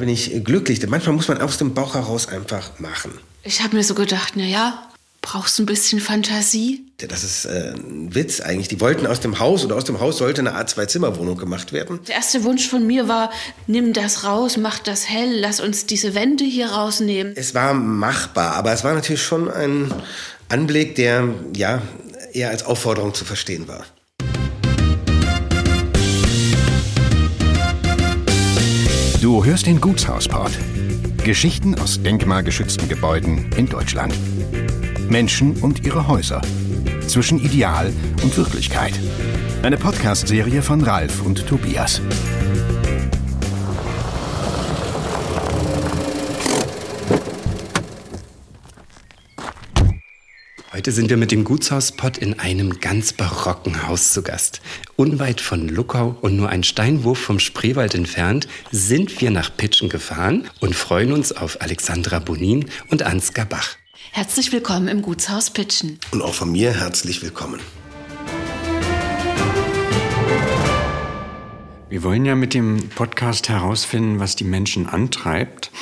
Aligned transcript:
Bin 0.00 0.08
ich 0.08 0.44
glücklich. 0.44 0.84
Manchmal 0.88 1.14
muss 1.14 1.28
man 1.28 1.40
aus 1.40 1.58
dem 1.58 1.74
Bauch 1.74 1.94
heraus 1.94 2.28
einfach 2.28 2.78
machen. 2.80 3.12
Ich 3.44 3.62
habe 3.62 3.76
mir 3.76 3.84
so 3.84 3.94
gedacht, 3.94 4.32
na 4.36 4.44
ja, 4.44 4.90
brauchst 5.22 5.58
du 5.58 5.62
ein 5.62 5.66
bisschen 5.66 6.00
Fantasie? 6.00 6.84
Das 6.98 7.24
ist 7.24 7.46
äh, 7.46 7.72
ein 7.74 8.14
Witz 8.14 8.40
eigentlich. 8.40 8.68
Die 8.68 8.80
wollten 8.80 9.06
aus 9.06 9.20
dem 9.20 9.38
Haus 9.38 9.64
oder 9.64 9.76
aus 9.76 9.84
dem 9.84 10.00
Haus 10.00 10.18
sollte 10.18 10.40
eine 10.40 10.54
Art 10.54 10.68
Zwei-Zimmer-Wohnung 10.68 11.38
gemacht 11.38 11.72
werden. 11.72 12.00
Der 12.08 12.16
erste 12.16 12.44
Wunsch 12.44 12.68
von 12.68 12.86
mir 12.86 13.08
war, 13.08 13.30
nimm 13.66 13.92
das 13.92 14.24
raus, 14.24 14.56
mach 14.56 14.78
das 14.78 15.08
hell, 15.08 15.38
lass 15.38 15.60
uns 15.60 15.86
diese 15.86 16.14
Wände 16.14 16.44
hier 16.44 16.70
rausnehmen. 16.70 17.32
Es 17.36 17.54
war 17.54 17.72
machbar, 17.74 18.56
aber 18.56 18.72
es 18.72 18.84
war 18.84 18.94
natürlich 18.94 19.22
schon 19.22 19.50
ein 19.50 19.92
Anblick, 20.48 20.96
der 20.96 21.28
ja 21.56 21.80
eher 22.32 22.50
als 22.50 22.64
Aufforderung 22.64 23.14
zu 23.14 23.24
verstehen 23.24 23.68
war. 23.68 23.84
Du 29.20 29.44
hörst 29.44 29.66
den 29.66 29.82
Gutshausport. 29.82 30.52
Geschichten 31.22 31.78
aus 31.78 32.02
denkmalgeschützten 32.02 32.88
Gebäuden 32.88 33.52
in 33.54 33.66
Deutschland. 33.66 34.14
Menschen 35.10 35.60
und 35.60 35.84
ihre 35.84 36.08
Häuser. 36.08 36.40
Zwischen 37.06 37.38
Ideal 37.38 37.92
und 38.22 38.34
Wirklichkeit. 38.38 38.98
Eine 39.62 39.76
Podcast-Serie 39.76 40.62
von 40.62 40.80
Ralf 40.80 41.20
und 41.20 41.46
Tobias. 41.46 42.00
Heute 50.80 50.92
sind 50.92 51.10
wir 51.10 51.18
mit 51.18 51.30
dem 51.30 51.44
Gutshauspott 51.44 52.16
in 52.16 52.38
einem 52.40 52.80
ganz 52.80 53.12
barocken 53.12 53.86
Haus 53.86 54.14
zu 54.14 54.22
Gast. 54.22 54.62
Unweit 54.96 55.42
von 55.42 55.68
Luckau 55.68 56.16
und 56.22 56.38
nur 56.38 56.48
ein 56.48 56.62
Steinwurf 56.62 57.18
vom 57.18 57.38
Spreewald 57.38 57.94
entfernt 57.94 58.48
sind 58.72 59.20
wir 59.20 59.30
nach 59.30 59.54
Pitschen 59.54 59.90
gefahren 59.90 60.48
und 60.60 60.74
freuen 60.74 61.12
uns 61.12 61.32
auf 61.32 61.60
Alexandra 61.60 62.18
Bonin 62.18 62.64
und 62.88 63.02
Ansgar 63.02 63.44
Bach. 63.44 63.76
Herzlich 64.12 64.52
willkommen 64.52 64.88
im 64.88 65.02
Gutshaus 65.02 65.50
Pitschen. 65.50 65.98
Und 66.12 66.22
auch 66.22 66.32
von 66.32 66.50
mir 66.50 66.72
herzlich 66.72 67.20
willkommen. 67.20 67.60
Wir 71.90 72.04
wollen 72.04 72.24
ja 72.24 72.36
mit 72.36 72.54
dem 72.54 72.88
Podcast 72.90 73.48
herausfinden, 73.48 74.20
was 74.20 74.36
die 74.36 74.44
Menschen 74.44 74.86
antreibt 74.86 75.72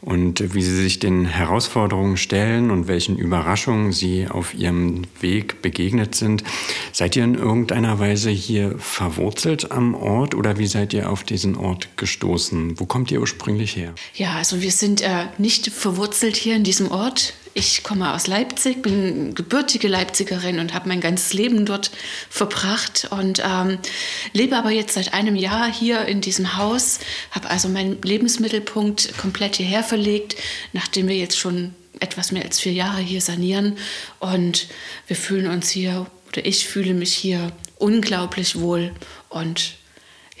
und 0.00 0.54
wie 0.54 0.62
sie 0.62 0.74
sich 0.74 0.98
den 0.98 1.26
Herausforderungen 1.26 2.16
stellen 2.16 2.70
und 2.70 2.88
welchen 2.88 3.18
Überraschungen 3.18 3.92
sie 3.92 4.28
auf 4.28 4.54
ihrem 4.54 5.02
Weg 5.20 5.60
begegnet 5.60 6.14
sind. 6.14 6.42
Seid 6.94 7.16
ihr 7.16 7.24
in 7.24 7.34
irgendeiner 7.34 7.98
Weise 7.98 8.30
hier 8.30 8.78
verwurzelt 8.78 9.70
am 9.70 9.94
Ort 9.94 10.34
oder 10.34 10.56
wie 10.56 10.66
seid 10.66 10.94
ihr 10.94 11.10
auf 11.10 11.22
diesen 11.22 11.54
Ort 11.54 11.98
gestoßen? 11.98 12.80
Wo 12.80 12.86
kommt 12.86 13.10
ihr 13.10 13.20
ursprünglich 13.20 13.76
her? 13.76 13.92
Ja, 14.14 14.36
also 14.36 14.62
wir 14.62 14.72
sind 14.72 15.02
äh, 15.02 15.26
nicht 15.36 15.66
verwurzelt 15.66 16.36
hier 16.36 16.56
in 16.56 16.64
diesem 16.64 16.90
Ort. 16.90 17.34
Ich 17.58 17.82
komme 17.82 18.14
aus 18.14 18.28
Leipzig, 18.28 18.82
bin 18.82 19.34
gebürtige 19.34 19.88
Leipzigerin 19.88 20.60
und 20.60 20.74
habe 20.74 20.86
mein 20.86 21.00
ganzes 21.00 21.32
Leben 21.32 21.66
dort 21.66 21.90
verbracht 22.30 23.08
und 23.10 23.42
ähm, 23.44 23.80
lebe 24.32 24.56
aber 24.56 24.70
jetzt 24.70 24.94
seit 24.94 25.12
einem 25.12 25.34
Jahr 25.34 25.66
hier 25.66 26.04
in 26.04 26.20
diesem 26.20 26.56
Haus, 26.56 27.00
habe 27.32 27.50
also 27.50 27.68
meinen 27.68 28.00
Lebensmittelpunkt 28.00 29.18
komplett 29.18 29.56
hierher 29.56 29.82
verlegt, 29.82 30.36
nachdem 30.72 31.08
wir 31.08 31.16
jetzt 31.16 31.36
schon 31.36 31.74
etwas 31.98 32.30
mehr 32.30 32.44
als 32.44 32.60
vier 32.60 32.74
Jahre 32.74 33.00
hier 33.00 33.20
sanieren 33.20 33.76
und 34.20 34.68
wir 35.08 35.16
fühlen 35.16 35.48
uns 35.48 35.68
hier 35.68 36.06
oder 36.28 36.46
ich 36.46 36.68
fühle 36.68 36.94
mich 36.94 37.12
hier 37.12 37.50
unglaublich 37.78 38.60
wohl 38.60 38.92
und 39.30 39.77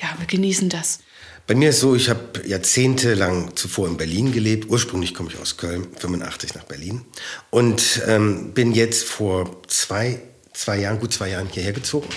ja, 0.00 0.08
wir 0.18 0.26
genießen 0.26 0.68
das. 0.68 1.00
Bei 1.46 1.54
mir 1.54 1.70
ist 1.70 1.80
so, 1.80 1.94
ich 1.94 2.10
habe 2.10 2.46
jahrzehntelang 2.46 3.56
zuvor 3.56 3.88
in 3.88 3.96
Berlin 3.96 4.32
gelebt. 4.32 4.68
Ursprünglich 4.68 5.14
komme 5.14 5.30
ich 5.32 5.40
aus 5.40 5.56
Köln, 5.56 5.86
85 5.96 6.54
nach 6.54 6.64
Berlin. 6.64 7.02
Und 7.48 8.02
ähm, 8.06 8.52
bin 8.52 8.72
jetzt 8.72 9.04
vor 9.04 9.62
zwei, 9.66 10.20
zwei 10.52 10.78
Jahren, 10.78 11.00
gut 11.00 11.14
zwei 11.14 11.30
Jahren 11.30 11.48
hierher 11.48 11.72
gezogen. 11.72 12.08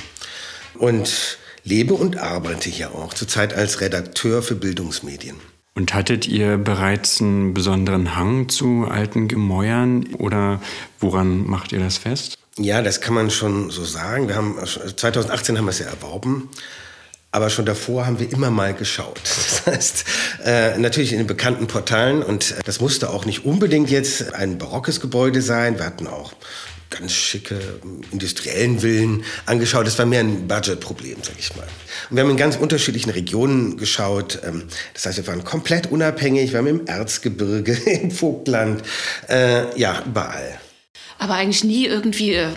Und 0.76 1.38
lebe 1.64 1.94
und 1.94 2.18
arbeite 2.18 2.70
hier 2.70 2.94
auch, 2.94 3.14
zurzeit 3.14 3.54
als 3.54 3.80
Redakteur 3.80 4.44
für 4.44 4.56
Bildungsmedien. 4.56 5.38
Und 5.76 5.94
hattet 5.94 6.28
ihr 6.28 6.58
bereits 6.58 7.22
einen 7.22 7.54
besonderen 7.54 8.18
Hang 8.18 8.50
zu 8.50 8.86
alten 8.90 9.30
Gemäuern 9.30 10.14
oder 10.16 10.62
woran 11.00 11.48
macht 11.48 11.72
ihr 11.72 11.80
das 11.80 11.98
fest? 11.98 12.38
Ja, 12.58 12.82
das 12.82 13.00
kann 13.00 13.14
man 13.14 13.32
schon 13.32 13.70
so 13.70 13.86
sagen. 13.86 14.28
Wir 14.28 14.36
haben 14.36 14.58
2018 14.66 15.58
haben 15.58 15.66
wir 15.66 15.70
es 15.70 15.80
ja 15.80 15.86
erworben. 15.86 16.50
Aber 17.34 17.50
schon 17.50 17.66
davor 17.66 18.06
haben 18.06 18.20
wir 18.20 18.32
immer 18.32 18.50
mal 18.50 18.74
geschaut. 18.74 19.22
Das 19.62 19.76
heißt, 19.76 20.06
äh, 20.44 20.78
natürlich 20.80 21.12
in 21.12 21.20
den 21.20 21.28
bekannten 21.28 21.68
Portalen. 21.68 22.24
Und 22.24 22.56
das 22.66 22.80
musste 22.82 23.12
auch 23.12 23.26
nicht 23.26 23.46
unbedingt 23.46 23.92
jetzt 23.92 24.34
ein 24.34 24.58
barockes 24.58 25.00
Gebäude 25.00 25.42
sein. 25.44 25.78
Wir 25.78 25.86
hatten 25.86 26.08
auch 26.08 26.34
ganz 26.90 27.14
schicke 27.14 27.60
industriellen 28.12 28.80
Villen 28.80 29.24
angeschaut. 29.46 29.86
Das 29.86 30.00
war 30.00 30.06
mehr 30.06 30.22
ein 30.22 30.48
Budgetproblem, 30.48 31.18
sag 31.22 31.36
ich 31.38 31.56
mal. 31.56 31.68
Und 32.10 32.16
wir 32.16 32.24
haben 32.24 32.32
in 32.32 32.38
ganz 32.38 32.56
unterschiedlichen 32.56 33.12
Regionen 33.12 33.78
geschaut. 33.78 34.40
Ähm, 34.44 34.64
das 34.94 35.06
heißt, 35.06 35.18
wir 35.18 35.28
waren 35.28 35.44
komplett 35.44 35.92
unabhängig. 35.92 36.52
Wir 36.52 36.60
haben 36.60 36.68
im 36.68 36.88
Erzgebirge, 36.88 37.74
im 37.86 38.12
Vogtland, 38.12 38.84
äh, 39.30 39.80
ja, 39.80 40.04
überall 40.06 40.60
aber 41.22 41.36
eigentlich 41.36 41.64
nie 41.64 41.86
irgendwie 41.86 42.34
äh, 42.34 42.50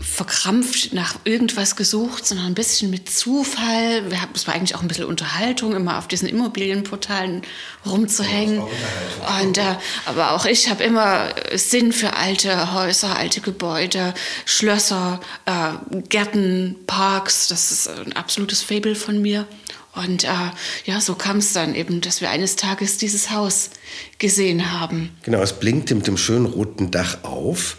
verkrampft 0.00 0.92
nach 0.92 1.16
irgendwas 1.24 1.74
gesucht, 1.74 2.24
sondern 2.24 2.46
ein 2.46 2.54
bisschen 2.54 2.88
mit 2.88 3.10
Zufall. 3.10 4.04
Es 4.32 4.46
war 4.46 4.54
eigentlich 4.54 4.76
auch 4.76 4.82
ein 4.82 4.86
bisschen 4.86 5.06
Unterhaltung, 5.06 5.74
immer 5.74 5.98
auf 5.98 6.06
diesen 6.06 6.28
Immobilienportalen 6.28 7.42
rumzuhängen. 7.84 8.62
Und, 9.42 9.58
äh, 9.58 9.74
aber 10.04 10.34
auch 10.34 10.46
ich 10.46 10.70
habe 10.70 10.84
immer 10.84 11.30
Sinn 11.54 11.92
für 11.92 12.14
alte 12.14 12.72
Häuser, 12.74 13.16
alte 13.16 13.40
Gebäude, 13.40 14.14
Schlösser, 14.44 15.18
äh, 15.44 16.02
Gärten, 16.08 16.76
Parks. 16.86 17.48
Das 17.48 17.72
ist 17.72 17.88
ein 17.88 18.12
absolutes 18.12 18.62
Fabel 18.62 18.94
von 18.94 19.20
mir. 19.20 19.48
Und 19.96 20.24
äh, 20.24 20.28
ja, 20.84 21.00
so 21.00 21.14
kam 21.14 21.38
es 21.38 21.52
dann 21.52 21.74
eben, 21.74 22.00
dass 22.00 22.20
wir 22.20 22.30
eines 22.30 22.56
Tages 22.56 22.98
dieses 22.98 23.30
Haus 23.30 23.70
gesehen 24.18 24.72
haben. 24.72 25.16
Genau, 25.22 25.40
es 25.40 25.54
blinkte 25.54 25.94
mit 25.94 26.06
dem 26.06 26.16
schönen 26.16 26.46
roten 26.46 26.90
Dach 26.90 27.18
auf 27.24 27.76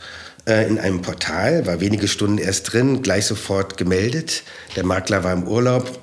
äh, 0.47 0.67
in 0.67 0.79
einem 0.79 1.01
Portal, 1.01 1.65
war 1.67 1.79
wenige 1.79 2.07
Stunden 2.07 2.37
erst 2.37 2.73
drin, 2.73 3.01
gleich 3.03 3.25
sofort 3.25 3.77
gemeldet. 3.77 4.43
Der 4.75 4.85
Makler 4.85 5.23
war 5.23 5.33
im 5.33 5.47
Urlaub, 5.47 5.99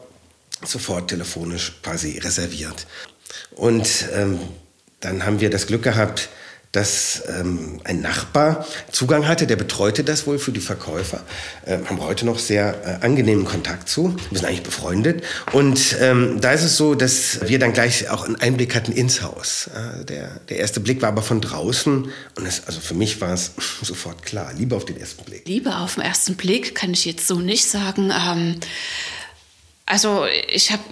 sofort 0.65 1.09
telefonisch 1.09 1.73
quasi 1.83 2.19
reserviert. 2.19 2.87
Und 3.57 4.07
ähm, 4.15 4.39
dann 5.01 5.27
haben 5.27 5.41
wir 5.41 5.51
das 5.51 5.67
Glück 5.67 5.83
gehabt, 5.83 6.29
dass 6.75 7.23
ähm, 7.29 7.81
ein 7.85 8.01
Nachbar 8.01 8.67
Zugang 8.91 9.29
hatte, 9.29 9.47
der 9.47 9.55
betreute 9.55 10.03
das 10.03 10.27
wohl 10.27 10.41
für 10.41 10.51
die 10.51 10.61
Verkäufer. 10.61 11.23
Ähm, 11.67 11.89
haben 11.89 11.99
wir 11.99 12.05
heute 12.05 12.27
noch 12.27 12.41
sehr 12.41 13.01
äh, 13.01 13.05
angenehmen 13.05 13.45
Kontakt 13.45 13.89
zu. 13.89 14.17
Wir 14.31 14.39
sind 14.39 14.49
eigentlich 14.49 14.65
befreundet. 14.65 15.23
Und 15.53 15.97
ähm, 16.01 16.41
da 16.41 16.51
ist 16.51 16.65
es 16.65 16.77
so, 16.77 16.97
dass 16.97 17.49
wir 17.49 17.61
dann 17.61 17.73
gleich 17.73 18.11
auch 18.11 18.25
einen 18.25 18.37
Einblick 18.37 18.75
hatten 18.75 18.91
ins 18.91 19.23
Haus. 19.23 19.69
Äh, 19.69 20.05
der, 20.05 20.41
der 20.49 20.59
erste 20.59 20.81
Blick 20.81 21.01
war 21.01 21.11
aber 21.11 21.23
von 21.23 21.41
draußen. 21.41 22.11
Und 22.37 22.47
es, 22.47 22.67
also 22.67 22.81
für 22.81 22.95
mich 22.95 23.21
war 23.21 23.33
es 23.33 23.53
sofort 23.83 24.25
klar, 24.25 24.53
Liebe 24.53 24.75
auf 24.75 24.85
den 24.85 24.99
ersten 24.99 25.25
Blick. 25.25 25.47
Liebe 25.47 25.77
auf 25.77 25.95
den 25.95 26.03
ersten 26.03 26.35
Blick 26.35 26.75
kann 26.75 26.93
ich 26.93 27.05
jetzt 27.05 27.29
so 27.29 27.39
nicht 27.39 27.67
sagen. 27.67 28.11
Ähm 28.11 28.57
also 29.87 30.25
ich 30.49 30.73
habe 30.73 30.83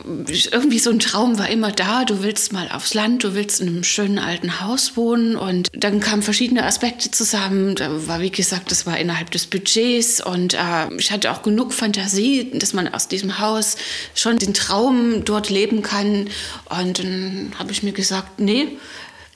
irgendwie 0.51 0.79
so 0.79 0.91
ein 0.91 0.99
Traum 0.99 1.39
war 1.39 1.49
immer 1.49 1.73
da. 1.73 2.05
Du 2.05 2.23
willst 2.23 2.53
mal 2.53 2.71
aufs 2.71 2.93
Land, 2.93 3.25
du 3.25 3.35
willst 3.35 3.61
in 3.63 3.69
einem 3.69 3.85
schönen 3.85 4.19
alten 4.19 4.61
Haus 4.61 4.99
wohnen 4.99 5.35
und 5.35 5.71
dann 5.75 6.01
kamen 6.01 6.21
verschiedene 6.21 6.65
Aspekte 6.65 7.11
zusammen. 7.11 7.75
Da 7.75 8.07
war 8.07 8.21
wie 8.21 8.31
gesagt, 8.31 8.71
das 8.71 8.85
war 8.85 8.99
innerhalb 8.99 9.31
des 9.31 9.47
Budgets 9.47 10.21
und 10.21 10.53
äh, 10.53 10.95
ich 10.99 11.11
hatte 11.11 11.33
auch 11.33 11.43
genug 11.43 11.73
Fantasie, 11.73 12.51
dass 12.53 12.75
man 12.75 12.93
aus 12.93 13.09
diesem 13.09 13.39
Haus 13.39 13.77
schon 14.15 14.37
den 14.37 14.53
Traum 14.53 15.25
dort 15.25 15.49
leben 15.49 15.81
kann. 15.81 16.29
Und 16.69 16.99
dann 16.99 17.53
habe 17.59 17.73
ich 17.73 17.83
mir 17.83 17.93
gesagt, 17.93 18.41
nee, 18.41 18.77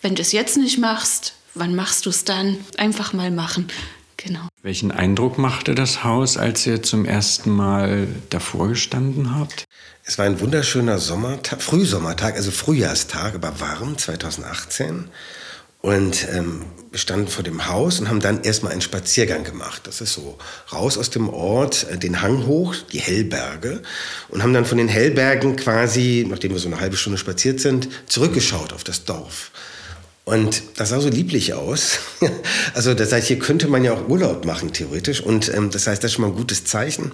wenn 0.02 0.14
du 0.14 0.20
es 0.20 0.32
jetzt 0.32 0.58
nicht 0.58 0.78
machst, 0.78 1.32
wann 1.54 1.74
machst 1.74 2.04
du 2.04 2.10
es 2.10 2.24
dann? 2.24 2.58
Einfach 2.76 3.14
mal 3.14 3.30
machen. 3.30 3.68
Genau. 4.16 4.48
Welchen 4.62 4.90
Eindruck 4.92 5.38
machte 5.38 5.74
das 5.74 6.02
Haus, 6.02 6.36
als 6.36 6.66
ihr 6.66 6.82
zum 6.82 7.04
ersten 7.04 7.50
Mal 7.50 8.08
davor 8.30 8.68
gestanden 8.68 9.34
habt? 9.38 9.64
Es 10.04 10.18
war 10.18 10.24
ein 10.24 10.40
wunderschöner 10.40 10.98
Sommertag, 10.98 11.62
Frühsommertag, 11.62 12.36
also 12.36 12.50
Frühjahrstag, 12.50 13.34
aber 13.34 13.60
warm, 13.60 13.98
2018. 13.98 15.10
Und 15.82 16.26
ähm, 16.32 16.64
wir 16.90 16.98
standen 16.98 17.28
vor 17.28 17.44
dem 17.44 17.68
Haus 17.68 18.00
und 18.00 18.08
haben 18.08 18.20
dann 18.20 18.42
erstmal 18.42 18.72
einen 18.72 18.80
Spaziergang 18.80 19.44
gemacht. 19.44 19.82
Das 19.86 20.00
ist 20.00 20.14
so 20.14 20.38
raus 20.72 20.98
aus 20.98 21.10
dem 21.10 21.28
Ort, 21.28 21.86
äh, 21.90 21.98
den 21.98 22.22
Hang 22.22 22.46
hoch, 22.46 22.74
die 22.92 22.98
Hellberge. 22.98 23.82
Und 24.28 24.42
haben 24.42 24.52
dann 24.52 24.64
von 24.64 24.78
den 24.78 24.88
Hellbergen 24.88 25.54
quasi, 25.56 26.26
nachdem 26.28 26.52
wir 26.52 26.58
so 26.58 26.66
eine 26.66 26.80
halbe 26.80 26.96
Stunde 26.96 27.18
spaziert 27.18 27.60
sind, 27.60 27.88
zurückgeschaut 28.06 28.72
auf 28.72 28.82
das 28.82 29.04
Dorf. 29.04 29.52
Und 30.28 30.64
das 30.74 30.88
sah 30.88 31.00
so 31.00 31.08
lieblich 31.08 31.54
aus. 31.54 32.00
Also 32.74 32.92
das 32.92 33.10
heißt, 33.12 33.28
hier 33.28 33.38
könnte 33.38 33.68
man 33.68 33.84
ja 33.84 33.94
auch 33.94 34.08
Urlaub 34.08 34.44
machen, 34.44 34.72
theoretisch. 34.72 35.22
Und 35.22 35.48
ähm, 35.54 35.70
das 35.70 35.86
heißt, 35.86 36.02
das 36.02 36.10
ist 36.10 36.16
schon 36.16 36.22
mal 36.22 36.30
ein 36.32 36.36
gutes 36.36 36.64
Zeichen. 36.64 37.12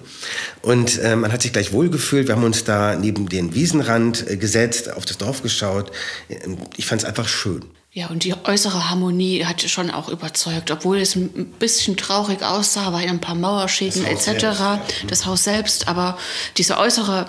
Und 0.61 0.99
äh, 0.99 1.15
man 1.15 1.31
hat 1.31 1.41
sich 1.41 1.53
gleich 1.53 1.71
wohlgefühlt. 1.71 2.27
Wir 2.27 2.35
haben 2.35 2.43
uns 2.43 2.65
da 2.65 2.95
neben 2.97 3.29
den 3.29 3.53
Wiesenrand 3.53 4.29
äh, 4.29 4.35
gesetzt, 4.35 4.91
auf 4.91 5.05
das 5.05 5.19
Dorf 5.19 5.41
geschaut. 5.41 5.91
Ähm, 6.27 6.57
ich 6.75 6.85
fand 6.85 7.03
es 7.03 7.07
einfach 7.07 7.29
schön. 7.29 7.63
Ja, 7.93 8.07
und 8.07 8.23
die 8.23 8.33
äußere 8.33 8.89
Harmonie 8.89 9.45
hat 9.45 9.61
schon 9.61 9.91
auch 9.91 10.09
überzeugt, 10.09 10.71
obwohl 10.71 10.97
es 10.97 11.15
ein 11.15 11.53
bisschen 11.59 11.95
traurig 11.95 12.41
aussah, 12.41 12.91
weil 12.91 13.07
ein 13.07 13.21
paar 13.21 13.35
Mauerschäden 13.35 14.03
etc. 14.03 14.41
Ja. 14.41 14.81
Das 15.07 15.25
Haus 15.25 15.43
selbst, 15.43 15.87
aber 15.87 16.17
diese 16.57 16.77
äußere 16.77 17.27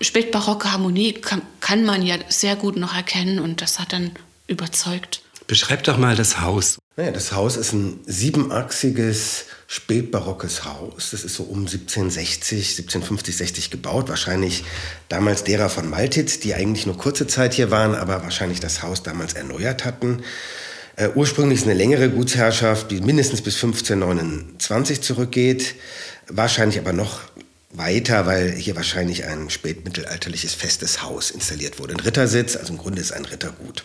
spätbarocke 0.00 0.72
Harmonie 0.72 1.12
kann, 1.12 1.40
kann 1.60 1.84
man 1.84 2.02
ja 2.02 2.16
sehr 2.28 2.56
gut 2.56 2.76
noch 2.76 2.94
erkennen 2.94 3.38
und 3.38 3.62
das 3.62 3.78
hat 3.78 3.92
dann 3.92 4.10
überzeugt. 4.46 5.22
Beschreib 5.46 5.82
doch 5.84 5.98
mal 5.98 6.16
das 6.16 6.40
Haus. 6.40 6.78
Naja, 6.96 7.10
das 7.10 7.32
Haus 7.32 7.56
ist 7.56 7.72
ein 7.72 8.00
siebenachsiges, 8.06 9.46
spätbarockes 9.66 10.64
Haus. 10.64 11.10
Das 11.10 11.24
ist 11.24 11.34
so 11.34 11.42
um 11.42 11.60
1760, 11.60 12.78
1750, 12.78 13.36
60 13.36 13.70
gebaut. 13.70 14.08
Wahrscheinlich 14.08 14.64
damals 15.08 15.44
derer 15.44 15.68
von 15.68 15.90
Maltitz, 15.90 16.40
die 16.40 16.54
eigentlich 16.54 16.86
nur 16.86 16.96
kurze 16.96 17.26
Zeit 17.26 17.52
hier 17.52 17.70
waren, 17.70 17.94
aber 17.94 18.22
wahrscheinlich 18.22 18.60
das 18.60 18.82
Haus 18.82 19.02
damals 19.02 19.34
erneuert 19.34 19.84
hatten. 19.84 20.22
Äh, 20.96 21.08
ursprünglich 21.14 21.58
ist 21.58 21.66
eine 21.66 21.74
längere 21.74 22.08
Gutsherrschaft, 22.08 22.90
die 22.90 23.00
mindestens 23.00 23.42
bis 23.42 23.56
1529 23.56 25.02
zurückgeht. 25.02 25.74
Wahrscheinlich 26.28 26.78
aber 26.78 26.92
noch 26.92 27.20
weiter, 27.76 28.26
weil 28.26 28.52
hier 28.52 28.76
wahrscheinlich 28.76 29.24
ein 29.24 29.50
spätmittelalterliches 29.50 30.54
festes 30.54 31.02
Haus 31.02 31.30
installiert 31.30 31.78
wurde. 31.78 31.94
Ein 31.94 32.00
Rittersitz, 32.00 32.56
also 32.56 32.72
im 32.72 32.78
Grunde 32.78 33.00
ist 33.00 33.12
ein 33.12 33.24
Rittergut. 33.24 33.84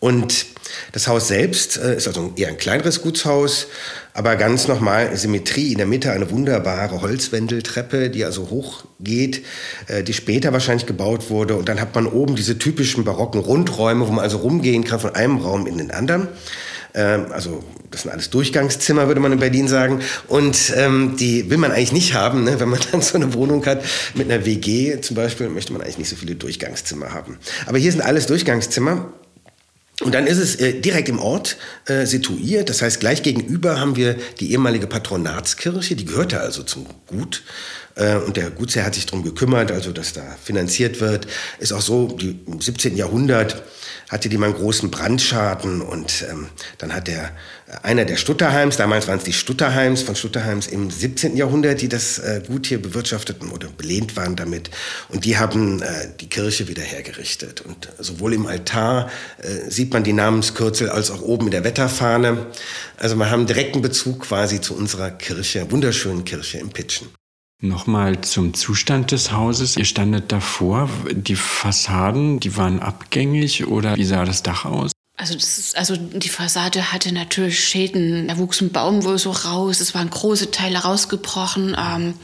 Und 0.00 0.46
das 0.92 1.08
Haus 1.08 1.28
selbst 1.28 1.78
äh, 1.78 1.96
ist 1.96 2.08
also 2.08 2.32
eher 2.36 2.48
ein 2.48 2.58
kleineres 2.58 3.02
Gutshaus, 3.02 3.68
aber 4.14 4.36
ganz 4.36 4.68
nochmal 4.68 5.16
Symmetrie 5.16 5.72
in 5.72 5.78
der 5.78 5.86
Mitte, 5.86 6.12
eine 6.12 6.30
wunderbare 6.30 7.00
Holzwendeltreppe, 7.00 8.10
die 8.10 8.24
also 8.24 8.50
hochgeht, 8.50 9.44
äh, 9.86 10.02
die 10.02 10.12
später 10.12 10.52
wahrscheinlich 10.52 10.86
gebaut 10.86 11.30
wurde. 11.30 11.56
Und 11.56 11.68
dann 11.68 11.80
hat 11.80 11.94
man 11.94 12.06
oben 12.06 12.36
diese 12.36 12.58
typischen 12.58 13.04
barocken 13.04 13.40
Rundräume, 13.40 14.06
wo 14.06 14.12
man 14.12 14.24
also 14.24 14.38
rumgehen 14.38 14.84
kann 14.84 15.00
von 15.00 15.14
einem 15.14 15.38
Raum 15.38 15.66
in 15.66 15.78
den 15.78 15.90
anderen. 15.90 16.28
Ähm, 16.94 17.26
also 17.30 17.62
das 17.90 18.02
sind 18.02 18.10
alles 18.10 18.30
Durchgangszimmer, 18.30 19.06
würde 19.06 19.20
man 19.20 19.32
in 19.32 19.38
Berlin 19.38 19.68
sagen. 19.68 20.00
Und 20.28 20.72
ähm, 20.76 21.16
die 21.18 21.50
will 21.50 21.58
man 21.58 21.70
eigentlich 21.70 21.92
nicht 21.92 22.14
haben, 22.14 22.44
ne? 22.44 22.60
wenn 22.60 22.68
man 22.68 22.80
dann 22.92 23.02
so 23.02 23.16
eine 23.16 23.34
Wohnung 23.34 23.64
hat. 23.66 23.84
Mit 24.14 24.30
einer 24.30 24.44
WG 24.44 25.00
zum 25.00 25.16
Beispiel 25.16 25.48
möchte 25.48 25.72
man 25.72 25.82
eigentlich 25.82 25.98
nicht 25.98 26.08
so 26.08 26.16
viele 26.16 26.34
Durchgangszimmer 26.34 27.12
haben. 27.12 27.38
Aber 27.66 27.78
hier 27.78 27.92
sind 27.92 28.00
alles 28.00 28.26
Durchgangszimmer. 28.26 29.12
Und 30.00 30.14
dann 30.14 30.26
ist 30.26 30.38
es 30.38 30.56
äh, 30.56 30.80
direkt 30.80 31.08
im 31.08 31.18
Ort 31.18 31.58
äh, 31.86 32.06
situiert. 32.06 32.70
Das 32.70 32.82
heißt, 32.82 32.98
gleich 32.98 33.22
gegenüber 33.22 33.78
haben 33.78 33.94
wir 33.94 34.16
die 34.40 34.50
ehemalige 34.50 34.86
Patronatskirche, 34.86 35.94
die 35.94 36.06
gehörte 36.06 36.40
also 36.40 36.62
zum 36.62 36.86
Gut. 37.06 37.42
Äh, 37.94 38.16
und 38.16 38.36
der 38.36 38.50
Gutsherr 38.50 38.86
hat 38.86 38.94
sich 38.94 39.06
darum 39.06 39.22
gekümmert, 39.22 39.70
also 39.70 39.92
dass 39.92 40.12
da 40.12 40.22
finanziert 40.42 41.00
wird. 41.00 41.26
Ist 41.60 41.72
auch 41.72 41.82
so, 41.82 42.08
die, 42.08 42.40
im 42.46 42.60
17. 42.60 42.96
Jahrhundert 42.96 43.62
hatte 44.12 44.28
die 44.28 44.36
mal 44.36 44.46
einen 44.46 44.54
großen 44.54 44.90
Brandschaden 44.90 45.80
und 45.80 46.24
ähm, 46.30 46.48
dann 46.76 46.94
hat 46.94 47.08
der 47.08 47.30
einer 47.82 48.04
der 48.04 48.16
Stutterheims, 48.16 48.76
damals 48.76 49.08
waren 49.08 49.16
es 49.16 49.24
die 49.24 49.32
Stutterheims 49.32 50.02
von 50.02 50.14
Stutterheims 50.14 50.66
im 50.66 50.90
17. 50.90 51.34
Jahrhundert, 51.34 51.80
die 51.80 51.88
das 51.88 52.18
äh, 52.18 52.42
Gut 52.46 52.66
hier 52.66 52.80
bewirtschafteten 52.82 53.50
oder 53.50 53.68
belehnt 53.68 54.14
waren 54.14 54.36
damit 54.36 54.70
und 55.08 55.24
die 55.24 55.38
haben 55.38 55.80
äh, 55.80 56.08
die 56.20 56.28
Kirche 56.28 56.68
wieder 56.68 56.82
hergerichtet 56.82 57.62
und 57.62 57.88
sowohl 57.98 58.34
im 58.34 58.46
Altar 58.46 59.10
äh, 59.38 59.70
sieht 59.70 59.94
man 59.94 60.04
die 60.04 60.12
Namenskürzel 60.12 60.90
als 60.90 61.10
auch 61.10 61.22
oben 61.22 61.46
in 61.46 61.52
der 61.52 61.64
Wetterfahne. 61.64 62.48
Also 62.98 63.16
wir 63.16 63.30
haben 63.30 63.46
direkten 63.46 63.80
Bezug 63.80 64.20
quasi 64.20 64.60
zu 64.60 64.76
unserer 64.76 65.10
Kirche, 65.10 65.70
wunderschönen 65.70 66.24
Kirche 66.24 66.58
im 66.58 66.68
Pitschen. 66.68 67.08
Nochmal 67.64 68.20
zum 68.22 68.54
Zustand 68.54 69.12
des 69.12 69.30
Hauses. 69.30 69.76
Ihr 69.76 69.84
standet 69.84 70.32
davor. 70.32 70.90
Die 71.12 71.36
Fassaden, 71.36 72.40
die 72.40 72.56
waren 72.56 72.80
abgängig 72.80 73.68
oder 73.68 73.94
wie 73.94 74.02
sah 74.02 74.24
das 74.24 74.42
Dach 74.42 74.64
aus? 74.64 74.90
Also, 75.14 75.34
ist, 75.34 75.76
also 75.76 75.94
die 75.96 76.28
Fassade 76.28 76.90
hatte 76.90 77.12
natürlich 77.12 77.62
Schäden. 77.62 78.26
Da 78.28 78.38
wuchs 78.38 78.60
ein 78.60 78.70
Baum 78.70 79.04
wohl 79.04 79.18
so 79.18 79.30
raus. 79.30 79.80
Es 79.80 79.94
waren 79.94 80.08
große 80.08 80.50
Teile 80.50 80.78
rausgebrochen. 80.78 81.76
Ähm, 81.78 82.14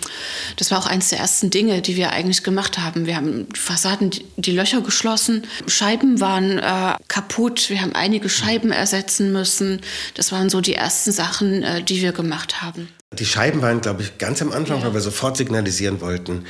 das 0.56 0.70
war 0.70 0.78
auch 0.78 0.86
eines 0.86 1.10
der 1.10 1.18
ersten 1.18 1.50
Dinge, 1.50 1.82
die 1.82 1.96
wir 1.96 2.10
eigentlich 2.10 2.42
gemacht 2.42 2.78
haben. 2.78 3.06
Wir 3.06 3.16
haben 3.16 3.46
die 3.50 3.60
Fassaden, 3.60 4.10
die, 4.10 4.24
die 4.36 4.52
Löcher 4.52 4.80
geschlossen. 4.80 5.46
Scheiben 5.66 6.20
waren 6.20 6.58
äh, 6.58 6.94
kaputt. 7.08 7.68
Wir 7.68 7.82
haben 7.82 7.94
einige 7.94 8.28
Scheiben 8.30 8.72
ersetzen 8.72 9.32
müssen. 9.32 9.80
Das 10.14 10.32
waren 10.32 10.48
so 10.48 10.60
die 10.60 10.74
ersten 10.74 11.12
Sachen, 11.12 11.62
äh, 11.62 11.82
die 11.82 12.00
wir 12.00 12.12
gemacht 12.12 12.62
haben. 12.62 12.88
Die 13.12 13.26
Scheiben 13.26 13.62
waren, 13.62 13.80
glaube 13.80 14.02
ich, 14.02 14.18
ganz 14.18 14.42
am 14.42 14.50
Anfang, 14.50 14.80
ja. 14.80 14.86
weil 14.86 14.94
wir 14.94 15.00
sofort 15.00 15.36
signalisieren 15.36 16.00
wollten, 16.00 16.46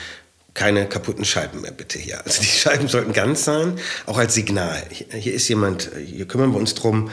keine 0.59 0.87
kaputten 0.87 1.25
Scheiben 1.25 1.61
mehr 1.61 1.71
bitte 1.71 2.01
hier. 2.01 2.25
Also 2.25 2.41
die 2.41 2.47
Scheiben 2.63 2.89
sollten 2.89 3.13
ganz 3.13 3.45
sein, 3.45 3.79
auch 4.07 4.19
als 4.19 4.35
Signal. 4.35 4.83
Hier 4.91 5.33
ist 5.33 5.49
jemand, 5.49 5.91
hier 6.05 6.27
kümmern 6.27 6.51
wir 6.51 6.59
uns 6.59 6.75
drum. 6.75 7.11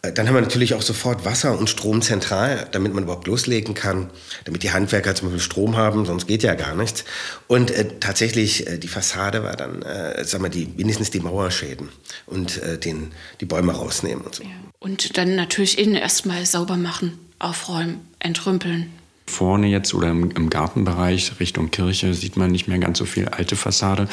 Äh, 0.00 0.12
dann 0.12 0.26
haben 0.26 0.34
wir 0.34 0.40
natürlich 0.40 0.72
auch 0.72 0.80
sofort 0.80 1.26
Wasser 1.26 1.58
und 1.58 1.68
Strom 1.68 2.00
zentral, 2.00 2.66
damit 2.72 2.94
man 2.94 3.04
überhaupt 3.04 3.26
loslegen 3.26 3.74
kann, 3.74 4.08
damit 4.46 4.62
die 4.62 4.72
Handwerker 4.72 5.14
zum 5.14 5.28
Beispiel 5.28 5.42
Strom 5.42 5.76
haben, 5.76 6.06
sonst 6.06 6.26
geht 6.26 6.42
ja 6.42 6.54
gar 6.54 6.74
nichts. 6.74 7.04
Und 7.46 7.70
äh, 7.70 7.86
tatsächlich, 8.00 8.66
äh, 8.66 8.78
die 8.78 8.88
Fassade 8.88 9.42
war 9.42 9.56
dann, 9.56 9.82
äh, 9.82 10.24
sagen 10.24 10.44
wir, 10.44 10.50
die, 10.50 10.72
wenigstens 10.78 11.10
die 11.10 11.20
Mauerschäden 11.20 11.90
und 12.24 12.62
äh, 12.62 12.78
den, 12.78 13.12
die 13.42 13.44
Bäume 13.44 13.72
rausnehmen 13.72 14.24
und 14.24 14.34
so. 14.34 14.44
Ja. 14.44 14.50
Und 14.78 15.18
dann 15.18 15.36
natürlich 15.36 15.78
innen 15.78 15.96
erstmal 15.96 16.46
sauber 16.46 16.78
machen 16.78 17.18
aufräumen, 17.38 18.00
entrümpeln. 18.18 18.92
Vorne 19.28 19.68
jetzt 19.68 19.94
oder 19.94 20.10
im, 20.10 20.30
im, 20.30 20.50
Gartenbereich 20.50 21.32
Richtung 21.40 21.70
Kirche 21.70 22.14
sieht 22.14 22.36
man 22.36 22.50
nicht 22.50 22.68
mehr 22.68 22.78
ganz 22.78 22.98
so 22.98 23.04
viel 23.04 23.28
alte 23.28 23.56
Fassade, 23.56 24.08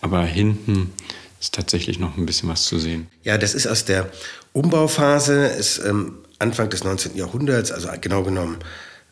aber 0.00 0.22
hinten 0.22 0.92
ist 1.40 1.54
tatsächlich 1.54 1.98
noch 1.98 2.16
ein 2.16 2.26
bisschen 2.26 2.48
was 2.48 2.64
zu 2.64 2.78
sehen. 2.78 3.06
Ja, 3.22 3.38
das 3.38 3.54
ist 3.54 3.66
aus 3.66 3.84
der 3.84 4.10
Umbauphase, 4.52 5.46
ist 5.46 5.78
ähm, 5.78 6.18
Anfang 6.38 6.68
des 6.70 6.84
19. 6.84 7.16
Jahrhunderts, 7.16 7.72
also 7.72 7.88
genau 8.00 8.22
genommen 8.22 8.58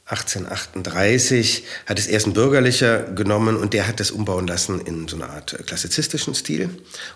1838 0.06 1.64
hat 1.87 1.99
es 1.99 2.06
erst 2.06 2.26
ein 2.26 2.34
Bürgerlicher 2.34 3.04
genommen 3.04 3.56
und 3.56 3.73
der 3.73 3.88
hat 3.88 4.00
das 4.00 4.11
umbauen 4.11 4.46
lassen 4.46 4.80
in 4.80 5.08
so 5.08 5.16
eine 5.16 5.30
Art 5.30 5.58
klassizistischen 5.66 6.34
Stil 6.34 6.68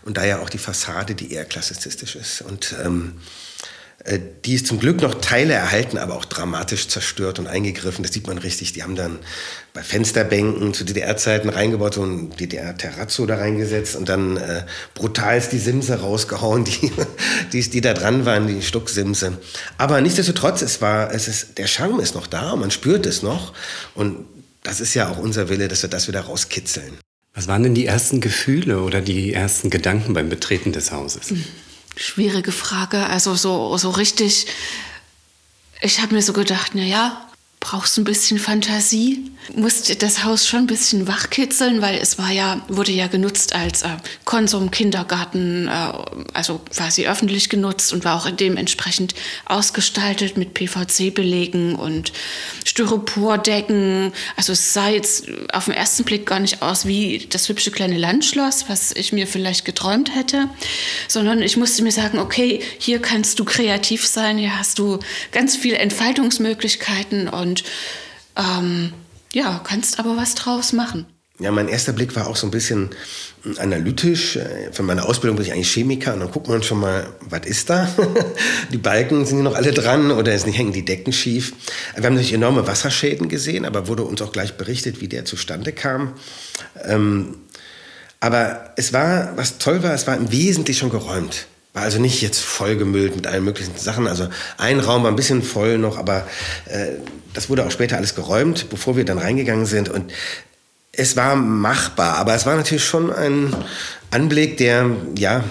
und 0.07 0.17
daher 0.17 0.41
auch 0.41 0.49
die 0.49 0.59
Fassade, 0.59 1.15
die 1.15 1.33
eher 1.33 1.45
klassizistisch 1.45 2.17
ist. 2.17 2.41
Und 2.41 2.75
ähm, 2.83 3.17
äh, 3.17 3.48
die 4.45 4.55
ist 4.55 4.69
zum 4.69 4.79
Glück 4.79 5.03
noch 5.03 5.17
Teile 5.17 5.55
erhalten, 5.55 5.99
aber 5.99 6.15
auch 6.15 6.25
dramatisch 6.25 6.87
zerstört 6.87 7.41
und 7.41 7.49
eingegriffen. 7.49 8.05
Das 8.05 8.13
sieht 8.13 8.29
man 8.29 8.39
richtig. 8.39 8.73
Die 8.73 8.85
haben 8.85 8.95
dann 8.95 9.19
bei 9.75 9.83
Fensterbänken 9.83 10.73
zu 10.73 10.85
DDR-Zeiten 10.85 11.49
reingebaut, 11.49 11.95
so 11.95 12.05
ein 12.05 12.31
DDR-Terrazzo 12.31 13.27
da 13.27 13.37
reingesetzt 13.37 13.97
und 13.97 14.09
dann 14.09 14.37
äh, 14.37 14.63
brutalst 14.95 15.51
die 15.51 15.59
Simse 15.59 16.01
rausgehauen, 16.01 16.65
die, 16.65 16.93
die, 17.53 17.69
die 17.69 17.81
da 17.81 17.93
dran 17.93 18.25
waren, 18.25 18.47
die 18.47 18.63
Stucksimse. 18.63 19.37
Aber 19.79 20.01
nichtsdestotrotz, 20.01 20.63
es 20.63 20.81
war, 20.81 21.13
es 21.13 21.27
ist, 21.27 21.59
der 21.59 21.67
Charme 21.67 21.99
ist 21.99 22.15
noch 22.15 22.29
da, 22.29 22.55
man 22.55 22.71
spürt 22.71 23.05
es 23.05 23.23
noch. 23.23 23.53
Und 23.95 24.27
das 24.63 24.81
ist 24.81 24.95
ja 24.95 25.09
auch 25.09 25.19
unser 25.19 25.49
Wille, 25.49 25.67
dass 25.67 25.83
wir 25.83 25.91
das 25.91 26.07
wieder 26.07 26.21
rauskitzeln. 26.21 26.99
Was 27.35 27.49
waren 27.49 27.65
denn 27.65 27.75
die 27.75 27.87
ersten 27.87 28.21
Gefühle 28.21 28.81
oder 28.81 29.01
die 29.01 29.33
ersten 29.33 29.71
Gedanken 29.71 30.15
beim 30.15 30.29
Betreten 30.29 30.73
des 30.73 30.93
Hauses? 30.93 31.33
Mhm. 31.33 31.45
Schwierige 31.99 32.53
Frage. 32.53 33.07
Also 33.07 33.35
so, 33.35 33.77
so 33.77 33.91
richtig, 33.91 34.47
ich 35.81 36.01
habe 36.01 36.15
mir 36.15 36.23
so 36.23 36.33
gedacht, 36.33 36.75
na 36.75 36.83
ja, 36.83 37.28
brauchst 37.61 37.99
ein 37.99 38.05
bisschen 38.05 38.39
Fantasie, 38.39 39.31
musst 39.55 40.03
das 40.03 40.25
Haus 40.25 40.47
schon 40.47 40.61
ein 40.61 40.67
bisschen 40.67 41.09
wachkitzeln, 41.09 41.83
weil 41.83 41.97
es 41.97 42.19
war 42.19 42.31
ja, 42.31 42.61
wurde 42.69 42.93
ja 42.93 43.07
genutzt 43.07 43.55
als 43.55 43.83
äh, 43.83 43.89
Konsum, 44.25 44.71
Kindergarten, 44.71 45.69
äh, 45.69 45.93
also 46.35 46.61
quasi 46.73 47.07
öffentlich 47.07 47.49
genutzt 47.49 47.93
und 47.93 48.05
war 48.05 48.17
auch 48.17 48.31
dementsprechend 48.31 49.15
ausgestaltet 49.47 50.37
mit 50.37 50.55
PVC-Belegen 50.55 51.75
und 51.75 52.13
Styropordecken. 52.65 54.13
Also 54.37 54.53
es 54.53 54.73
sah 54.73 54.89
jetzt 54.89 55.27
auf 55.53 55.65
den 55.65 55.75
ersten 55.75 56.05
Blick 56.05 56.27
gar 56.27 56.41
nicht 56.41 56.63
aus 56.63 56.87
wie 56.87 57.27
das 57.31 57.49
hübsche 57.49 57.71
kleine 57.71 57.99
Landschloss, 57.99 58.69
was 58.69 58.93
ich 58.93 59.13
mir 59.13 59.27
vielleicht 59.27 59.65
geträumt 59.65 60.15
hätte, 60.15 60.49
sondern 61.09 61.43
ich 61.43 61.57
musste 61.57 61.83
mir 61.83 61.93
sagen, 61.93 62.19
okay, 62.19 62.61
hier 62.79 63.01
kannst 63.01 63.39
du 63.41 63.45
kreativ 63.45 64.07
sein, 64.07 64.39
hier 64.39 64.59
hast 64.59 64.79
du 64.79 65.01
ganz 65.33 65.57
viele 65.57 65.79
Entfaltungsmöglichkeiten 65.79 67.29
und 67.29 67.48
und 67.49 67.65
ähm, 68.37 68.93
ja, 69.33 69.61
kannst 69.65 69.99
aber 69.99 70.17
was 70.17 70.35
draus 70.35 70.73
machen. 70.73 71.07
Ja, 71.41 71.53
mein 71.53 71.69
erster 71.69 71.93
Blick 71.93 72.17
war 72.17 72.27
auch 72.27 72.35
so 72.35 72.49
ein 72.49 72.51
bisschen 72.51 72.91
analytisch. 73.59 74.37
Von 74.73 74.87
meiner 74.87 75.07
Ausbildung 75.07 75.37
bin 75.37 75.47
ich 75.47 75.53
eigentlich 75.53 75.73
Chemiker 75.73 76.13
und 76.15 76.21
dann 76.21 76.33
guckt 76.33 76.49
man 76.49 76.65
schon 76.65 76.81
mal, 76.81 77.07
was 77.21 77.47
ist 77.47 77.71
da? 77.71 77.89
die 78.73 78.79
Balken 78.79 79.25
sind 79.25 79.45
noch 79.45 79.55
alle 79.55 79.73
dran 79.73 80.11
oder 80.11 80.33
es 80.33 80.45
hängen 80.47 80.73
die 80.73 80.85
Decken 80.85 81.13
schief. 81.13 81.53
Wir 81.95 82.05
haben 82.05 82.15
natürlich 82.15 82.33
enorme 82.33 82.67
Wasserschäden 82.67 83.29
gesehen, 83.29 83.65
aber 83.65 83.87
wurde 83.87 84.03
uns 84.03 84.21
auch 84.21 84.33
gleich 84.33 84.57
berichtet, 84.57 85.01
wie 85.01 85.07
der 85.07 85.25
zustande 85.25 85.73
kam. 85.73 86.15
Ähm, 86.83 87.37
aber 88.19 88.73
es 88.77 88.93
war, 88.93 89.37
was 89.37 89.59
toll 89.59 89.85
war, 89.85 89.95
es 89.95 90.09
war 90.09 90.17
im 90.17 90.33
Wesentlichen 90.33 90.81
schon 90.81 90.91
geräumt. 90.91 91.47
Also 91.81 92.01
nicht 92.01 92.23
jetzt 92.23 92.41
vollgemüllt 92.41 93.17
mit 93.17 93.27
allen 93.27 93.45
möglichen 93.45 93.77
Sachen. 93.77 94.07
Also 94.07 94.29
ein 94.57 94.81
Raum 94.81 95.03
war 95.03 95.11
ein 95.11 95.17
bisschen 95.17 95.43
voll 95.43 95.79
noch, 95.79 95.99
aber 95.99 96.27
äh, 96.67 96.93
das 97.35 97.49
wurde 97.49 97.67
auch 97.67 97.71
später 97.71 97.97
alles 97.97 98.15
geräumt, 98.15 98.69
bevor 98.71 98.97
wir 98.97 99.05
dann 99.05 99.19
reingegangen 99.19 99.67
sind. 99.67 99.89
Und 99.89 100.13
es 100.93 101.17
war 101.17 101.37
machbar, 101.37 102.17
aber 102.17 102.35
es 102.35 102.47
war 102.47 102.57
natürlich 102.57 102.85
schon 102.85 103.13
ein 103.13 103.55
Anblick, 104.11 104.57
der 104.57 104.91
ja 105.17 105.45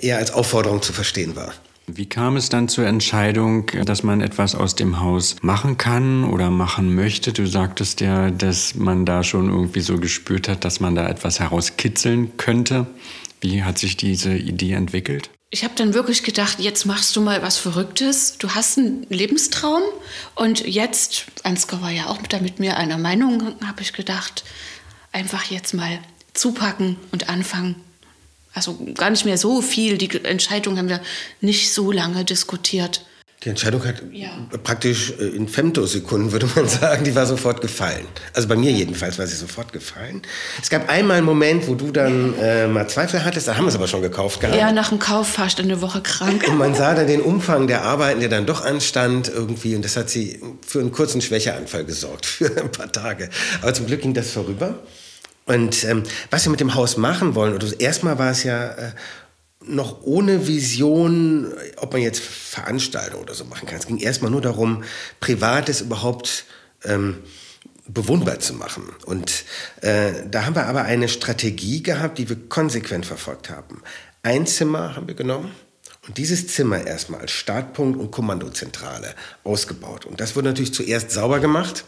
eher 0.00 0.18
als 0.18 0.32
Aufforderung 0.32 0.82
zu 0.82 0.92
verstehen 0.92 1.36
war. 1.36 1.52
Wie 1.86 2.06
kam 2.06 2.36
es 2.36 2.48
dann 2.48 2.68
zur 2.68 2.86
Entscheidung, 2.86 3.66
dass 3.84 4.02
man 4.02 4.22
etwas 4.22 4.54
aus 4.54 4.74
dem 4.74 5.00
Haus 5.00 5.36
machen 5.42 5.76
kann 5.76 6.24
oder 6.24 6.48
machen 6.48 6.94
möchte? 6.94 7.34
Du 7.34 7.46
sagtest 7.46 8.00
ja, 8.00 8.30
dass 8.30 8.74
man 8.74 9.04
da 9.04 9.22
schon 9.22 9.50
irgendwie 9.50 9.80
so 9.80 9.98
gespürt 9.98 10.48
hat, 10.48 10.64
dass 10.64 10.80
man 10.80 10.94
da 10.94 11.06
etwas 11.06 11.40
herauskitzeln 11.40 12.38
könnte. 12.38 12.86
Wie 13.42 13.64
hat 13.64 13.78
sich 13.78 13.98
diese 13.98 14.34
Idee 14.34 14.72
entwickelt? 14.72 15.28
Ich 15.50 15.62
habe 15.62 15.74
dann 15.76 15.94
wirklich 15.94 16.22
gedacht, 16.22 16.58
jetzt 16.58 16.84
machst 16.84 17.14
du 17.14 17.20
mal 17.20 17.42
was 17.42 17.58
Verrücktes. 17.58 18.38
Du 18.38 18.54
hast 18.54 18.76
einen 18.78 19.06
Lebenstraum 19.08 19.82
und 20.34 20.66
jetzt, 20.66 21.26
Ansgar 21.44 21.80
war 21.80 21.90
ja 21.90 22.06
auch 22.06 22.20
da 22.22 22.40
mit 22.40 22.58
mir 22.58 22.76
einer 22.76 22.98
Meinung, 22.98 23.54
habe 23.64 23.82
ich 23.82 23.92
gedacht, 23.92 24.44
einfach 25.12 25.44
jetzt 25.44 25.74
mal 25.74 26.00
zupacken 26.32 26.96
und 27.12 27.28
anfangen. 27.28 27.76
Also 28.52 28.78
gar 28.94 29.10
nicht 29.10 29.24
mehr 29.24 29.38
so 29.38 29.62
viel. 29.62 29.98
Die 29.98 30.24
Entscheidung 30.24 30.78
haben 30.78 30.88
wir 30.88 31.00
nicht 31.40 31.72
so 31.72 31.92
lange 31.92 32.24
diskutiert. 32.24 33.04
Die 33.44 33.50
Entscheidung 33.50 33.84
hat 33.84 33.96
ja. 34.10 34.30
praktisch 34.62 35.12
äh, 35.20 35.24
in 35.24 35.48
Femtosekunden, 35.48 36.32
würde 36.32 36.48
man 36.56 36.66
sagen, 36.80 37.04
die 37.04 37.14
war 37.14 37.26
sofort 37.26 37.60
gefallen. 37.60 38.06
Also 38.32 38.48
bei 38.48 38.56
mir 38.56 38.72
jedenfalls 38.72 39.18
war 39.18 39.26
sie 39.26 39.36
sofort 39.36 39.72
gefallen. 39.72 40.22
Es 40.62 40.70
gab 40.70 40.88
einmal 40.88 41.18
einen 41.18 41.26
Moment, 41.26 41.68
wo 41.68 41.74
du 41.74 41.90
dann 41.90 42.34
äh, 42.38 42.66
mal 42.66 42.88
Zweifel 42.88 43.22
hattest, 43.22 43.46
da 43.46 43.56
haben 43.56 43.64
wir 43.64 43.68
es 43.68 43.74
aber 43.74 43.86
schon 43.86 44.00
gekauft 44.00 44.40
gehabt. 44.40 44.58
Ja, 44.58 44.72
nach 44.72 44.88
dem 44.88 44.98
Kauf 44.98 45.38
warst 45.38 45.58
du 45.58 45.62
eine 45.62 45.82
Woche 45.82 46.00
krank. 46.00 46.48
Und 46.48 46.56
man 46.56 46.74
sah 46.74 46.94
dann 46.94 47.06
den 47.06 47.20
Umfang 47.20 47.66
der 47.66 47.82
Arbeiten, 47.82 48.20
der 48.20 48.30
dann 48.30 48.46
doch 48.46 48.64
anstand 48.64 49.28
irgendwie 49.28 49.76
und 49.76 49.84
das 49.84 49.96
hat 49.96 50.08
sie 50.08 50.40
für 50.66 50.80
einen 50.80 50.92
kurzen 50.92 51.20
Schwächeanfall 51.20 51.84
gesorgt, 51.84 52.24
für 52.26 52.46
ein 52.46 52.72
paar 52.72 52.90
Tage. 52.90 53.28
Aber 53.60 53.74
zum 53.74 53.86
Glück 53.86 54.00
ging 54.00 54.14
das 54.14 54.30
vorüber. 54.30 54.78
Und 55.44 55.84
ähm, 55.84 56.04
was 56.30 56.46
wir 56.46 56.50
mit 56.50 56.60
dem 56.60 56.74
Haus 56.74 56.96
machen 56.96 57.34
wollen, 57.34 57.54
oder 57.54 57.66
erstmal 57.78 58.18
war 58.18 58.30
es 58.30 58.42
ja... 58.42 58.70
Äh, 58.70 58.92
noch 59.66 60.02
ohne 60.02 60.46
Vision, 60.46 61.52
ob 61.76 61.92
man 61.92 62.02
jetzt 62.02 62.20
Veranstaltungen 62.20 63.22
oder 63.22 63.34
so 63.34 63.44
machen 63.44 63.66
kann. 63.66 63.78
Es 63.78 63.86
ging 63.86 63.98
erstmal 63.98 64.30
nur 64.30 64.40
darum, 64.40 64.84
Privates 65.20 65.80
überhaupt 65.80 66.44
ähm, 66.84 67.18
bewunderbar 67.86 68.40
zu 68.40 68.54
machen. 68.54 68.84
Und 69.06 69.44
äh, 69.80 70.12
da 70.30 70.46
haben 70.46 70.54
wir 70.54 70.66
aber 70.66 70.82
eine 70.82 71.08
Strategie 71.08 71.82
gehabt, 71.82 72.18
die 72.18 72.28
wir 72.28 72.36
konsequent 72.48 73.06
verfolgt 73.06 73.50
haben. 73.50 73.82
Ein 74.22 74.46
Zimmer 74.46 74.96
haben 74.96 75.06
wir 75.06 75.14
genommen 75.14 75.52
und 76.06 76.18
dieses 76.18 76.48
Zimmer 76.48 76.86
erstmal 76.86 77.20
als 77.20 77.32
Startpunkt 77.32 77.98
und 77.98 78.10
Kommandozentrale 78.10 79.14
ausgebaut. 79.42 80.06
Und 80.06 80.20
das 80.20 80.36
wurde 80.36 80.48
natürlich 80.48 80.74
zuerst 80.74 81.10
sauber 81.10 81.40
gemacht. 81.40 81.84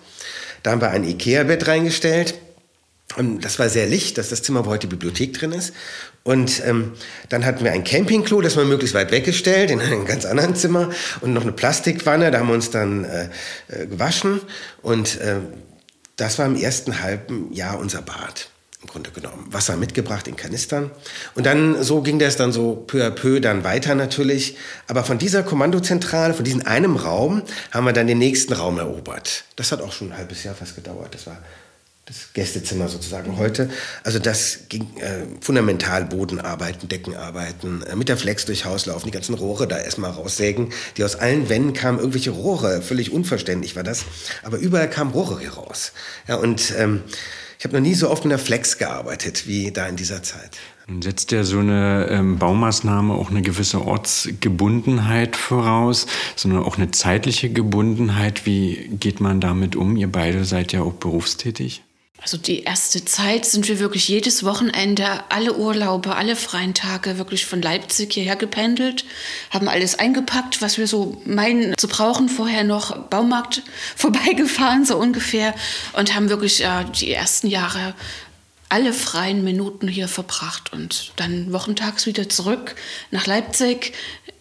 Da 0.63 0.73
haben 0.73 0.81
wir 0.81 0.91
ein 0.91 1.05
Ikea-Bett 1.05 1.67
reingestellt. 1.67 2.35
Und 3.15 3.45
das 3.45 3.59
war 3.59 3.69
sehr 3.69 3.87
licht, 3.87 4.19
dass 4.19 4.31
das 4.31 4.43
Zimmer, 4.43 4.67
wo 4.67 4.71
heute 4.71 4.89
die 4.89 4.97
Bibliothek 4.97 5.33
drin 5.33 5.53
ist. 5.53 5.73
Und 6.25 6.61
ähm, 6.67 6.93
dann 7.29 7.47
hatten 7.47 7.65
wir 7.65 7.71
ein 7.71 7.85
Campingklo, 7.85 8.41
das 8.41 8.57
war 8.57 8.65
möglichst 8.65 8.95
weit 8.95 9.13
weggestellt, 9.13 9.71
in 9.71 9.81
einem 9.81 10.05
ganz 10.07 10.25
anderen 10.25 10.57
Zimmer. 10.57 10.91
Und 11.21 11.33
noch 11.33 11.43
eine 11.43 11.53
Plastikwanne, 11.53 12.31
da 12.31 12.41
haben 12.41 12.49
wir 12.49 12.55
uns 12.55 12.71
dann 12.71 13.05
äh, 13.05 13.29
äh, 13.69 13.87
gewaschen. 13.87 14.41
Und 14.83 15.21
äh, 15.21 15.37
das 16.17 16.39
war 16.39 16.47
im 16.47 16.57
ersten 16.57 17.01
halben 17.01 17.53
Jahr 17.53 17.79
unser 17.79 18.03
Bad, 18.03 18.49
im 18.83 18.89
Grunde 18.89 19.11
genommen. 19.13 19.47
Wasser 19.51 19.77
mitgebracht 19.77 20.27
in 20.27 20.35
Kanistern. 20.35 20.91
Und 21.37 21.47
dann, 21.47 21.83
so 21.85 22.03
ging 22.03 22.19
das 22.19 22.37
dann 22.37 22.53
so 22.53 22.75
peu 22.75 23.07
à 23.07 23.11
peu 23.11 23.41
dann 23.41 23.63
weiter 23.63 23.95
natürlich. 23.95 24.57
Aber 24.89 25.05
von 25.05 25.17
dieser 25.17 25.45
Kommandozentrale, 25.45 26.35
von 26.35 26.45
diesem 26.45 26.67
einem 26.67 26.97
Raum, 26.97 27.43
haben 27.71 27.85
wir 27.85 27.93
dann 27.93 28.09
den 28.09 28.19
nächsten 28.19 28.53
Raum 28.53 28.79
erobert. 28.79 29.45
Das 29.55 29.71
hat 29.71 29.81
auch 29.81 29.93
schon 29.93 30.11
ein 30.11 30.19
halbes 30.19 30.43
Jahr 30.43 30.57
fast 30.57 30.75
gedauert. 30.75 31.15
Das 31.15 31.27
war 31.29 31.39
das 32.07 32.33
Gästezimmer 32.35 32.89
sozusagen 32.89 33.37
heute. 33.37 33.69
Also 34.05 34.21
das 34.21 34.61
ging 34.69 34.87
äh, 34.99 35.27
fundamental 35.41 36.05
Bodenarbeiten, 36.05 36.89
Deckenarbeiten, 36.89 37.83
äh, 37.83 37.97
mit 37.97 38.09
der 38.09 38.17
Flex 38.17 38.45
durch 38.45 38.65
Haus 38.65 38.87
laufen, 38.87 39.07
die 39.07 39.11
ganzen 39.11 39.35
Rohre 39.35 39.67
da 39.67 39.77
erstmal 39.77 40.13
raussägen. 40.13 40.73
Die 40.97 41.05
aus 41.05 41.17
allen 41.17 41.49
Wänden 41.49 41.73
kamen 41.73 41.99
irgendwelche 41.99 42.31
Rohre, 42.31 42.81
völlig 42.81 43.13
unverständlich 43.13 43.75
war 43.75 43.83
das. 43.83 44.05
Aber 44.45 44.59
überall 44.59 44.89
kamen 44.89 45.11
Rohre 45.11 45.41
hier 45.41 45.55
raus. 45.55 45.93
Ja, 46.29 46.37
und 46.37 46.73
ähm, 46.79 47.03
ich 47.59 47.65
habe 47.65 47.75
noch 47.75 47.83
nie 47.83 47.95
so 47.95 48.09
oft 48.09 48.25
mit 48.25 48.31
der 48.31 48.39
Flex 48.39 48.79
gearbeitet 48.79 49.49
wie 49.49 49.73
da 49.73 49.89
in 49.89 49.97
dieser 49.97 50.23
Zeit. 50.23 50.59
Setzt 51.01 51.33
ja 51.33 51.43
so 51.43 51.59
eine 51.59 52.07
ähm, 52.09 52.39
Baumaßnahme 52.39 53.15
auch 53.15 53.31
eine 53.31 53.43
gewisse 53.43 53.85
Ortsgebundenheit 53.85 55.35
voraus, 55.35 56.07
sondern 56.37 56.63
auch 56.63 56.77
eine 56.77 56.93
zeitliche 56.93 57.51
Gebundenheit. 57.51 58.47
Wie 58.47 58.91
geht 59.01 59.21
man 59.21 59.41
damit 59.41 59.75
um? 59.75 59.97
Ihr 59.97 60.13
beide 60.13 60.45
seid 60.45 60.73
ja 60.73 60.83
auch 60.83 60.93
berufstätig. 60.93 61.83
Also 62.27 62.39
die 62.39 62.65
erste 62.65 63.05
Zeit 63.05 63.45
sind 63.45 63.69
wir 63.69 63.79
wirklich 63.79 64.09
jedes 64.09 64.43
Wochenende, 64.43 65.07
alle 65.29 65.55
Urlaube, 65.55 66.17
alle 66.17 66.35
freien 66.35 66.75
Tage 66.75 67.19
wirklich 67.19 67.47
von 67.47 67.63
Leipzig 67.63 68.15
hierher 68.15 68.35
gependelt, 68.35 69.05
haben 69.51 69.69
alles 69.69 69.97
eingepackt, 69.97 70.61
was 70.61 70.77
wir 70.77 70.89
so 70.89 71.23
meinen 71.25 71.79
zu 71.79 71.87
brauchen, 71.87 72.29
vorher 72.29 72.65
noch 72.65 72.99
Baumarkt 72.99 73.63
vorbeigefahren, 73.97 74.85
so 74.85 74.97
ungefähr, 74.97 75.55
und 75.93 76.17
haben 76.17 76.29
wirklich 76.29 76.65
äh, 76.65 76.85
die 76.99 77.13
ersten 77.13 77.47
Jahre 77.47 77.95
alle 78.69 78.93
freien 78.93 79.45
Minuten 79.45 79.87
hier 79.87 80.09
verbracht 80.09 80.73
und 80.73 81.13
dann 81.15 81.53
wochentags 81.53 82.07
wieder 82.07 82.29
zurück 82.29 82.75
nach 83.13 83.29
Leipzig, 83.29 83.93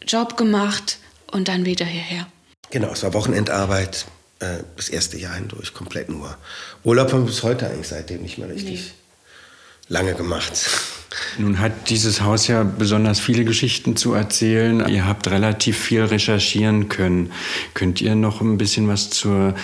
Job 0.08 0.38
gemacht 0.38 0.98
und 1.32 1.50
dann 1.50 1.66
wieder 1.66 1.86
hierher. 1.86 2.26
Genau, 2.72 2.94
es 2.94 3.04
war 3.04 3.14
Wochenendarbeit, 3.14 4.08
äh, 4.40 4.64
das 4.76 4.90
erste 4.90 5.18
Jahr 5.18 5.36
hindurch 5.36 5.74
komplett 5.74 6.10
nur. 6.10 6.38
Urlaub 6.84 7.12
haben 7.12 7.22
wir 7.22 7.28
bis 7.28 7.44
heute 7.44 7.68
eigentlich 7.68 7.88
seitdem 7.88 8.22
nicht 8.22 8.38
mehr 8.38 8.50
richtig 8.50 8.80
nee. 8.82 9.94
lange 9.94 10.14
gemacht. 10.14 10.70
Nun 11.38 11.60
hat 11.60 11.90
dieses 11.90 12.22
Haus 12.22 12.48
ja 12.48 12.64
besonders 12.64 13.20
viele 13.20 13.46
Geschichten 13.46 13.96
zu 13.96 14.14
erzählen. 14.14 14.88
Ihr 14.90 15.08
habt 15.08 15.30
relativ 15.30 15.78
viel 15.78 16.04
recherchieren 16.04 16.90
können. 16.90 17.32
Könnt 17.74 18.02
ihr 18.02 18.16
noch 18.16 18.42
ein 18.42 18.58
bisschen 18.58 18.88
was 18.90 19.10
zur 19.10 19.56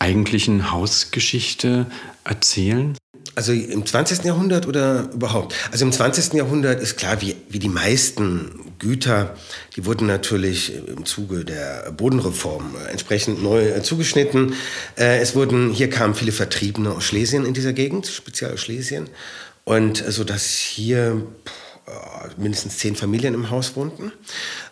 eigentlichen 0.00 0.72
Hausgeschichte 0.72 1.86
erzählen? 2.24 2.96
Also 3.36 3.52
im 3.52 3.86
20. 3.86 4.24
Jahrhundert 4.24 4.66
oder 4.66 5.10
überhaupt? 5.12 5.54
Also 5.70 5.84
im 5.84 5.92
20. 5.92 6.34
Jahrhundert 6.34 6.80
ist 6.80 6.96
klar, 6.96 7.20
wie, 7.20 7.36
wie 7.48 7.60
die 7.60 7.68
meisten 7.68 8.69
Güter, 8.80 9.36
die 9.76 9.86
wurden 9.86 10.06
natürlich 10.06 10.74
im 10.74 11.06
Zuge 11.06 11.44
der 11.44 11.92
Bodenreform 11.92 12.74
entsprechend 12.90 13.42
neu 13.42 13.68
äh, 13.68 13.82
zugeschnitten. 13.82 14.54
Äh, 14.98 15.20
es 15.20 15.36
wurden, 15.36 15.70
hier 15.70 15.88
kamen 15.88 16.14
viele 16.14 16.32
Vertriebene 16.32 16.90
aus 16.90 17.04
Schlesien 17.04 17.46
in 17.46 17.54
dieser 17.54 17.72
Gegend, 17.72 18.08
speziell 18.08 18.52
aus 18.52 18.60
Schlesien. 18.60 19.08
Und 19.64 19.98
so 19.98 20.24
dass 20.24 20.46
hier 20.46 21.22
äh, 21.86 22.28
mindestens 22.36 22.78
zehn 22.78 22.96
Familien 22.96 23.34
im 23.34 23.50
Haus 23.50 23.76
wohnten. 23.76 24.12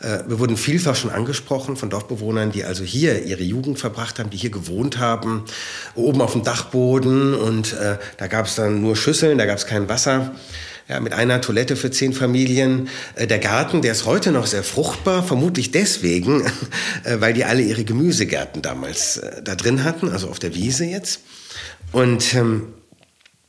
Äh, 0.00 0.21
wir 0.27 0.38
wurden 0.38 0.57
vielfach 0.57 0.97
schon 0.97 1.11
angesprochen 1.11 1.77
von 1.77 1.91
Dorfbewohnern, 1.91 2.53
die 2.53 2.65
also 2.65 2.85
hier 2.85 3.25
ihre 3.25 3.43
Jugend 3.43 3.79
verbracht 3.79 4.19
haben, 4.19 4.31
die 4.31 4.37
hier 4.37 4.50
gewohnt 4.50 4.99
haben, 4.99 5.45
oben 5.95 6.21
auf 6.21 6.33
dem 6.33 6.45
Dachboden 6.45 7.35
und 7.35 7.73
äh, 7.75 7.99
da 8.17 8.27
gab 8.27 8.47
es 8.47 8.55
dann 8.55 8.81
nur 8.81 8.97
Schüsseln, 8.97 9.38
da 9.38 9.47
gab 9.47 9.59
es 9.59 9.67
kein 9.67 9.88
Wasser. 9.88 10.35
Ja, 10.88 11.00
mit 11.00 11.12
einer 11.12 11.40
Toilette 11.40 11.76
für 11.76 11.90
zehn 11.90 12.12
Familien. 12.12 12.88
Äh, 13.14 13.26
der 13.26 13.38
Garten, 13.38 13.83
der 13.83 13.92
ist 13.92 14.07
heute 14.07 14.33
noch 14.33 14.47
sehr 14.47 14.64
fruchtbar, 14.64 15.23
vermutlich 15.23 15.71
deswegen, 15.71 16.45
äh, 17.04 17.21
weil 17.21 17.35
die 17.35 17.45
alle 17.45 17.62
ihre 17.62 17.85
Gemüsegärten 17.85 18.62
damals 18.62 19.18
äh, 19.18 19.42
da 19.42 19.54
drin 19.54 19.85
hatten, 19.85 20.09
also 20.09 20.28
auf 20.28 20.38
der 20.38 20.54
Wiese 20.54 20.85
jetzt. 20.87 21.21
Und 21.92 22.35
ähm, 22.35 22.68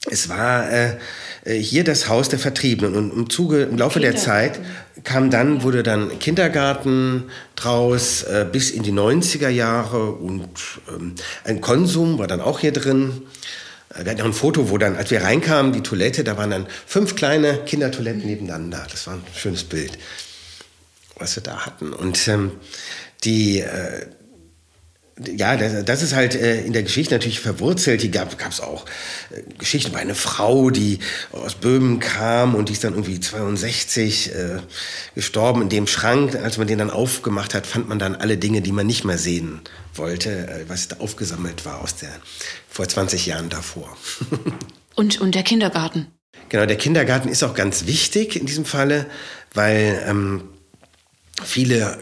es 0.10 0.30
war 0.30 0.72
äh, 0.72 0.98
hier 1.46 1.84
das 1.84 2.08
Haus 2.08 2.30
der 2.30 2.40
Vertriebenen 2.40 2.96
und 2.96 3.14
im 3.14 3.30
Zuge, 3.30 3.64
im 3.64 3.78
Laufe 3.78 4.00
der 4.00 4.16
Zeit 4.16 4.60
kam 5.04 5.30
dann, 5.30 5.64
wurde 5.64 5.84
dann 5.84 6.20
Kindergarten 6.20 7.26
draus 7.56 8.24
äh, 8.24 8.46
bis 8.50 8.72
in 8.72 8.84
die 8.84 8.92
90er 8.92 9.50
Jahre 9.50 10.12
und 10.12 10.50
ähm, 10.90 11.16
ein 11.44 11.62
Konsum 11.62 12.18
war 12.18 12.28
dann 12.28 12.42
auch 12.42 12.60
hier 12.60 12.72
drin. 12.72 13.24
Äh, 13.94 14.06
wir 14.06 14.12
hatten 14.12 14.22
auch 14.22 14.26
ein 14.26 14.34
Foto, 14.34 14.70
wo 14.70 14.78
dann, 14.78 14.96
als 14.96 15.12
wir 15.12 15.24
reinkamen, 15.24 15.74
die 15.74 15.82
Toilette, 15.82 16.24
da 16.24 16.38
waren 16.38 16.52
dann 16.52 16.68
fünf 16.86 17.16
kleine 17.16 17.64
Kindertoiletten 17.66 18.26
nebeneinander. 18.26 18.86
Das 18.92 19.08
war 19.08 19.16
ein 19.16 19.24
schönes 19.36 19.64
Bild, 19.64 19.98
was 21.18 21.36
wir 21.36 21.44
da 21.44 21.66
hatten. 21.66 21.94
Und 21.94 22.28
ähm, 22.28 22.52
die, 23.24 23.60
äh, 23.60 24.08
ja, 25.26 25.58
das, 25.58 25.84
das, 25.86 26.02
ist 26.02 26.14
halt 26.14 26.36
äh, 26.36 26.62
in 26.62 26.74
der 26.74 26.84
Geschichte 26.84 27.14
natürlich 27.14 27.40
verwurzelt. 27.40 28.02
Hier 28.02 28.10
gab 28.10 28.34
es 28.50 28.62
auch 28.62 28.86
äh, 29.32 29.42
Geschichten 29.58 29.92
über 29.92 30.00
eine 30.00 30.16
Frau, 30.16 30.70
die 30.70 31.00
aus 31.32 31.56
Böhmen 31.56 32.00
kam 32.00 32.56
und 32.56 32.70
die 32.70 32.74
ist 32.74 32.84
dann 32.84 32.94
irgendwie 32.94 33.20
62 33.20 34.34
äh, 34.34 34.60
gestorben 35.16 35.64
in 35.64 35.70
dem 35.70 35.88
Schrank. 35.88 36.36
Als 36.36 36.58
man 36.58 36.68
den 36.68 36.80
dann 36.80 36.90
aufgemacht 36.90 37.54
hat, 37.54 37.68
fand 37.68 37.90
man 37.90 38.00
dann 38.00 38.16
alle 38.16 38.38
Dinge, 38.38 38.62
die 38.62 38.72
man 38.72 38.88
nicht 38.88 39.04
mehr 39.04 39.18
sehen 39.18 39.62
wollte, 39.94 40.30
äh, 40.30 40.70
was 40.70 40.88
da 40.88 40.98
aufgesammelt 40.98 41.66
war 41.66 41.82
aus 41.82 41.96
der 41.98 42.12
vor 42.70 42.88
20 42.88 43.26
Jahren 43.26 43.50
davor. 43.50 43.98
und, 44.96 45.20
und 45.20 45.36
der 45.36 45.44
Kindergarten? 45.44 46.08
Genau, 46.48 46.66
der 46.66 46.78
Kindergarten 46.78 47.28
ist 47.28 47.44
auch 47.44 47.54
ganz 47.54 47.86
wichtig 47.86 48.36
in 48.36 48.46
diesem 48.46 48.66
Falle, 48.66 49.06
weil 49.54 50.02
ähm, 50.08 50.44
viele, 51.44 52.00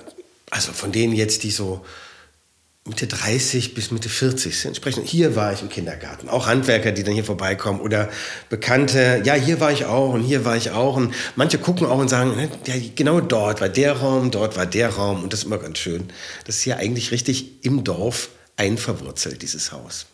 also 0.52 0.72
von 0.72 0.92
denen 0.92 1.14
jetzt, 1.14 1.44
die 1.44 1.52
so 1.52 1.84
Mitte 2.88 3.08
30 3.08 3.74
bis 3.74 3.92
Mitte 3.92 4.10
40 4.10 4.58
sind. 4.58 4.70
Entsprechend, 4.70 5.08
hier 5.08 5.36
war 5.36 5.52
ich 5.52 5.62
im 5.62 5.70
Kindergarten. 5.70 6.30
Auch 6.30 6.48
Handwerker, 6.48 6.92
die 6.92 7.04
dann 7.04 7.14
hier 7.14 7.24
vorbeikommen 7.24 7.82
oder 7.82 8.10
Bekannte, 8.50 9.22
ja, 9.26 9.34
hier 9.34 9.60
war 9.60 9.72
ich 9.72 9.86
auch 9.86 10.14
und 10.14 10.24
hier 10.24 10.46
war 10.46 10.56
ich 10.56 10.72
auch. 10.72 10.96
Und 10.96 11.14
manche 11.36 11.58
gucken 11.58 11.86
auch 11.86 12.00
und 12.00 12.10
sagen, 12.10 12.36
ne, 12.36 12.50
ja, 12.66 12.76
genau 12.96 13.20
dort 13.20 13.62
war 13.62 13.70
der 13.70 13.94
Raum, 13.94 14.32
dort 14.32 14.56
war 14.56 14.66
der 14.66 14.90
Raum. 14.90 15.24
Und 15.24 15.34
das 15.34 15.42
ist 15.42 15.46
immer 15.46 15.58
ganz 15.58 15.78
schön. 15.80 16.06
Das 16.46 16.58
ist 16.58 16.64
hier 16.64 16.78
eigentlich 16.78 17.12
richtig 17.12 17.66
im 17.66 17.84
Dorf 17.84 18.30
einverwurzelt, 18.56 19.42
dieses 19.42 19.72
Haus. 19.72 20.06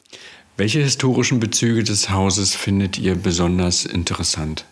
Welche 0.57 0.81
historischen 0.81 1.39
Bezüge 1.39 1.83
des 1.83 2.09
Hauses 2.09 2.55
findet 2.55 2.97
ihr 2.97 3.15
besonders 3.15 3.85
interessant? 3.85 4.65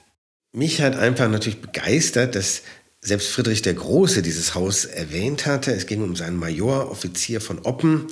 Mich 0.54 0.82
hat 0.82 0.96
einfach 0.96 1.30
natürlich 1.30 1.62
begeistert, 1.62 2.36
dass 2.36 2.64
selbst 3.04 3.30
Friedrich 3.30 3.64
der 3.64 3.74
Große 3.74 4.22
dieses 4.22 4.54
Haus 4.54 4.86
erwähnt 4.86 5.48
hatte. 5.48 5.72
Es 5.72 5.88
ging 5.88 6.04
um 6.04 6.16
seinen 6.16 6.38
Major, 6.38 6.92
Offizier 6.92 7.42
von 7.42 7.60
Oppen. 7.60 8.08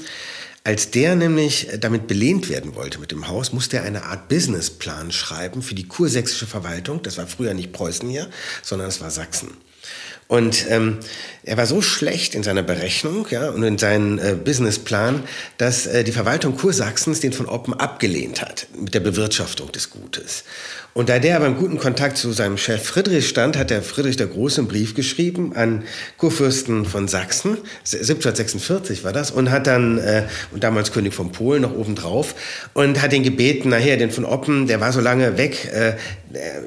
Als 0.64 0.90
der 0.90 1.16
nämlich 1.16 1.68
damit 1.80 2.08
belehnt 2.08 2.50
werden 2.50 2.76
wollte 2.76 3.00
mit 3.00 3.12
dem 3.12 3.28
Haus, 3.28 3.54
musste 3.54 3.78
er 3.78 3.84
eine 3.84 4.06
Art 4.06 4.28
Businessplan 4.30 5.12
schreiben 5.12 5.62
für 5.62 5.76
die 5.76 5.88
kursächsische 5.88 6.48
Verwaltung. 6.48 7.04
Das 7.04 7.18
war 7.18 7.28
früher 7.28 7.54
nicht 7.54 7.72
Preußen 7.72 8.10
hier, 8.10 8.30
sondern 8.64 8.90
es 8.90 9.00
war 9.00 9.12
Sachsen. 9.12 9.52
Und 10.28 10.66
ähm, 10.70 11.00
er 11.44 11.58
war 11.58 11.66
so 11.66 11.82
schlecht 11.82 12.36
in 12.36 12.44
seiner 12.44 12.62
Berechnung 12.62 13.26
ja, 13.32 13.50
und 13.50 13.64
in 13.64 13.80
seinem 13.80 14.20
äh, 14.20 14.36
Businessplan, 14.36 15.24
dass 15.58 15.88
äh, 15.88 16.04
die 16.04 16.12
Verwaltung 16.12 16.56
Kursachsens 16.56 17.20
den 17.20 17.34
von 17.34 17.48
Oppen 17.48 17.74
abgelehnt 17.74 18.42
hat 18.42 18.68
mit 18.80 18.94
der 18.94 19.00
Bewirtschaftung 19.00 19.72
des 19.72 19.90
Gutes. 19.90 20.44
Und 20.94 21.08
da 21.10 21.20
der 21.20 21.36
aber 21.36 21.46
im 21.46 21.58
guten 21.58 21.78
Kontakt 21.78 22.18
zu 22.18 22.32
seinem 22.32 22.58
Chef 22.58 22.84
Friedrich 22.84 23.30
stand, 23.30 23.56
hat 23.56 23.70
der 23.70 23.84
Friedrich 23.84 24.18
der 24.18 24.28
Große 24.28 24.62
einen 24.62 24.68
Brief 24.68 24.96
geschrieben 24.96 25.56
an 25.56 25.84
Kurfürsten 26.18 26.86
von 26.86 27.08
Sachsen, 27.08 27.58
1746 27.86 29.04
war 29.04 29.14
das, 29.14 29.30
und 29.30 29.52
hat 29.52 29.68
dann, 29.68 30.00
äh, 30.00 30.24
und 30.52 30.64
damals 30.64 30.92
König 30.92 31.14
von 31.14 31.32
Polen 31.32 31.62
noch 31.62 31.76
obendrauf, 31.76 32.34
und 32.74 33.02
hat 33.02 33.14
ihn 33.14 33.24
gebeten, 33.24 33.70
nachher 33.70 33.98
den 33.98 34.10
von 34.10 34.26
Oppen, 34.26 34.66
der 34.68 34.82
war 34.82 34.92
so 34.92 35.00
lange 35.00 35.38
weg, 35.38 35.70
äh, 35.72 35.94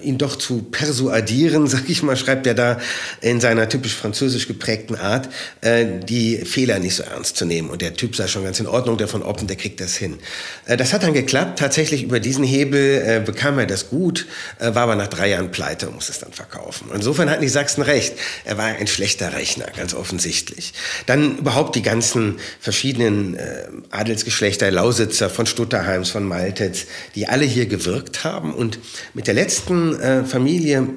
ihn 0.02 0.18
doch 0.18 0.36
zu 0.36 0.62
persuadieren, 0.62 1.66
sag 1.66 1.88
ich 1.88 2.02
mal, 2.02 2.16
schreibt 2.16 2.46
er 2.46 2.54
da 2.54 2.78
in 3.20 3.40
seiner 3.40 3.68
typisch 3.68 3.94
französisch 3.94 4.46
geprägten 4.46 4.94
Art, 4.94 5.28
äh, 5.62 5.84
die 6.08 6.38
Fehler 6.38 6.78
nicht 6.78 6.94
so 6.94 7.02
ernst 7.02 7.36
zu 7.36 7.44
nehmen. 7.44 7.70
Und 7.70 7.82
der 7.82 7.94
Typ 7.94 8.14
sei 8.14 8.28
schon 8.28 8.44
ganz 8.44 8.60
in 8.60 8.66
Ordnung, 8.66 8.98
der 8.98 9.08
von 9.08 9.22
Oppen, 9.22 9.48
der 9.48 9.56
kriegt 9.56 9.80
das 9.80 9.96
hin. 9.96 10.18
Äh, 10.66 10.76
das 10.76 10.92
hat 10.92 11.02
dann 11.02 11.12
geklappt, 11.12 11.58
tatsächlich 11.58 12.04
über 12.04 12.20
diesen 12.20 12.44
Hebel 12.44 13.02
äh, 13.04 13.20
bekam 13.24 13.58
er 13.58 13.66
das 13.66 13.90
gut 13.90 14.11
äh, 14.58 14.74
war 14.74 14.84
aber 14.84 14.96
nach 14.96 15.08
drei 15.08 15.28
Jahren 15.30 15.50
pleite 15.50 15.88
und 15.88 15.96
musste 15.96 16.12
es 16.12 16.18
dann 16.18 16.32
verkaufen. 16.32 16.90
Insofern 16.94 17.30
hatten 17.30 17.42
die 17.42 17.48
Sachsen 17.48 17.82
recht. 17.82 18.14
Er 18.44 18.58
war 18.58 18.66
ein 18.66 18.86
schlechter 18.86 19.32
Rechner, 19.32 19.66
ganz 19.76 19.94
offensichtlich. 19.94 20.72
Dann 21.06 21.38
überhaupt 21.38 21.74
die 21.74 21.82
ganzen 21.82 22.38
verschiedenen 22.60 23.36
äh, 23.36 23.66
Adelsgeschlechter, 23.90 24.70
Lausitzer, 24.70 25.30
von 25.30 25.46
Stutterheims, 25.46 26.10
von 26.10 26.24
Maltetz, 26.24 26.86
die 27.14 27.28
alle 27.28 27.44
hier 27.44 27.66
gewirkt 27.66 28.24
haben. 28.24 28.54
Und 28.54 28.78
mit 29.14 29.26
der 29.26 29.34
letzten 29.34 30.00
äh, 30.00 30.24
Familie 30.24 30.88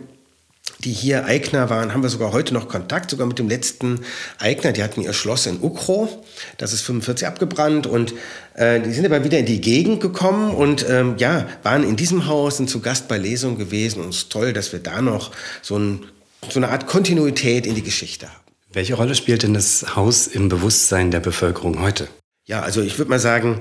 die 0.86 0.94
hier 0.94 1.26
Eigner 1.26 1.70
waren, 1.70 1.94
haben 1.94 2.04
wir 2.04 2.10
sogar 2.10 2.32
heute 2.32 2.54
noch 2.54 2.70
Kontakt, 2.70 3.10
sogar 3.10 3.26
mit 3.26 3.40
dem 3.40 3.50
letzten 3.50 4.02
Eigner. 4.38 4.72
Die 4.72 4.84
hatten 4.84 5.02
ihr 5.02 5.14
Schloss 5.14 5.48
in 5.48 5.62
Ukro, 5.62 6.24
das 6.58 6.74
ist 6.74 6.82
45 6.82 7.28
abgebrannt 7.28 7.88
und 7.88 8.14
äh, 8.54 8.80
die 8.80 8.92
sind 8.92 9.06
aber 9.06 9.24
wieder 9.24 9.40
in 9.40 9.48
die 9.48 9.60
Gegend 9.60 10.00
gekommen 10.00 10.52
und 10.52 10.86
ähm, 10.88 11.16
ja, 11.18 11.48
waren 11.64 11.84
in 11.84 11.96
diesem 11.96 12.28
Haus, 12.28 12.58
sind 12.58 12.70
zu 12.70 12.80
Gast 12.80 13.08
bei 13.08 13.18
Lesungen 13.18 13.58
gewesen 13.58 14.02
und 14.02 14.10
es 14.10 14.18
ist 14.18 14.32
toll, 14.32 14.54
dass 14.54 14.72
wir 14.72 14.80
da 14.80 15.02
noch 15.02 15.32
so, 15.62 15.78
ein, 15.78 16.06
so 16.50 16.60
eine 16.60 16.70
Art 16.70 16.86
Kontinuität 16.86 17.66
in 17.66 17.74
die 17.74 17.84
Geschichte 17.84 18.28
haben. 18.28 18.42
Welche 18.72 18.94
Rolle 18.94 19.16
spielt 19.16 19.42
denn 19.42 19.54
das 19.54 19.96
Haus 19.96 20.28
im 20.28 20.50
Bewusstsein 20.50 21.10
der 21.10 21.20
Bevölkerung 21.20 21.82
heute? 21.82 22.08
Ja, 22.46 22.62
also 22.62 22.82
ich 22.82 23.00
würde 23.00 23.10
mal 23.10 23.20
sagen, 23.20 23.58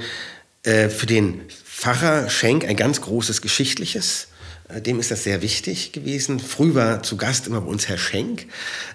äh, 0.62 0.90
für 0.90 1.06
den 1.06 1.40
Pfarrer 1.64 2.28
Schenk 2.28 2.64
ein 2.66 2.76
ganz 2.76 3.00
großes 3.00 3.40
geschichtliches 3.40 4.28
dem 4.68 5.00
ist 5.00 5.10
das 5.10 5.24
sehr 5.24 5.42
wichtig 5.42 5.92
gewesen. 5.92 6.40
Früh 6.40 6.74
war 6.74 7.02
zu 7.02 7.16
Gast 7.16 7.46
immer 7.46 7.60
bei 7.60 7.70
uns 7.70 7.88
Herr 7.88 7.98
Schenk, 7.98 8.46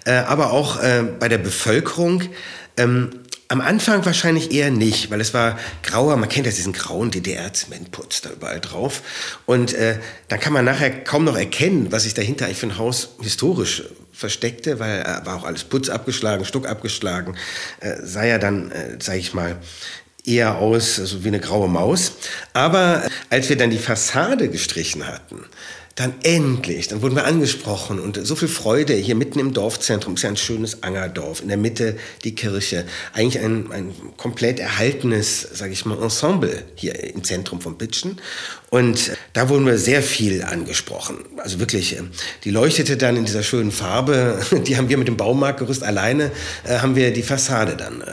äh, 0.04 0.12
aber 0.12 0.52
auch 0.52 0.82
äh, 0.82 1.04
bei 1.18 1.28
der 1.28 1.38
Bevölkerung. 1.38 2.22
Ähm, 2.76 3.10
am 3.50 3.60
Anfang 3.60 4.06
wahrscheinlich 4.06 4.52
eher 4.52 4.70
nicht, 4.70 5.10
weil 5.10 5.20
es 5.20 5.34
war 5.34 5.58
grauer, 5.82 6.16
man 6.16 6.28
kennt 6.28 6.46
ja 6.46 6.52
diesen 6.52 6.72
grauen 6.72 7.10
DDR-Zementputz 7.10 8.20
da 8.20 8.30
überall 8.30 8.60
drauf. 8.60 9.02
Und 9.44 9.74
äh, 9.74 9.98
da 10.28 10.38
kann 10.38 10.52
man 10.52 10.64
nachher 10.64 10.90
kaum 11.02 11.24
noch 11.24 11.36
erkennen, 11.36 11.90
was 11.90 12.04
sich 12.04 12.14
dahinter 12.14 12.44
eigentlich 12.44 12.58
für 12.58 12.68
ein 12.68 12.78
Haus 12.78 13.16
historisch 13.20 13.82
versteckte, 14.12 14.78
weil 14.78 15.00
äh, 15.00 15.26
war 15.26 15.34
auch 15.34 15.44
alles 15.44 15.64
Putz 15.64 15.88
abgeschlagen, 15.88 16.44
Stuck 16.44 16.68
abgeschlagen, 16.68 17.34
äh, 17.80 17.96
sah 18.02 18.24
ja 18.24 18.38
dann, 18.38 18.70
äh, 18.70 18.98
sage 19.00 19.18
ich 19.18 19.34
mal, 19.34 19.56
eher 20.24 20.58
aus, 20.58 20.98
also 20.98 21.24
wie 21.24 21.28
eine 21.28 21.40
graue 21.40 21.68
Maus. 21.68 22.12
Aber 22.52 23.02
als 23.30 23.48
wir 23.48 23.56
dann 23.56 23.70
die 23.70 23.78
Fassade 23.78 24.48
gestrichen 24.48 25.06
hatten, 25.06 25.44
dann 26.00 26.14
endlich, 26.22 26.88
dann 26.88 27.02
wurden 27.02 27.14
wir 27.14 27.26
angesprochen 27.26 28.00
und 28.00 28.18
so 28.24 28.34
viel 28.34 28.48
Freude 28.48 28.94
hier 28.94 29.14
mitten 29.14 29.38
im 29.38 29.52
Dorfzentrum, 29.52 30.14
ist 30.14 30.22
ja 30.22 30.30
ein 30.30 30.36
schönes 30.38 30.82
Angerdorf, 30.82 31.42
in 31.42 31.48
der 31.48 31.58
Mitte 31.58 31.98
die 32.24 32.34
Kirche, 32.34 32.86
eigentlich 33.12 33.42
ein, 33.44 33.70
ein 33.70 33.92
komplett 34.16 34.60
erhaltenes, 34.60 35.42
sage 35.52 35.72
ich 35.72 35.84
mal, 35.84 36.00
Ensemble 36.02 36.62
hier 36.74 36.98
im 37.12 37.22
Zentrum 37.22 37.60
von 37.60 37.76
Bitschen. 37.76 38.18
Und 38.70 39.10
da 39.34 39.50
wurden 39.50 39.66
wir 39.66 39.76
sehr 39.76 40.02
viel 40.02 40.42
angesprochen, 40.42 41.18
also 41.36 41.58
wirklich, 41.58 41.98
ähm, 41.98 42.10
die 42.44 42.50
leuchtete 42.50 42.96
dann 42.96 43.16
in 43.16 43.26
dieser 43.26 43.42
schönen 43.42 43.72
Farbe, 43.72 44.40
die 44.66 44.78
haben 44.78 44.88
wir 44.88 44.96
mit 44.96 45.08
dem 45.08 45.18
Baumarktgerüst 45.18 45.82
alleine, 45.82 46.30
äh, 46.64 46.78
haben 46.78 46.96
wir 46.96 47.12
die 47.12 47.22
Fassade 47.22 47.76
dann 47.76 48.00
äh, 48.00 48.06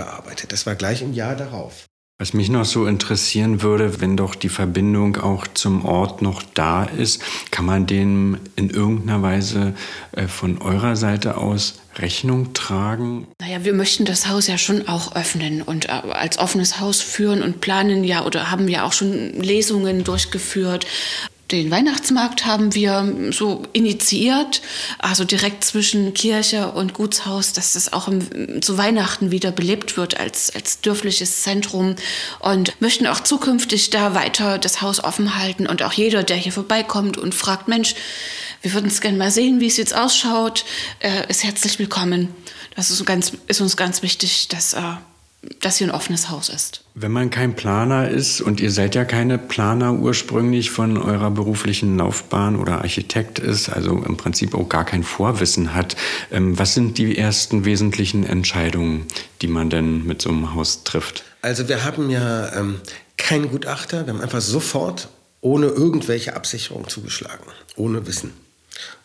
bearbeitet. 0.00 0.52
Das 0.52 0.64
war 0.64 0.74
gleich 0.74 1.02
im 1.02 1.12
Jahr 1.12 1.36
darauf. 1.36 1.86
Was 2.18 2.34
mich 2.34 2.50
noch 2.50 2.66
so 2.66 2.86
interessieren 2.86 3.62
würde, 3.62 4.02
wenn 4.02 4.16
doch 4.16 4.34
die 4.34 4.50
Verbindung 4.50 5.16
auch 5.16 5.46
zum 5.46 5.86
Ort 5.86 6.20
noch 6.20 6.42
da 6.54 6.84
ist, 6.84 7.22
kann 7.50 7.64
man 7.64 7.86
dem 7.86 8.38
in 8.56 8.68
irgendeiner 8.68 9.22
Weise 9.22 9.74
äh, 10.12 10.26
von 10.26 10.60
eurer 10.60 10.96
Seite 10.96 11.38
aus 11.38 11.80
Rechnung 11.96 12.52
tragen? 12.52 13.26
Naja, 13.40 13.64
wir 13.64 13.72
möchten 13.72 14.04
das 14.04 14.28
Haus 14.28 14.48
ja 14.48 14.58
schon 14.58 14.86
auch 14.86 15.16
öffnen 15.16 15.62
und 15.62 15.86
äh, 15.86 15.92
als 15.92 16.38
offenes 16.38 16.78
Haus 16.78 17.00
führen 17.00 17.42
und 17.42 17.62
planen 17.62 18.04
ja 18.04 18.24
oder 18.26 18.50
haben 18.50 18.68
ja 18.68 18.84
auch 18.84 18.92
schon 18.92 19.32
Lesungen 19.40 20.04
durchgeführt 20.04 20.86
den 21.52 21.70
Weihnachtsmarkt 21.70 22.46
haben 22.46 22.74
wir 22.74 23.30
so 23.32 23.62
initiiert, 23.72 24.62
also 24.98 25.24
direkt 25.24 25.64
zwischen 25.64 26.14
Kirche 26.14 26.70
und 26.70 26.94
Gutshaus, 26.94 27.52
dass 27.52 27.72
das 27.72 27.92
auch 27.92 28.08
im, 28.08 28.62
zu 28.62 28.78
Weihnachten 28.78 29.30
wieder 29.30 29.50
belebt 29.50 29.96
wird 29.96 30.18
als, 30.18 30.54
als 30.54 30.80
dörfliches 30.80 31.42
Zentrum 31.42 31.96
und 32.38 32.80
möchten 32.80 33.06
auch 33.06 33.20
zukünftig 33.20 33.90
da 33.90 34.14
weiter 34.14 34.58
das 34.58 34.82
Haus 34.82 35.02
offen 35.02 35.36
halten 35.38 35.66
und 35.66 35.82
auch 35.82 35.92
jeder, 35.92 36.22
der 36.22 36.36
hier 36.36 36.52
vorbeikommt 36.52 37.18
und 37.18 37.34
fragt, 37.34 37.68
Mensch, 37.68 37.94
wir 38.62 38.72
würden 38.72 38.88
es 38.88 39.00
gerne 39.00 39.16
mal 39.16 39.30
sehen, 39.30 39.60
wie 39.60 39.66
es 39.66 39.76
jetzt 39.76 39.94
ausschaut, 39.94 40.64
äh, 41.00 41.28
ist 41.28 41.44
herzlich 41.44 41.78
willkommen. 41.78 42.28
Das 42.76 42.90
ist, 42.90 43.04
ganz, 43.04 43.32
ist 43.46 43.60
uns 43.60 43.76
ganz 43.76 44.02
wichtig, 44.02 44.48
dass 44.48 44.74
äh, 44.74 44.80
dass 45.60 45.78
hier 45.78 45.86
ein 45.86 45.94
offenes 45.94 46.28
Haus 46.28 46.48
ist. 46.48 46.84
Wenn 46.94 47.12
man 47.12 47.30
kein 47.30 47.54
Planer 47.56 48.08
ist 48.08 48.40
und 48.40 48.60
ihr 48.60 48.70
seid 48.70 48.94
ja 48.94 49.04
keine 49.04 49.38
Planer 49.38 49.94
ursprünglich 49.94 50.70
von 50.70 50.98
eurer 50.98 51.30
beruflichen 51.30 51.96
Laufbahn 51.96 52.56
oder 52.56 52.82
Architekt 52.82 53.38
ist, 53.38 53.70
also 53.70 54.02
im 54.02 54.16
Prinzip 54.16 54.54
auch 54.54 54.68
gar 54.68 54.84
kein 54.84 55.02
Vorwissen 55.02 55.74
hat, 55.74 55.96
ähm, 56.30 56.58
was 56.58 56.74
sind 56.74 56.98
die 56.98 57.16
ersten 57.16 57.64
wesentlichen 57.64 58.24
Entscheidungen, 58.24 59.06
die 59.40 59.48
man 59.48 59.70
denn 59.70 60.04
mit 60.04 60.20
so 60.20 60.28
einem 60.28 60.54
Haus 60.54 60.84
trifft? 60.84 61.24
Also 61.42 61.68
wir 61.68 61.84
haben 61.84 62.10
ja 62.10 62.54
ähm, 62.54 62.80
keinen 63.16 63.50
Gutachter, 63.50 64.06
wir 64.06 64.12
haben 64.12 64.20
einfach 64.20 64.42
sofort 64.42 65.08
ohne 65.40 65.66
irgendwelche 65.66 66.36
Absicherung 66.36 66.86
zugeschlagen, 66.88 67.44
ohne 67.76 68.06
Wissen. 68.06 68.32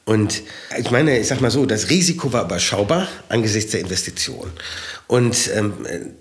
Und 0.06 0.44
ich 0.78 0.92
meine, 0.92 1.18
ich 1.18 1.28
sag 1.28 1.42
mal 1.42 1.50
so, 1.50 1.66
das 1.66 1.90
Risiko 1.90 2.32
war 2.32 2.46
überschaubar 2.46 3.08
angesichts 3.28 3.72
der 3.72 3.80
Investition. 3.80 4.52
Und 5.08 5.50
ähm, 5.56 5.74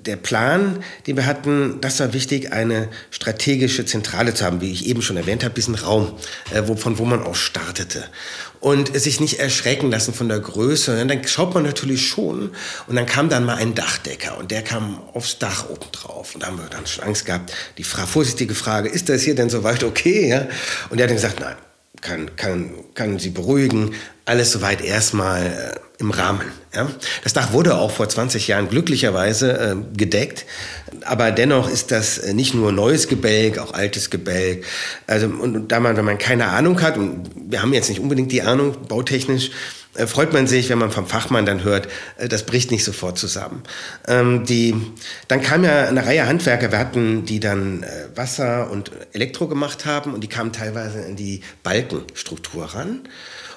der 0.06 0.16
Plan, 0.16 0.82
den 1.06 1.16
wir 1.16 1.26
hatten, 1.26 1.82
das 1.82 2.00
war 2.00 2.14
wichtig, 2.14 2.50
eine 2.52 2.88
strategische 3.10 3.84
Zentrale 3.84 4.32
zu 4.32 4.44
haben, 4.44 4.62
wie 4.62 4.72
ich 4.72 4.86
eben 4.86 5.02
schon 5.02 5.18
erwähnt 5.18 5.44
habe, 5.44 5.54
diesen 5.54 5.74
Raum, 5.74 6.14
äh, 6.50 6.62
wo, 6.66 6.76
von 6.76 6.96
wo 6.96 7.04
man 7.04 7.22
aus 7.22 7.38
startete. 7.38 8.04
Und 8.60 8.98
sich 8.98 9.20
nicht 9.20 9.38
erschrecken 9.38 9.90
lassen 9.90 10.14
von 10.14 10.30
der 10.30 10.40
Größe. 10.40 11.02
Und 11.02 11.08
dann 11.08 11.26
schaut 11.28 11.52
man 11.52 11.64
natürlich 11.64 12.08
schon. 12.08 12.52
Und 12.86 12.96
dann 12.96 13.04
kam 13.04 13.28
dann 13.28 13.44
mal 13.44 13.56
ein 13.56 13.74
Dachdecker 13.74 14.38
und 14.38 14.50
der 14.50 14.62
kam 14.62 15.02
aufs 15.12 15.38
Dach 15.38 15.68
oben 15.68 15.92
drauf. 15.92 16.34
Und 16.34 16.42
da 16.42 16.46
haben 16.46 16.56
wir 16.56 16.70
dann 16.70 16.86
schon 16.86 17.04
Angst 17.04 17.26
gehabt. 17.26 17.52
Die 17.76 17.84
Fra 17.84 18.06
vorsichtige 18.06 18.54
Frage, 18.54 18.88
ist 18.88 19.10
das 19.10 19.20
hier 19.20 19.34
denn 19.34 19.50
soweit 19.50 19.84
okay? 19.84 20.28
Ja? 20.28 20.48
Und 20.88 20.96
der 20.96 21.04
hat 21.04 21.10
dann 21.10 21.16
gesagt, 21.16 21.40
nein, 21.40 21.56
kann, 22.04 22.36
kann, 22.36 22.70
kann 22.94 23.18
sie 23.18 23.30
beruhigen. 23.30 23.94
Alles 24.24 24.52
soweit 24.52 24.80
erstmal 24.80 25.46
äh, 25.46 26.00
im 26.00 26.10
Rahmen. 26.10 26.42
Ja? 26.72 26.88
Das 27.24 27.32
Dach 27.32 27.52
wurde 27.52 27.76
auch 27.76 27.90
vor 27.90 28.08
20 28.08 28.46
Jahren 28.46 28.68
glücklicherweise 28.68 29.58
äh, 29.58 29.96
gedeckt, 29.96 30.44
aber 31.02 31.32
dennoch 31.32 31.68
ist 31.68 31.90
das 31.90 32.18
äh, 32.18 32.34
nicht 32.34 32.54
nur 32.54 32.70
neues 32.70 33.08
Gebälk, 33.08 33.58
auch 33.58 33.72
altes 33.72 34.10
Gebälk. 34.10 34.64
Also 35.06 35.26
und, 35.26 35.56
und 35.56 35.72
da 35.72 35.80
man, 35.80 35.96
wenn 35.96 36.04
man 36.04 36.18
keine 36.18 36.46
Ahnung 36.48 36.80
hat 36.80 36.96
und 36.96 37.30
wir 37.34 37.62
haben 37.62 37.72
jetzt 37.72 37.88
nicht 37.88 38.00
unbedingt 38.00 38.30
die 38.30 38.42
Ahnung 38.42 38.76
bautechnisch, 38.86 39.50
freut 40.06 40.32
man 40.32 40.46
sich, 40.46 40.68
wenn 40.68 40.78
man 40.78 40.90
vom 40.90 41.06
Fachmann 41.06 41.46
dann 41.46 41.62
hört, 41.62 41.88
äh, 42.18 42.28
das 42.28 42.46
bricht 42.46 42.70
nicht 42.70 42.84
sofort 42.84 43.18
zusammen. 43.18 43.62
Ähm, 44.06 44.44
die, 44.44 44.74
dann 45.28 45.40
kam 45.42 45.64
ja 45.64 45.88
eine 45.88 46.04
Reihe 46.04 46.26
Handwerker, 46.26 46.72
wir 46.72 46.78
hatten, 46.78 47.24
die 47.24 47.40
dann 47.40 47.82
äh, 47.82 48.08
Wasser 48.14 48.70
und 48.70 48.90
Elektro 49.12 49.48
gemacht 49.48 49.84
haben 49.86 50.14
und 50.14 50.22
die 50.22 50.28
kamen 50.28 50.52
teilweise 50.52 51.00
in 51.00 51.16
die 51.16 51.40
Balkenstruktur 51.62 52.64
ran. 52.66 53.00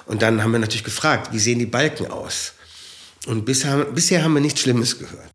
Und 0.06 0.22
dann 0.22 0.42
haben 0.42 0.52
wir 0.52 0.58
natürlich 0.58 0.84
gefragt, 0.84 1.32
wie 1.32 1.38
sehen 1.38 1.58
die 1.58 1.66
Balken 1.66 2.06
aus? 2.06 2.54
Und 3.26 3.44
bisher, 3.44 3.84
bisher 3.84 4.22
haben 4.24 4.32
wir 4.32 4.40
nichts 4.40 4.60
Schlimmes 4.60 4.98
gehört. 4.98 5.30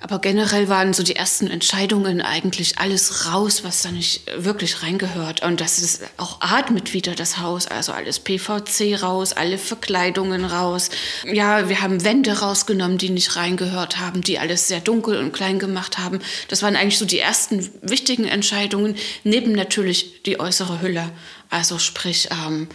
Aber 0.00 0.18
generell 0.18 0.68
waren 0.68 0.92
so 0.92 1.02
die 1.02 1.16
ersten 1.16 1.46
Entscheidungen 1.46 2.20
eigentlich 2.20 2.78
alles 2.78 3.32
raus, 3.32 3.64
was 3.64 3.80
da 3.80 3.90
nicht 3.90 4.22
wirklich 4.36 4.82
reingehört. 4.82 5.42
Und 5.42 5.60
das 5.60 5.78
ist 5.78 6.02
auch 6.18 6.40
atmet 6.40 6.92
wieder 6.92 7.14
das 7.14 7.38
Haus, 7.38 7.66
also 7.66 7.92
alles 7.92 8.18
PVC 8.18 9.02
raus, 9.02 9.32
alle 9.32 9.56
Verkleidungen 9.56 10.44
raus. 10.44 10.90
Ja, 11.24 11.70
wir 11.70 11.80
haben 11.80 12.04
Wände 12.04 12.40
rausgenommen, 12.40 12.98
die 12.98 13.08
nicht 13.08 13.36
reingehört 13.36 13.98
haben, 13.98 14.20
die 14.20 14.38
alles 14.38 14.68
sehr 14.68 14.80
dunkel 14.80 15.18
und 15.18 15.32
klein 15.32 15.58
gemacht 15.58 15.98
haben. 15.98 16.20
Das 16.48 16.62
waren 16.62 16.76
eigentlich 16.76 16.98
so 16.98 17.06
die 17.06 17.20
ersten 17.20 17.68
wichtigen 17.80 18.26
Entscheidungen, 18.26 18.96
neben 19.24 19.52
natürlich 19.52 20.22
die 20.24 20.38
äußere 20.38 20.82
Hülle. 20.82 21.10
Also 21.48 21.78
sprich, 21.78 22.28
ähm, 22.30 22.68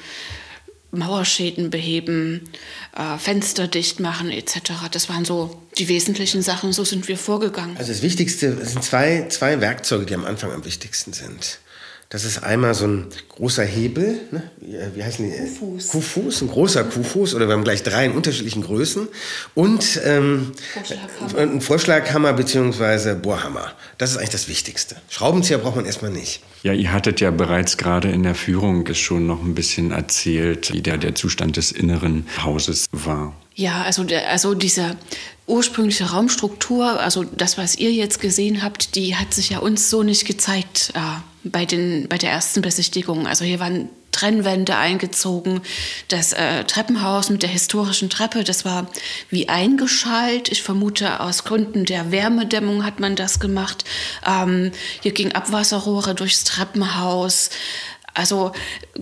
Mauerschäden 0.91 1.69
beheben, 1.69 2.49
äh, 2.95 3.17
Fenster 3.17 3.67
dicht 3.67 3.99
machen 3.99 4.30
etc. 4.30 4.73
Das 4.91 5.10
waren 5.10 5.25
so 5.25 5.62
die 5.77 5.88
wesentlichen 5.88 6.41
Sachen, 6.41 6.73
so 6.73 6.84
sind 6.84 7.08
wir 7.08 7.17
vorgegangen. 7.17 7.77
Also 7.77 7.91
das 7.91 8.01
Wichtigste 8.01 8.65
sind 8.65 8.84
zwei, 8.84 9.27
zwei 9.30 9.62
Werkzeuge, 9.62 10.06
die 10.06 10.15
am 10.15 10.25
Anfang 10.25 10.51
am 10.51 10.65
wichtigsten 10.65 11.13
sind. 11.13 11.60
Das 12.12 12.26
ist 12.26 12.43
einmal 12.43 12.74
so 12.74 12.88
ein 12.88 13.08
großer 13.30 13.63
Hebel, 13.63 14.19
ne? 14.32 14.43
wie 14.93 15.02
heißen 15.02 15.24
die? 15.24 15.32
Kuhfuß. 15.32 15.88
Kuhfuß, 15.88 16.41
ein 16.41 16.50
großer 16.50 16.84
Kuhfuß 16.84 17.36
oder 17.36 17.47
wir 17.47 17.54
haben 17.54 17.63
gleich 17.63 17.84
drei 17.84 18.04
in 18.04 18.12
unterschiedlichen 18.12 18.63
Größen 18.63 19.08
und 19.56 20.02
ähm, 20.04 20.52
Vorschlaghammer. 20.74 21.38
ein 21.38 21.62
Vorschlaghammer 21.62 22.34
bzw. 22.34 23.15
Bohrhammer. 23.15 23.71
Das 23.97 24.12
ist 24.12 24.17
eigentlich 24.17 24.32
das 24.32 24.50
Wichtigste. 24.50 24.97
Schraubenzieher 25.10 25.58
braucht 25.60 25.78
man 25.78 25.86
erstmal 25.86 26.12
nicht. 26.12 26.41
Ja, 26.63 26.74
ihr 26.74 26.91
hattet 26.91 27.21
ja 27.21 27.32
bereits 27.32 27.78
gerade 27.78 28.12
in 28.12 28.24
der 28.24 28.36
Führung 28.36 28.93
schon 28.93 29.26
noch 29.26 29.41
ein 29.41 29.56
bisschen 29.56 29.91
erzählt, 29.91 30.74
wie 30.74 30.82
der, 30.82 30.97
der 30.97 31.15
Zustand 31.15 31.56
des 31.56 31.71
inneren 31.71 32.28
Hauses 32.43 32.88
war. 32.91 33.34
Ja, 33.56 33.84
also, 33.84 34.04
der, 34.04 34.30
also 34.30 34.54
diese 34.54 34.97
ursprüngliche 35.47 36.12
Raumstruktur, 36.12 37.00
also 37.00 37.24
das, 37.24 37.58
was 37.58 37.78
ihr 37.78 37.93
jetzt 37.93 38.19
gesehen 38.19 38.63
habt, 38.63 38.95
die 38.95 39.15
hat 39.15 39.34
sich 39.34 39.52
ja 39.52 39.60
uns 39.60 39.89
so 39.89 40.04
nicht 40.04 40.26
gezeigt. 40.26 40.91
Äh, 40.93 41.00
bei, 41.43 41.65
den, 41.65 42.08
bei 42.08 42.17
der 42.17 42.32
ersten 42.32 42.62
Besichtigung. 42.62 43.27
Also 43.27 43.45
hier 43.45 43.60
waren 43.60 43.89
Trennwände 44.12 44.75
eingezogen. 44.75 45.62
Das 46.10 46.34
äh, 46.34 46.63
Treppenhaus 46.65 47.30
mit 47.30 47.43
der 47.43 47.49
historischen 47.49 48.10
Treppe, 48.10 48.43
das 48.43 48.65
war 48.65 48.88
wie 49.30 49.49
eingeschalt. 49.49 50.49
Ich 50.49 50.63
vermute, 50.63 51.21
aus 51.21 51.43
Gründen 51.43 51.86
der 51.86 52.12
Wärmedämmung 52.12 52.86
hat 52.86 52.99
man 52.99 53.15
das 53.15 53.39
gemacht. 53.39 53.86
Ähm, 54.27 54.71
hier 55.01 55.13
ging 55.13 55.32
Abwasserrohre 55.32 56.13
durchs 56.13 56.43
Treppenhaus. 56.43 57.49
Also 58.13 58.52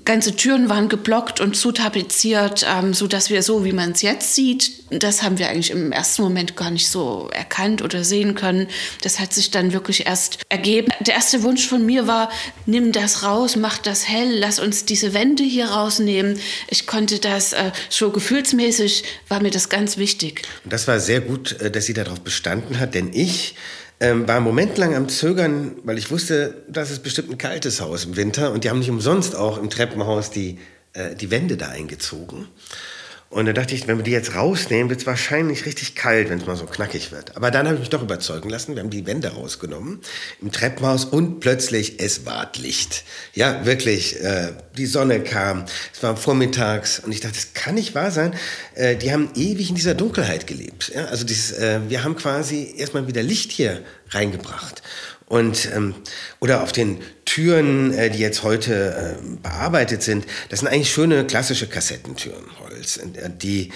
ganze 0.06 0.36
Türen 0.36 0.69
waren 0.69 0.88
geblockt 0.88 1.39
und 1.39 1.56
zutapeziert, 1.56 2.65
ähm, 2.69 2.93
so 2.93 3.08
dass 3.08 3.30
wir 3.30 3.41
so, 3.43 3.65
wie 3.65 3.74
man 3.74 3.91
es 3.91 4.02
jetzt 4.02 4.36
sieht, 4.36 4.72
das 4.91 5.24
haben 5.24 5.38
wir 5.39 5.50
eigentlich 5.50 5.72
im 5.72 5.91
ersten 5.91 6.22
Moment 6.22 6.56
gar 6.56 6.72
nicht 6.72 6.89
so 6.89 7.30
erkannt 7.34 7.82
oder 7.82 8.04
sehen 8.04 8.36
können. 8.36 8.67
Das 9.02 9.19
hat 9.19 9.34
sich 9.34 9.52
dann 9.52 9.74
wirklich 9.74 10.06
erst 10.06 10.39
ergeben. 10.50 10.91
Der 11.00 11.15
erste 11.15 11.43
Wunsch 11.43 11.67
von 11.67 11.86
mir 11.86 12.08
war, 12.08 12.30
nimm 12.65 12.91
das 12.91 13.24
raus, 13.24 13.56
mach 13.56 13.78
das 13.78 14.08
hell, 14.08 14.38
lass 14.38 14.60
uns 14.60 14.86
diese 14.86 15.13
Wände 15.13 15.43
hier 15.43 15.67
rausnehmen. 15.69 16.39
Ich 16.69 16.88
konnte 16.88 17.19
das 17.19 17.54
äh, 17.54 17.72
so 17.89 18.12
gefühlsmäßig 18.12 19.04
war 19.28 19.41
mir 19.41 19.52
das 19.52 19.69
ganz 19.69 19.98
wichtig. 19.98 20.43
Und 20.63 20.74
das 20.74 20.88
war 20.88 21.00
sehr 21.00 21.22
gut, 21.22 21.60
äh, 21.60 21.72
dass 21.72 21.86
sie 21.86 21.93
darauf 21.93 22.22
bestanden 22.22 22.80
hat, 22.80 22.93
denn 22.93 23.12
ich 23.13 23.56
ähm, 23.99 24.27
war 24.27 24.35
einen 24.35 24.45
Moment 24.45 24.77
lang 24.77 24.95
am 24.95 25.09
Zögern, 25.09 25.75
weil 25.83 25.97
ich 25.97 26.12
wusste, 26.12 26.63
das 26.67 26.91
ist 26.91 27.03
bestimmt 27.03 27.29
ein 27.31 27.38
kaltes 27.38 27.81
Haus 27.81 28.05
im 28.05 28.15
Winter 28.15 28.51
und 28.51 28.63
die 28.63 28.69
haben 28.69 28.79
nicht 28.79 28.89
umsonst 28.89 29.35
auch 29.35 29.57
im 29.57 29.69
Treppenhaus 29.69 30.31
die, 30.31 30.57
äh, 30.93 31.15
die 31.15 31.31
Wände 31.31 31.57
da 31.57 31.67
eingezogen. 31.67 32.47
Und 33.29 33.45
da 33.45 33.53
dachte 33.53 33.75
ich, 33.75 33.87
wenn 33.87 33.97
wir 33.97 34.03
die 34.03 34.11
jetzt 34.11 34.33
rausnehmen, 34.33 34.89
wird 34.89 35.01
es 35.01 35.05
wahrscheinlich 35.05 35.67
richtig 35.67 35.93
kalt, 35.93 36.29
wenn 36.29 36.39
es 36.39 36.47
mal 36.47 36.55
so 36.55 36.65
knackig 36.65 37.11
wird. 37.11 37.37
Aber 37.37 37.51
dann 37.51 37.67
habe 37.67 37.75
ich 37.75 37.81
mich 37.81 37.89
doch 37.89 38.01
überzeugen 38.01 38.49
lassen. 38.49 38.73
Wir 38.73 38.81
haben 38.81 38.89
die 38.89 39.05
Wände 39.05 39.27
rausgenommen 39.27 40.01
im 40.41 40.51
Treppenhaus 40.51 41.05
und 41.05 41.39
plötzlich 41.39 41.99
es 41.99 42.25
ward 42.25 42.57
Licht. 42.57 43.03
Ja, 43.35 43.65
wirklich. 43.67 44.19
Äh, 44.19 44.53
die 44.77 44.87
Sonne 44.87 45.19
kam. 45.21 45.65
Es 45.93 46.01
war 46.01 46.17
vormittags 46.17 46.99
und 46.99 47.11
ich 47.11 47.19
dachte, 47.19 47.35
das 47.35 47.53
kann 47.53 47.75
nicht 47.75 47.93
wahr 47.93 48.09
sein. 48.09 48.33
Äh, 48.73 48.95
die 48.95 49.11
haben 49.11 49.29
ewig 49.35 49.69
in 49.69 49.75
dieser 49.75 49.93
Dunkelheit 49.93 50.47
gelebt. 50.47 50.91
Ja, 50.95 51.05
also 51.05 51.23
dieses, 51.23 51.51
äh, 51.51 51.81
wir 51.87 52.03
haben 52.03 52.15
quasi 52.15 52.73
erstmal 52.77 53.07
wieder 53.07 53.21
Licht 53.21 53.51
hier 53.51 53.83
reingebracht. 54.09 54.81
Und, 55.29 55.69
ähm, 55.75 55.93
oder 56.39 56.63
auf 56.63 56.71
den 56.71 56.97
Türen, 57.23 57.93
äh, 57.93 58.09
die 58.09 58.17
jetzt 58.17 58.41
heute 58.41 59.17
äh, 59.19 59.37
bearbeitet 59.43 60.01
sind, 60.01 60.25
das 60.49 60.61
sind 60.61 60.67
eigentlich 60.67 60.91
schöne 60.91 61.23
klassische 61.23 61.67
Kassettentüren, 61.67 62.45
Holz. 62.59 62.99
Äh, 63.19 63.29
die, 63.29 63.71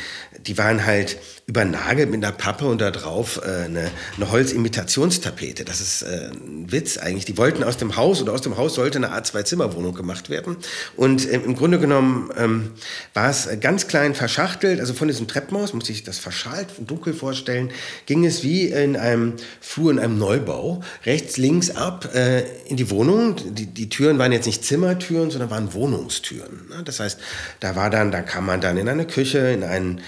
die 0.45 0.57
waren 0.57 0.85
halt 0.85 1.17
übernagelt 1.45 2.09
mit 2.09 2.23
einer 2.23 2.33
Pappe 2.33 2.65
und 2.65 2.79
da 2.79 2.89
drauf 2.89 3.41
äh, 3.43 3.65
eine, 3.65 3.91
eine 4.15 4.31
Holzimitationstapete. 4.31 5.65
Das 5.65 5.81
ist 5.81 6.03
äh, 6.03 6.29
ein 6.31 6.71
Witz 6.71 6.97
eigentlich. 6.97 7.25
Die 7.25 7.37
wollten 7.37 7.63
aus 7.63 7.75
dem 7.75 7.97
Haus 7.97 8.21
oder 8.21 8.31
aus 8.31 8.41
dem 8.41 8.55
Haus 8.55 8.75
sollte 8.75 8.97
eine 8.97 9.11
Art 9.11 9.27
Zwei-Zimmer-Wohnung 9.27 9.93
gemacht 9.93 10.29
werden. 10.29 10.55
Und 10.95 11.27
äh, 11.29 11.33
im 11.35 11.55
Grunde 11.55 11.79
genommen 11.79 12.29
ähm, 12.37 12.71
war 13.13 13.29
es 13.29 13.49
ganz 13.59 13.87
klein 13.87 14.15
verschachtelt. 14.15 14.79
Also 14.79 14.93
von 14.93 15.09
diesem 15.09 15.27
Treppenhaus, 15.27 15.73
muss 15.73 15.89
ich 15.89 16.03
das 16.03 16.17
verschalt 16.17 16.67
und 16.77 16.89
dunkel 16.89 17.13
vorstellen, 17.13 17.71
ging 18.05 18.25
es 18.25 18.43
wie 18.43 18.67
in 18.67 18.95
einem 18.95 19.33
Flur 19.59 19.91
in 19.91 19.99
einem 19.99 20.17
Neubau. 20.17 20.81
Rechts, 21.05 21.35
links 21.35 21.71
ab 21.71 22.15
äh, 22.15 22.43
in 22.67 22.77
die 22.77 22.89
Wohnung. 22.89 23.35
Die, 23.53 23.65
die 23.65 23.89
Türen 23.89 24.17
waren 24.17 24.31
jetzt 24.31 24.45
nicht 24.45 24.63
Zimmertüren, 24.63 25.29
sondern 25.29 25.49
waren 25.49 25.73
Wohnungstüren. 25.73 26.67
Ne? 26.69 26.83
Das 26.85 27.01
heißt, 27.01 27.19
da 27.59 27.75
war 27.75 27.89
dann, 27.89 28.11
da 28.11 28.21
kam 28.21 28.45
man 28.45 28.61
dann 28.61 28.77
in 28.77 28.87
eine 28.87 29.05
Küche, 29.05 29.32
in 29.39 29.63
einen 29.63 30.01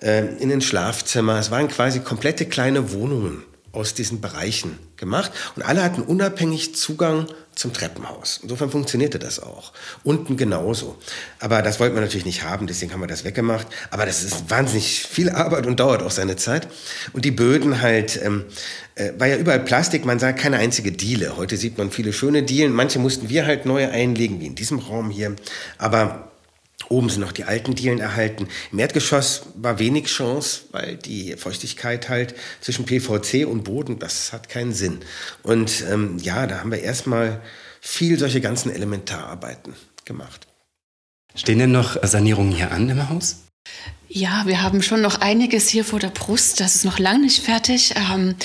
äh, 0.00 0.26
in 0.36 0.48
den 0.48 0.60
Schlafzimmer. 0.60 1.38
Es 1.38 1.50
waren 1.50 1.68
quasi 1.68 2.00
komplette 2.00 2.46
kleine 2.46 2.92
Wohnungen 2.92 3.42
aus 3.72 3.94
diesen 3.94 4.20
Bereichen 4.20 4.78
gemacht 4.96 5.32
und 5.56 5.62
alle 5.62 5.82
hatten 5.82 6.02
unabhängig 6.02 6.76
Zugang 6.76 7.26
zum 7.56 7.72
Treppenhaus. 7.72 8.40
Insofern 8.42 8.70
funktionierte 8.70 9.18
das 9.18 9.40
auch. 9.40 9.72
Unten 10.02 10.36
genauso. 10.36 10.96
Aber 11.40 11.62
das 11.62 11.80
wollten 11.80 11.94
wir 11.94 12.02
natürlich 12.02 12.26
nicht 12.26 12.42
haben, 12.42 12.66
deswegen 12.66 12.92
haben 12.92 13.00
wir 13.00 13.06
das 13.06 13.24
weggemacht. 13.24 13.66
Aber 13.90 14.06
das 14.06 14.22
ist 14.22 14.50
wahnsinnig 14.50 15.02
viel 15.02 15.30
Arbeit 15.30 15.66
und 15.66 15.78
dauert 15.80 16.02
auch 16.02 16.10
seine 16.10 16.36
Zeit. 16.36 16.68
Und 17.12 17.24
die 17.24 17.30
Böden 17.30 17.80
halt, 17.80 18.20
ähm, 18.22 18.44
äh, 18.96 19.12
war 19.18 19.26
ja 19.26 19.36
überall 19.36 19.60
Plastik, 19.60 20.04
man 20.04 20.18
sah 20.18 20.32
keine 20.32 20.58
einzige 20.58 20.92
Diele. 20.92 21.36
Heute 21.36 21.56
sieht 21.56 21.78
man 21.78 21.90
viele 21.90 22.12
schöne 22.12 22.42
Dielen. 22.42 22.72
Manche 22.72 22.98
mussten 22.98 23.28
wir 23.28 23.46
halt 23.46 23.66
neue 23.66 23.90
einlegen, 23.90 24.40
wie 24.40 24.46
in 24.46 24.54
diesem 24.54 24.78
Raum 24.78 25.10
hier. 25.10 25.34
Aber 25.78 26.32
Oben 26.88 27.08
sind 27.08 27.20
noch 27.20 27.32
die 27.32 27.44
alten 27.44 27.74
Dielen 27.74 27.98
erhalten. 27.98 28.48
Im 28.72 28.78
Erdgeschoss 28.78 29.42
war 29.56 29.78
wenig 29.78 30.06
Chance, 30.06 30.62
weil 30.72 30.96
die 30.96 31.36
Feuchtigkeit 31.36 32.08
halt 32.08 32.34
zwischen 32.60 32.84
PVC 32.84 33.46
und 33.46 33.64
Boden, 33.64 33.98
das 33.98 34.32
hat 34.32 34.48
keinen 34.48 34.72
Sinn. 34.72 35.00
Und 35.42 35.84
ähm, 35.90 36.18
ja, 36.18 36.46
da 36.46 36.60
haben 36.60 36.70
wir 36.70 36.80
erstmal 36.80 37.40
viel 37.80 38.18
solche 38.18 38.40
ganzen 38.40 38.70
Elementararbeiten 38.70 39.74
gemacht. 40.04 40.46
Stehen 41.34 41.58
denn 41.58 41.72
noch 41.72 41.96
Sanierungen 42.02 42.52
hier 42.52 42.70
an 42.70 42.88
im 42.88 43.08
Haus? 43.08 43.40
Ja, 44.08 44.44
wir 44.46 44.62
haben 44.62 44.82
schon 44.82 45.02
noch 45.02 45.20
einiges 45.20 45.68
hier 45.68 45.84
vor 45.84 45.98
der 45.98 46.10
Brust. 46.10 46.60
Das 46.60 46.76
ist 46.76 46.84
noch 46.84 46.98
lange 46.98 47.20
nicht 47.20 47.42
fertig. 47.42 47.94
Ähm, 47.96 48.36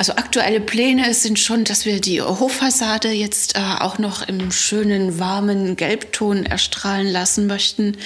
also 0.00 0.14
aktuelle 0.14 0.62
Pläne 0.62 1.12
sind 1.12 1.38
schon, 1.38 1.64
dass 1.64 1.84
wir 1.84 2.00
die 2.00 2.22
Hoffassade 2.22 3.10
jetzt 3.10 3.56
äh, 3.56 3.60
auch 3.80 3.98
noch 3.98 4.26
im 4.26 4.50
schönen 4.50 5.18
warmen 5.18 5.76
Gelbton 5.76 6.46
erstrahlen 6.46 7.06
lassen 7.06 7.46
möchten. 7.46 7.98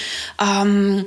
Ähm, 0.42 1.04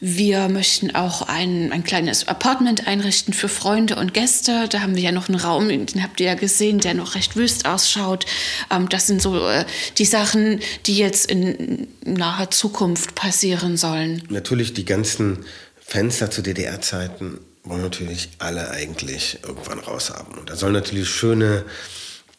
wir 0.00 0.50
möchten 0.50 0.94
auch 0.94 1.22
ein, 1.28 1.72
ein 1.72 1.82
kleines 1.82 2.28
Apartment 2.28 2.86
einrichten 2.86 3.32
für 3.32 3.48
Freunde 3.48 3.96
und 3.96 4.12
Gäste. 4.12 4.68
Da 4.68 4.80
haben 4.80 4.96
wir 4.96 5.02
ja 5.02 5.12
noch 5.12 5.30
einen 5.30 5.40
Raum, 5.40 5.70
den 5.70 6.02
habt 6.02 6.20
ihr 6.20 6.26
ja 6.26 6.34
gesehen, 6.34 6.80
der 6.80 6.92
noch 6.92 7.14
recht 7.14 7.34
wüst 7.34 7.64
ausschaut. 7.64 8.26
Ähm, 8.70 8.90
das 8.90 9.06
sind 9.06 9.22
so 9.22 9.48
äh, 9.48 9.64
die 9.96 10.04
Sachen, 10.04 10.60
die 10.84 10.98
jetzt 10.98 11.30
in 11.30 11.88
naher 12.04 12.50
Zukunft 12.50 13.14
passieren 13.14 13.78
sollen. 13.78 14.24
Natürlich 14.28 14.74
die 14.74 14.84
ganzen 14.84 15.46
Fenster 15.80 16.30
zu 16.30 16.42
DDR-Zeiten 16.42 17.38
wollen 17.64 17.82
natürlich 17.82 18.30
alle 18.38 18.70
eigentlich 18.70 19.38
irgendwann 19.46 19.78
raushaben. 19.78 20.38
Und 20.38 20.50
da 20.50 20.56
sollen 20.56 20.72
natürlich 20.72 21.08
schöne 21.08 21.64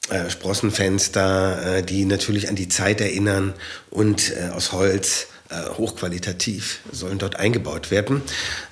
äh, 0.09 0.29
Sprossenfenster, 0.29 1.77
äh, 1.77 1.83
die 1.83 2.05
natürlich 2.05 2.49
an 2.49 2.55
die 2.55 2.67
Zeit 2.67 2.99
erinnern 2.99 3.53
und 3.89 4.33
äh, 4.35 4.49
aus 4.49 4.71
Holz 4.73 5.27
äh, 5.49 5.69
hochqualitativ 5.77 6.81
sollen 6.91 7.19
dort 7.19 7.37
eingebaut 7.37 7.91
werden. 7.91 8.21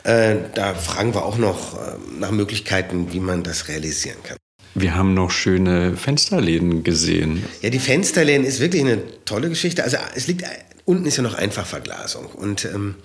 Äh, 0.03 0.35
da 0.55 0.73
fragen 0.73 1.13
wir 1.13 1.23
auch 1.23 1.37
noch 1.37 1.75
äh, 1.75 1.97
nach 2.19 2.31
Möglichkeiten, 2.31 3.13
wie 3.13 3.19
man 3.19 3.43
das 3.43 3.67
realisieren 3.67 4.17
kann. 4.23 4.37
Wir 4.73 4.95
haben 4.95 5.13
noch 5.13 5.31
schöne 5.31 5.97
Fensterläden 5.97 6.83
gesehen. 6.83 7.43
Ja, 7.61 7.69
die 7.69 7.79
Fensterläden 7.79 8.45
ist 8.45 8.61
wirklich 8.61 8.81
eine 8.81 8.99
tolle 9.25 9.49
Geschichte. 9.49 9.83
Also 9.83 9.97
es 10.15 10.27
liegt 10.27 10.45
unten 10.85 11.05
ist 11.05 11.17
ja 11.17 11.23
noch 11.23 11.35
Einfachverglasung 11.35 12.25
und 12.25 12.65
ähm, 12.65 12.95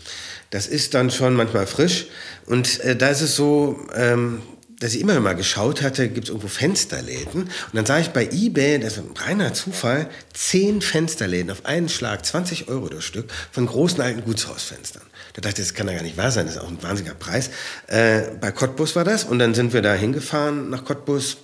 das 0.50 0.66
ist 0.66 0.94
dann 0.94 1.10
schon 1.10 1.34
manchmal 1.34 1.66
frisch. 1.66 2.06
Und 2.46 2.80
äh, 2.80 2.96
da 2.96 3.08
ist 3.08 3.20
es 3.20 3.36
so, 3.36 3.78
ähm, 3.94 4.42
dass 4.78 4.94
ich 4.94 5.00
immer 5.00 5.18
mal 5.20 5.34
geschaut 5.34 5.80
hatte, 5.80 6.08
gibt 6.08 6.24
es 6.24 6.28
irgendwo 6.30 6.48
Fensterläden. 6.48 7.44
Und 7.44 7.74
dann 7.74 7.86
sah 7.86 7.98
ich 7.98 8.10
bei 8.10 8.28
eBay, 8.30 8.78
das 8.78 8.94
ist 8.94 8.98
ein 8.98 9.16
reiner 9.16 9.54
Zufall, 9.54 10.08
zehn 10.34 10.82
Fensterläden 10.82 11.50
auf 11.50 11.64
einen 11.64 11.88
Schlag, 11.88 12.26
20 12.26 12.68
Euro 12.68 12.88
das 12.88 13.04
Stück, 13.04 13.30
von 13.52 13.66
großen 13.66 14.00
alten 14.00 14.22
Gutshausfenstern. 14.24 15.02
Da 15.32 15.40
dachte 15.40 15.62
ich, 15.62 15.68
das 15.68 15.74
kann 15.74 15.88
ja 15.88 15.94
gar 15.94 16.02
nicht 16.02 16.16
wahr 16.16 16.30
sein, 16.30 16.46
das 16.46 16.56
ist 16.56 16.62
auch 16.62 16.68
ein 16.68 16.82
wahnsinniger 16.82 17.14
Preis. 17.14 17.50
Äh, 17.86 18.22
bei 18.40 18.52
Cottbus 18.52 18.96
war 18.96 19.04
das 19.04 19.24
und 19.24 19.38
dann 19.38 19.54
sind 19.54 19.72
wir 19.72 19.82
da 19.82 19.94
hingefahren 19.94 20.68
nach 20.68 20.84
Cottbus 20.84 21.38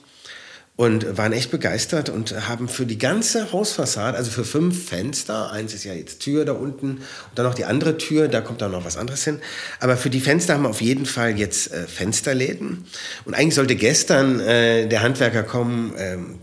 und 0.75 1.19
waren 1.19 1.33
echt 1.33 1.51
begeistert 1.51 2.09
und 2.09 2.49
haben 2.49 2.69
für 2.69 2.87
die 2.87 2.99
ganze 2.99 3.53
Hausfassade, 3.53 4.17
also 4.17 4.31
für 4.31 4.45
fünf 4.45 4.89
Fenster, 4.89 5.53
eins 5.53 5.75
ist 5.75 5.85
ja 5.85 5.93
jetzt 5.93 6.21
Tür 6.21 6.45
da 6.47 6.53
unten 6.53 6.93
und 6.93 7.03
dann 7.35 7.45
noch 7.45 7.55
die 7.55 7.67
andere 7.67 7.99
Tür, 7.99 8.29
da 8.29 8.41
kommt 8.41 8.63
dann 8.63 8.73
noch 8.73 8.85
was 8.85 8.97
anderes 8.97 9.23
hin. 9.23 9.41
Aber 9.81 9.97
für 9.97 10.09
die 10.09 10.21
Fenster 10.21 10.55
haben 10.55 10.63
wir 10.63 10.71
auf 10.71 10.81
jeden 10.81 11.05
Fall 11.05 11.39
jetzt 11.39 11.73
äh, 11.73 11.87
Fensterläden. 11.87 12.87
Und 13.27 13.35
eigentlich 13.35 13.55
sollte 13.55 13.77
gestern 13.77 14.41
äh, 14.41 14.89
der 14.89 15.03
Handwerker 15.03 15.43
kommen 15.43 15.93
ähm, 15.99 16.39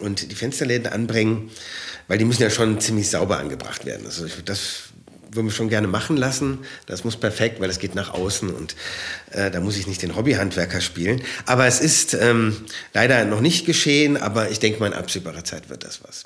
und 0.00 0.30
die 0.30 0.36
Fensterläden 0.36 0.86
anbringen, 0.86 1.50
weil 2.06 2.18
die 2.18 2.24
müssen 2.24 2.42
ja 2.42 2.50
schon 2.50 2.80
ziemlich 2.80 3.10
sauber 3.10 3.38
angebracht 3.38 3.86
werden. 3.86 4.06
Also 4.06 4.26
das 4.44 4.93
würden 5.34 5.46
wir 5.46 5.52
schon 5.52 5.68
gerne 5.68 5.86
machen 5.88 6.16
lassen. 6.16 6.58
Das 6.86 7.04
muss 7.04 7.16
perfekt, 7.16 7.60
weil 7.60 7.70
es 7.70 7.78
geht 7.78 7.94
nach 7.94 8.12
außen 8.14 8.50
und 8.50 8.76
äh, 9.30 9.50
da 9.50 9.60
muss 9.60 9.76
ich 9.76 9.86
nicht 9.86 10.02
den 10.02 10.16
Hobbyhandwerker 10.16 10.80
spielen. 10.80 11.22
Aber 11.46 11.66
es 11.66 11.80
ist 11.80 12.14
ähm, 12.14 12.56
leider 12.92 13.24
noch 13.24 13.40
nicht 13.40 13.66
geschehen, 13.66 14.16
aber 14.16 14.50
ich 14.50 14.60
denke 14.60 14.80
mal, 14.80 14.86
in 14.86 14.92
absehbarer 14.92 15.44
Zeit 15.44 15.68
wird 15.70 15.84
das 15.84 16.00
was. 16.04 16.24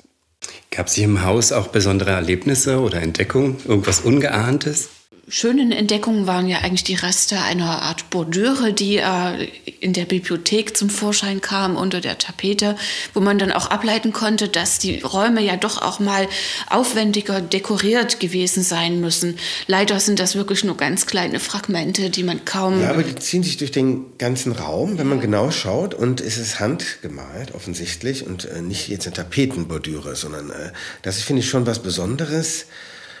Gab 0.71 0.87
es 0.87 0.93
hier 0.93 1.05
im 1.05 1.23
Haus 1.23 1.51
auch 1.51 1.67
besondere 1.67 2.11
Erlebnisse 2.11 2.79
oder 2.79 3.01
Entdeckungen, 3.01 3.57
irgendwas 3.67 4.01
Ungeahntes? 4.01 4.89
Schönen 5.29 5.71
Entdeckungen 5.71 6.27
waren 6.27 6.47
ja 6.47 6.59
eigentlich 6.59 6.83
die 6.83 6.95
Reste 6.95 7.39
einer 7.39 7.83
Art 7.83 8.09
Bordüre, 8.09 8.73
die 8.73 8.97
äh, 8.97 9.47
in 9.79 9.93
der 9.93 10.05
Bibliothek 10.05 10.75
zum 10.75 10.89
Vorschein 10.89 11.39
kam 11.39 11.77
unter 11.77 12.01
der 12.01 12.17
Tapete, 12.17 12.75
wo 13.13 13.19
man 13.19 13.37
dann 13.37 13.51
auch 13.51 13.67
ableiten 13.67 14.11
konnte, 14.11 14.49
dass 14.49 14.79
die 14.79 14.99
Räume 14.99 15.41
ja 15.41 15.55
doch 15.55 15.81
auch 15.81 15.99
mal 15.99 16.27
aufwendiger 16.69 17.41
dekoriert 17.41 18.19
gewesen 18.19 18.63
sein 18.63 18.99
müssen. 18.99 19.37
Leider 19.67 19.99
sind 19.99 20.19
das 20.19 20.35
wirklich 20.35 20.63
nur 20.63 20.77
ganz 20.77 21.05
kleine 21.05 21.39
Fragmente, 21.39 22.09
die 22.09 22.23
man 22.23 22.43
kaum. 22.43 22.81
Ja, 22.81 22.89
aber 22.89 23.03
die 23.03 23.15
ziehen 23.15 23.43
sich 23.43 23.57
durch 23.57 23.71
den 23.71 24.17
ganzen 24.17 24.51
Raum, 24.51 24.97
wenn 24.97 25.07
man 25.07 25.21
genau 25.21 25.51
schaut. 25.51 25.93
Und 25.93 26.21
es 26.21 26.37
ist 26.37 26.59
handgemalt, 26.59 27.53
offensichtlich, 27.53 28.25
und 28.25 28.45
äh, 28.45 28.61
nicht 28.61 28.89
jetzt 28.89 29.05
eine 29.05 29.15
Tapetenbordüre, 29.15 30.15
sondern 30.15 30.49
äh, 30.49 30.71
das 31.03 31.21
finde 31.21 31.41
ich 31.41 31.49
schon 31.49 31.65
was 31.65 31.79
Besonderes. 31.79 32.65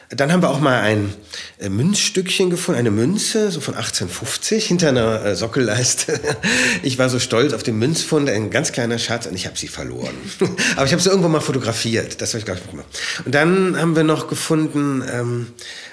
Dann 0.09 0.31
haben 0.31 0.41
wir 0.41 0.49
auch 0.49 0.59
mal 0.59 0.81
ein 0.81 1.13
äh, 1.59 1.69
Münzstückchen 1.69 2.49
gefunden, 2.49 2.79
eine 2.79 2.89
Münze, 2.89 3.51
so 3.51 3.61
von 3.61 3.75
1850, 3.75 4.65
hinter 4.65 4.89
einer 4.89 5.23
äh, 5.23 5.35
Sockelleiste. 5.35 6.19
Ich 6.81 6.97
war 6.97 7.09
so 7.09 7.19
stolz 7.19 7.53
auf 7.53 7.61
den 7.61 7.77
Münzfund, 7.77 8.29
ein 8.29 8.49
ganz 8.49 8.71
kleiner 8.71 8.97
Schatz, 8.97 9.25
und 9.25 9.35
ich 9.35 9.45
habe 9.45 9.57
sie 9.57 9.67
verloren. 9.67 10.15
Aber 10.75 10.85
ich 10.85 10.91
habe 10.91 11.01
sie 11.01 11.09
irgendwann 11.09 11.31
mal 11.31 11.41
fotografiert, 11.41 12.21
das 12.21 12.29
habe 12.29 12.39
ich, 12.39 12.45
glaube 12.45 12.61
ich, 12.63 12.71
gemacht. 12.71 12.87
Und 13.25 13.35
dann 13.35 13.77
haben 13.77 13.95
wir 13.95 14.03
noch 14.03 14.27
gefunden 14.27 15.03
ähm, 15.11 15.47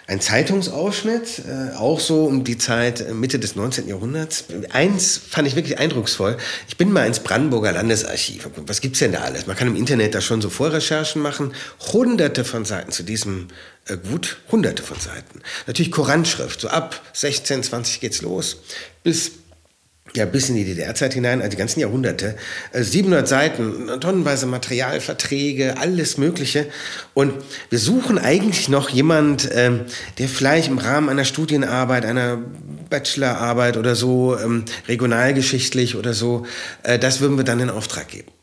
ein 0.08 0.20
Zeitungsausschnitt, 0.20 1.42
äh, 1.48 1.74
auch 1.76 1.98
so 1.98 2.24
um 2.24 2.44
die 2.44 2.58
Zeit 2.58 3.00
äh, 3.00 3.12
Mitte 3.12 3.38
des 3.38 3.56
19. 3.56 3.88
Jahrhunderts. 3.88 4.44
Eins 4.72 5.18
fand 5.18 5.48
ich 5.48 5.56
wirklich 5.56 5.78
eindrucksvoll. 5.78 6.36
Ich 6.68 6.76
bin 6.76 6.92
mal 6.92 7.06
ins 7.06 7.20
Brandenburger 7.20 7.72
Landesarchiv. 7.72 8.48
Was 8.66 8.80
gibt's 8.80 9.00
denn 9.00 9.12
da 9.12 9.22
alles? 9.22 9.46
Man 9.46 9.56
kann 9.56 9.66
im 9.66 9.76
Internet 9.76 10.14
da 10.14 10.20
schon 10.20 10.40
so 10.40 10.48
Vorrecherchen 10.48 11.20
machen. 11.20 11.52
Hunderte 11.92 12.44
von 12.44 12.64
Seiten 12.64 12.92
zu 12.92 13.02
diesem 13.02 13.48
äh, 13.88 13.96
gut 13.96 14.36
hunderte 14.52 14.84
von 14.84 14.98
Seiten. 15.00 15.40
Natürlich 15.66 15.90
Koranschrift, 15.90 16.60
so 16.60 16.68
ab 16.68 17.00
16, 17.12 17.64
20 17.64 18.00
geht's 18.00 18.22
los, 18.22 18.58
bis 19.02 19.32
ja, 20.14 20.24
bis 20.24 20.48
in 20.48 20.56
die 20.56 20.64
DDR-Zeit 20.64 21.14
hinein, 21.14 21.40
also 21.40 21.50
die 21.50 21.56
ganzen 21.56 21.80
Jahrhunderte. 21.80 22.36
700 22.72 23.22
äh, 23.22 23.26
Seiten, 23.26 24.00
tonnenweise 24.00 24.46
Materialverträge, 24.46 25.76
alles 25.78 26.16
Mögliche. 26.16 26.66
Und 27.14 27.34
wir 27.70 27.78
suchen 27.78 28.18
eigentlich 28.18 28.68
noch 28.68 28.88
jemand, 28.88 29.48
ähm, 29.52 29.80
der 30.18 30.28
vielleicht 30.28 30.68
im 30.68 30.78
Rahmen 30.78 31.08
einer 31.08 31.24
Studienarbeit, 31.24 32.06
einer 32.06 32.38
Bachelorarbeit 32.88 33.76
oder 33.76 33.94
so, 33.94 34.38
ähm, 34.38 34.64
regionalgeschichtlich 34.88 35.96
oder 35.96 36.14
so, 36.14 36.46
äh, 36.82 36.98
das 36.98 37.20
würden 37.20 37.36
wir 37.36 37.44
dann 37.44 37.60
in 37.60 37.70
Auftrag 37.70 38.08
geben. 38.08 38.35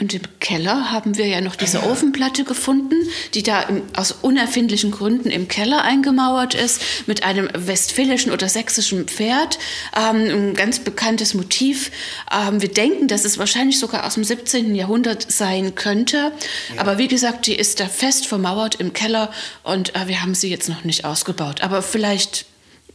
Und 0.00 0.14
im 0.14 0.22
Keller 0.38 0.92
haben 0.92 1.16
wir 1.16 1.26
ja 1.26 1.40
noch 1.40 1.56
diese 1.56 1.82
Ofenplatte 1.82 2.44
gefunden, 2.44 2.94
die 3.34 3.42
da 3.42 3.62
im, 3.62 3.82
aus 3.96 4.12
unerfindlichen 4.12 4.92
Gründen 4.92 5.28
im 5.28 5.48
Keller 5.48 5.82
eingemauert 5.82 6.54
ist, 6.54 6.80
mit 7.06 7.24
einem 7.24 7.48
westfälischen 7.52 8.30
oder 8.30 8.48
sächsischen 8.48 9.06
Pferd. 9.06 9.58
Ähm, 9.96 10.50
ein 10.50 10.54
ganz 10.54 10.78
bekanntes 10.78 11.34
Motiv. 11.34 11.90
Ähm, 12.32 12.62
wir 12.62 12.72
denken, 12.72 13.08
dass 13.08 13.24
es 13.24 13.38
wahrscheinlich 13.38 13.80
sogar 13.80 14.06
aus 14.06 14.14
dem 14.14 14.22
17. 14.22 14.76
Jahrhundert 14.76 15.30
sein 15.30 15.74
könnte. 15.74 16.32
Ja. 16.74 16.80
Aber 16.80 16.98
wie 16.98 17.08
gesagt, 17.08 17.46
die 17.46 17.56
ist 17.56 17.80
da 17.80 17.86
fest 17.86 18.28
vermauert 18.28 18.76
im 18.76 18.92
Keller 18.92 19.32
und 19.64 19.96
äh, 19.96 20.06
wir 20.06 20.22
haben 20.22 20.34
sie 20.34 20.48
jetzt 20.48 20.68
noch 20.68 20.84
nicht 20.84 21.04
ausgebaut. 21.04 21.60
Aber 21.62 21.82
vielleicht 21.82 22.46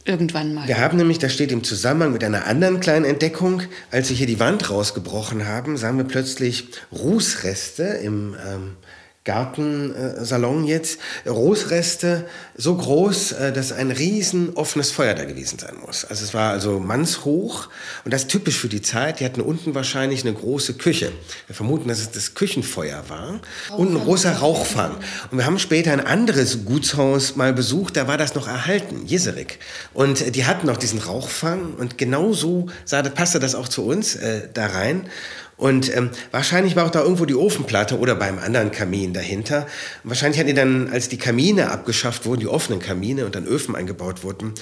Irgendwann 0.06 0.52
mal. 0.52 0.68
Wir 0.68 0.78
haben 0.78 0.98
nämlich, 0.98 1.18
das 1.18 1.32
steht 1.32 1.50
im 1.50 1.64
Zusammenhang 1.64 2.12
mit 2.12 2.22
einer 2.22 2.46
anderen 2.46 2.80
kleinen 2.80 3.06
Entdeckung, 3.06 3.62
als 3.90 4.10
wir 4.10 4.16
hier 4.16 4.26
die 4.26 4.38
Wand 4.38 4.68
rausgebrochen 4.70 5.46
haben, 5.46 5.78
sahen 5.78 5.96
wir 5.96 6.04
plötzlich 6.04 6.68
Rußreste 6.92 7.84
im 7.84 8.36
ähm, 8.46 8.76
Gartensalon 9.24 10.64
jetzt, 10.64 10.98
Rohsreste 11.26 12.26
so 12.56 12.76
groß, 12.76 13.32
äh, 13.32 13.52
dass 13.52 13.72
ein 13.72 13.90
riesen 13.90 14.54
offenes 14.54 14.90
Feuer 14.90 15.14
da 15.14 15.24
gewesen 15.24 15.58
sein 15.58 15.76
muss. 15.84 16.04
Also 16.04 16.24
es 16.24 16.34
war 16.34 16.50
also 16.50 16.78
mannshoch 16.78 17.68
und 18.04 18.12
das 18.12 18.22
ist 18.22 18.30
typisch 18.30 18.58
für 18.58 18.68
die 18.68 18.82
Zeit. 18.82 19.20
Die 19.20 19.24
hatten 19.24 19.40
unten 19.40 19.74
wahrscheinlich 19.74 20.24
eine 20.24 20.34
große 20.34 20.74
Küche. 20.74 21.10
Wir 21.46 21.56
vermuten, 21.56 21.88
dass 21.88 22.00
es 22.00 22.10
das 22.10 22.34
Küchenfeuer 22.34 23.04
war 23.08 23.40
und 23.78 23.94
ein 23.94 23.98
großer 23.98 24.36
Rauchfang. 24.36 24.94
Und 25.30 25.38
wir 25.38 25.46
haben 25.46 25.58
später 25.58 25.92
ein 25.92 26.00
anderes 26.00 26.66
Gutshaus 26.66 27.34
mal 27.34 27.54
besucht, 27.54 27.96
da 27.96 28.06
war 28.06 28.18
das 28.18 28.34
noch 28.34 28.46
erhalten, 28.46 29.06
Jeserik. 29.06 29.58
Und 29.94 30.36
die 30.36 30.44
hatten 30.44 30.66
noch 30.66 30.76
diesen 30.76 30.98
Rauchfang 30.98 31.74
und 31.74 31.96
genau 31.96 32.34
so 32.34 32.66
sah, 32.84 33.02
passte 33.02 33.40
das 33.40 33.54
auch 33.54 33.68
zu 33.68 33.86
uns 33.86 34.16
äh, 34.16 34.48
da 34.52 34.66
rein. 34.66 35.08
Und 35.56 35.94
ähm, 35.94 36.10
wahrscheinlich 36.32 36.74
war 36.74 36.86
auch 36.86 36.90
da 36.90 37.02
irgendwo 37.02 37.26
die 37.26 37.34
Ofenplatte 37.34 37.98
oder 37.98 38.14
beim 38.14 38.38
anderen 38.38 38.72
Kamin 38.72 39.12
dahinter. 39.12 39.66
Und 40.02 40.10
wahrscheinlich 40.10 40.38
hatten 40.38 40.48
die 40.48 40.54
dann, 40.54 40.88
als 40.90 41.08
die 41.08 41.16
Kamine 41.16 41.70
abgeschafft 41.70 42.26
wurden, 42.26 42.40
die 42.40 42.48
offenen 42.48 42.80
Kamine 42.80 43.24
und 43.24 43.34
dann 43.34 43.46
Öfen 43.46 43.76
eingebaut 43.76 44.24
wurden, 44.24 44.54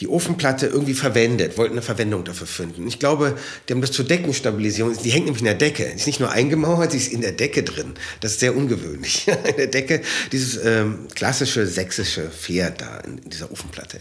die 0.00 0.08
Ofenplatte 0.08 0.66
irgendwie 0.66 0.94
verwendet, 0.94 1.56
wollten 1.56 1.74
eine 1.74 1.82
Verwendung 1.82 2.24
dafür 2.24 2.46
finden. 2.46 2.86
Ich 2.88 2.98
glaube, 2.98 3.36
die 3.68 3.72
haben 3.72 3.80
das 3.80 3.92
zur 3.92 4.04
Deckenstabilisierung, 4.04 4.96
die 5.02 5.10
hängt 5.10 5.26
nämlich 5.26 5.42
in 5.42 5.46
der 5.46 5.54
Decke. 5.54 5.84
Die 5.84 5.96
ist 5.96 6.06
nicht 6.06 6.20
nur 6.20 6.30
eingemauert, 6.30 6.92
sie 6.92 6.98
ist 6.98 7.12
in 7.12 7.20
der 7.20 7.32
Decke 7.32 7.62
drin. 7.62 7.94
Das 8.20 8.32
ist 8.32 8.40
sehr 8.40 8.56
ungewöhnlich. 8.56 9.28
in 9.48 9.56
der 9.56 9.68
Decke 9.68 10.02
dieses 10.32 10.64
ähm, 10.64 11.06
klassische 11.14 11.66
sächsische 11.66 12.28
Pferd 12.28 12.80
da 12.80 12.98
in 12.98 13.20
dieser 13.28 13.52
Ofenplatte. 13.52 14.00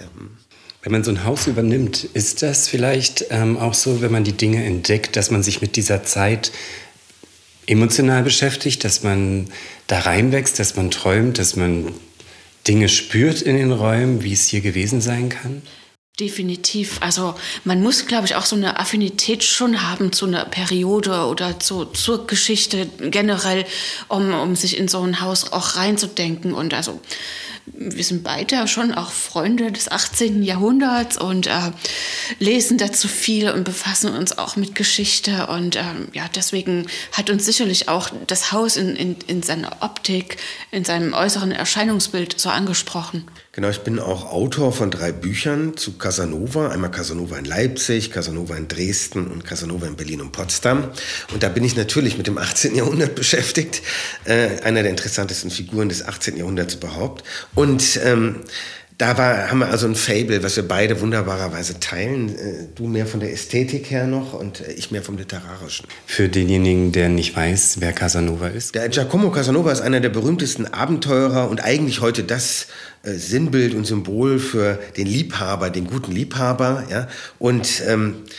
Wenn 0.81 0.93
man 0.93 1.03
so 1.03 1.11
ein 1.11 1.25
Haus 1.25 1.47
übernimmt, 1.47 2.05
ist 2.13 2.41
das 2.41 2.69
vielleicht 2.69 3.25
ähm, 3.31 3.57
auch 3.57 3.73
so, 3.73 4.01
wenn 4.01 4.11
man 4.11 4.23
die 4.23 4.33
Dinge 4.33 4.63
entdeckt, 4.63 5.17
dass 5.17 5.29
man 5.29 5.43
sich 5.43 5.61
mit 5.61 5.75
dieser 5.75 6.03
Zeit 6.03 6.51
emotional 7.67 8.23
beschäftigt, 8.23 8.83
dass 8.83 9.03
man 9.03 9.47
da 9.87 9.99
reinwächst, 9.99 10.57
dass 10.57 10.75
man 10.75 10.89
träumt, 10.89 11.37
dass 11.37 11.55
man 11.55 11.93
Dinge 12.67 12.87
spürt 12.87 13.41
in 13.41 13.57
den 13.57 13.71
Räumen, 13.71 14.23
wie 14.23 14.33
es 14.33 14.47
hier 14.47 14.61
gewesen 14.61 15.01
sein 15.01 15.29
kann? 15.29 15.61
Definitiv. 16.19 16.97
Also 17.01 17.35
man 17.63 17.81
muss, 17.81 18.05
glaube 18.05 18.25
ich, 18.25 18.35
auch 18.35 18.45
so 18.45 18.55
eine 18.55 18.79
Affinität 18.79 19.43
schon 19.43 19.89
haben 19.89 20.11
zu 20.11 20.25
einer 20.25 20.45
Periode 20.45 21.25
oder 21.27 21.59
zu, 21.59 21.85
zur 21.85 22.27
Geschichte 22.27 22.89
generell, 22.99 23.65
um, 24.09 24.33
um 24.33 24.55
sich 24.55 24.77
in 24.77 24.89
so 24.89 25.01
ein 25.01 25.21
Haus 25.21 25.53
auch 25.53 25.77
reinzudenken. 25.77 26.53
Und 26.53 26.73
also 26.73 26.99
wir 27.73 28.03
sind 28.03 28.23
beide 28.23 28.67
schon 28.67 28.93
auch 28.93 29.11
Freunde 29.11 29.71
des 29.71 29.91
18. 29.91 30.43
Jahrhunderts 30.43 31.17
und 31.17 31.47
äh, 31.47 31.71
lesen 32.39 32.77
dazu 32.77 33.07
viel 33.07 33.49
und 33.51 33.63
befassen 33.63 34.13
uns 34.13 34.37
auch 34.37 34.55
mit 34.55 34.75
Geschichte. 34.75 35.47
Und 35.47 35.75
ähm, 35.75 36.07
ja, 36.13 36.25
deswegen 36.33 36.87
hat 37.11 37.29
uns 37.29 37.45
sicherlich 37.45 37.89
auch 37.89 38.09
das 38.27 38.51
Haus 38.51 38.77
in, 38.77 38.95
in, 38.95 39.15
in 39.27 39.43
seiner 39.43 39.77
Optik, 39.81 40.37
in 40.71 40.85
seinem 40.85 41.13
äußeren 41.13 41.51
Erscheinungsbild 41.51 42.39
so 42.39 42.49
angesprochen. 42.49 43.25
Genau, 43.51 43.69
ich 43.69 43.81
bin 43.81 43.99
auch 43.99 44.31
Autor 44.31 44.71
von 44.71 44.89
drei 44.89 45.11
Büchern 45.11 45.75
zu 45.75 45.97
Casanova. 45.97 46.69
Einmal 46.69 46.91
Casanova 46.91 47.37
in 47.37 47.45
Leipzig, 47.45 48.11
Casanova 48.11 48.55
in 48.55 48.67
Dresden 48.67 49.27
und 49.27 49.43
Casanova 49.43 49.87
in 49.87 49.95
Berlin 49.95 50.21
und 50.21 50.31
Potsdam. 50.31 50.91
Und 51.33 51.43
da 51.43 51.49
bin 51.49 51.63
ich 51.63 51.75
natürlich 51.75 52.17
mit 52.17 52.27
dem 52.27 52.37
18. 52.37 52.75
Jahrhundert 52.75 53.15
beschäftigt. 53.15 53.81
Äh, 54.23 54.61
einer 54.61 54.83
der 54.83 54.91
interessantesten 54.91 55.51
Figuren 55.51 55.89
des 55.89 56.05
18. 56.05 56.37
Jahrhunderts 56.37 56.75
überhaupt. 56.75 57.23
Und 57.59 57.99
ähm, 58.05 58.35
da 58.97 59.17
war, 59.17 59.51
haben 59.51 59.59
wir 59.59 59.69
also 59.69 59.85
ein 59.85 59.95
Fable, 59.95 60.43
was 60.43 60.55
wir 60.55 60.65
beide 60.65 61.01
wunderbarerweise 61.01 61.81
teilen. 61.81 62.29
Äh, 62.29 62.67
du 62.73 62.87
mehr 62.87 63.05
von 63.05 63.19
der 63.19 63.33
Ästhetik 63.33 63.91
her 63.91 64.07
noch 64.07 64.31
und 64.31 64.61
äh, 64.61 64.71
ich 64.71 64.91
mehr 64.91 65.01
vom 65.01 65.17
Literarischen. 65.17 65.85
Für 66.05 66.29
denjenigen, 66.29 66.93
der 66.93 67.09
nicht 67.09 67.35
weiß, 67.35 67.81
wer 67.81 67.91
Casanova 67.91 68.47
ist? 68.47 68.75
Der 68.75 68.87
Giacomo 68.87 69.29
Casanova 69.29 69.73
ist 69.73 69.81
einer 69.81 69.99
der 69.99 70.07
berühmtesten 70.07 70.67
Abenteurer 70.67 71.49
und 71.49 71.61
eigentlich 71.61 71.99
heute 71.99 72.23
das 72.23 72.67
äh, 73.03 73.11
Sinnbild 73.11 73.73
und 73.73 73.85
Symbol 73.85 74.39
für 74.39 74.79
den 74.95 75.07
Liebhaber, 75.07 75.69
den 75.69 75.85
guten 75.85 76.13
Liebhaber. 76.13 76.85
Ja? 76.89 77.09
Und 77.39 77.83
ähm, 77.85 78.23
äh, 78.25 78.29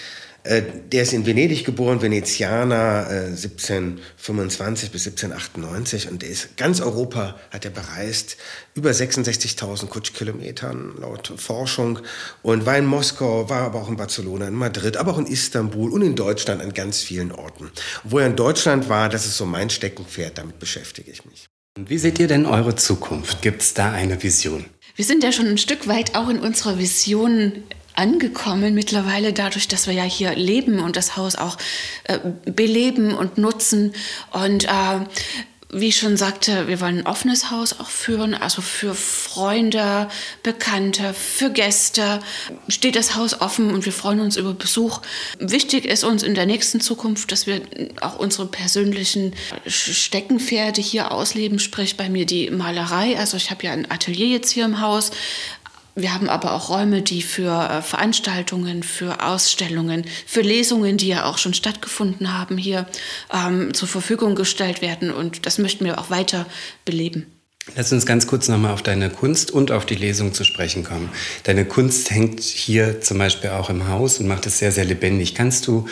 der 0.45 1.03
ist 1.03 1.13
in 1.13 1.27
Venedig 1.27 1.65
geboren, 1.65 2.01
Venezianer, 2.01 3.07
äh, 3.11 3.27
1725 3.37 4.91
bis 4.91 5.07
1798 5.07 6.11
und 6.11 6.23
der 6.23 6.31
ist 6.31 6.57
ganz 6.57 6.81
Europa 6.81 7.39
hat 7.51 7.65
er 7.65 7.71
bereist, 7.71 8.37
über 8.75 8.91
66.000 8.91 9.89
Kutschkilometern 9.89 10.95
laut 10.99 11.33
Forschung 11.37 11.99
und 12.43 12.65
war 12.65 12.79
in 12.79 12.87
Moskau, 12.87 13.51
war 13.51 13.63
aber 13.63 13.83
auch 13.83 13.89
in 13.89 13.97
Barcelona, 13.97 14.49
in 14.49 14.55
Madrid, 14.55 14.97
aber 14.97 15.13
auch 15.13 15.19
in 15.19 15.27
Istanbul 15.27 15.93
und 15.93 16.03
in 16.03 16.17
Deutschland 16.17 16.63
an 16.63 16.73
ganz 16.73 17.01
vielen 17.01 17.33
Orten. 17.33 17.71
Wo 18.05 18.19
er 18.19 18.27
in 18.27 18.37
Deutschland 18.37 18.89
war, 18.89 19.09
das 19.09 19.27
ist 19.27 19.37
so 19.37 19.45
mein 19.45 19.69
Steckenpferd, 19.69 20.39
damit 20.39 20.59
beschäftige 20.59 21.11
ich 21.11 21.25
mich. 21.27 21.49
Wie 21.79 21.99
seht 21.99 22.19
ihr 22.19 22.29
denn 22.29 22.47
eure 22.47 22.75
Zukunft? 22.75 23.43
Gibt 23.43 23.63
es 23.63 23.75
da 23.75 23.93
eine 23.93 24.23
Vision? 24.23 24.65
Wir 24.97 25.05
sind 25.05 25.23
ja 25.23 25.33
schon 25.33 25.47
ein 25.47 25.59
Stück 25.59 25.87
weit 25.87 26.15
auch 26.15 26.29
in 26.29 26.39
unserer 26.41 26.79
Vision 26.79 27.63
angekommen 28.01 28.75
mittlerweile 28.75 29.35
dadurch, 29.35 29.69
dass 29.69 29.87
wir 29.87 29.93
ja 29.93 30.05
hier 30.05 30.35
leben 30.35 30.81
und 30.81 30.97
das 30.97 31.19
Haus 31.19 31.37
auch 31.37 31.59
äh, 32.05 32.19
beleben 32.47 33.15
und 33.15 33.37
nutzen. 33.37 33.93
Und 34.33 34.65
äh, 34.65 35.05
wie 35.73 35.89
ich 35.89 35.99
schon 35.99 36.17
sagte, 36.17 36.67
wir 36.67 36.81
wollen 36.81 36.99
ein 36.99 37.07
offenes 37.07 37.51
Haus 37.51 37.79
auch 37.79 37.89
führen, 37.89 38.35
also 38.35 38.61
für 38.61 38.95
Freunde, 38.95 40.09
Bekannte, 40.43 41.15
für 41.15 41.51
Gäste 41.51 42.21
steht 42.69 42.97
das 42.97 43.15
Haus 43.15 43.41
offen 43.41 43.73
und 43.73 43.85
wir 43.85 43.93
freuen 43.93 44.21
uns 44.21 44.37
über 44.37 44.53
Besuch. 44.53 45.01
Wichtig 45.39 45.85
ist 45.85 46.03
uns 46.03 46.25
in 46.25 46.35
der 46.35 46.47
nächsten 46.47 46.81
Zukunft, 46.81 47.31
dass 47.31 47.47
wir 47.47 47.61
auch 48.01 48.19
unsere 48.19 48.47
persönlichen 48.47 49.35
Steckenpferde 49.67 50.81
hier 50.81 51.13
ausleben, 51.13 51.61
sprich 51.61 51.97
bei 51.97 52.09
mir 52.09 52.27
die 52.27 52.51
Malerei. 52.51 53.17
Also 53.17 53.37
ich 53.37 53.51
habe 53.53 53.65
ja 53.65 53.73
ein 53.73 53.89
Atelier 53.91 54.27
jetzt 54.27 54.51
hier 54.51 54.65
im 54.65 54.81
Haus, 54.81 55.13
wir 56.03 56.15
haben 56.15 56.29
aber 56.29 56.53
auch 56.53 56.71
Räume, 56.71 57.03
die 57.03 57.23
für 57.23 57.69
äh, 57.71 57.83
Veranstaltungen, 57.83 58.83
für 58.83 59.23
Ausstellungen, 59.25 60.05
für 60.27 60.43
Lesungen, 60.43 60.97
die 60.97 61.09
ja 61.09 61.25
auch 61.25 61.39
schon 61.39 61.55
stattgefunden 61.55 62.37
haben, 62.37 62.57
hier 62.57 62.87
ähm, 63.33 63.75
zur 63.75 63.89
Verfügung 63.89 64.35
gestellt 64.35 64.83
werden. 64.83 65.11
Und 65.13 65.47
das 65.47 65.59
möchten 65.59 65.85
wir 65.85 65.99
auch 65.99 66.11
weiter 66.11 66.47
beleben. 66.85 67.27
Lass 67.77 67.93
uns 67.93 68.07
ganz 68.07 68.27
kurz 68.27 68.49
nochmal 68.49 68.73
auf 68.73 68.83
deine 68.83 69.11
Kunst 69.11 69.51
und 69.51 69.71
auf 69.71 69.87
die 69.87 69.95
Lesung 69.95 70.35
zu 70.35 70.45
sprechen 70.45 70.83
kommen. 70.83 71.11
Deine 71.45 71.65
Kunst 71.65 72.11
hängt 72.11 72.41
hier 72.41 73.01
zum 73.01 73.19
Beispiel 73.19 73.51
auch 73.51 73.71
im 73.71 73.87
Haus 73.89 74.19
und 74.19 74.27
macht 74.27 74.47
es 74.47 74.59
sehr, 74.59 74.73
sehr 74.73 74.85
lebendig. 74.85 75.35
Kannst 75.35 75.67
du 75.67 75.87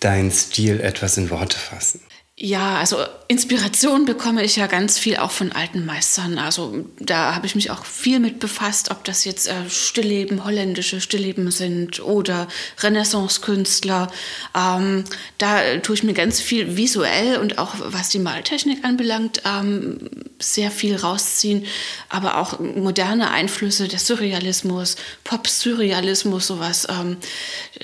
deinen 0.00 0.30
Stil 0.30 0.80
etwas 0.80 1.16
in 1.16 1.30
Worte 1.30 1.58
fassen? 1.58 2.00
Ja, 2.36 2.78
also 2.78 2.96
Inspiration 3.28 4.06
bekomme 4.06 4.42
ich 4.42 4.56
ja 4.56 4.66
ganz 4.66 4.98
viel 4.98 5.18
auch 5.18 5.30
von 5.30 5.52
alten 5.52 5.86
Meistern. 5.86 6.36
Also 6.36 6.84
da 6.98 7.32
habe 7.36 7.46
ich 7.46 7.54
mich 7.54 7.70
auch 7.70 7.84
viel 7.84 8.18
mit 8.18 8.40
befasst, 8.40 8.90
ob 8.90 9.04
das 9.04 9.24
jetzt 9.24 9.46
äh, 9.46 9.70
Stillleben, 9.70 10.44
holländische 10.44 11.00
Stillleben 11.00 11.52
sind 11.52 12.00
oder 12.00 12.48
Renaissance-Künstler. 12.80 14.10
Ähm, 14.52 15.04
da 15.38 15.76
tue 15.78 15.94
ich 15.94 16.02
mir 16.02 16.12
ganz 16.12 16.40
viel 16.40 16.76
visuell 16.76 17.38
und 17.38 17.58
auch 17.58 17.76
was 17.78 18.08
die 18.08 18.18
Maltechnik 18.18 18.84
anbelangt, 18.84 19.42
ähm, 19.46 20.10
sehr 20.52 20.70
viel 20.70 20.96
rausziehen. 20.96 21.64
Aber 22.08 22.38
auch 22.38 22.60
moderne 22.60 23.30
Einflüsse, 23.30 23.88
der 23.88 23.98
Surrealismus, 23.98 24.96
Pop-Surrealismus, 25.24 26.46
sowas, 26.46 26.86
ähm, 26.90 27.16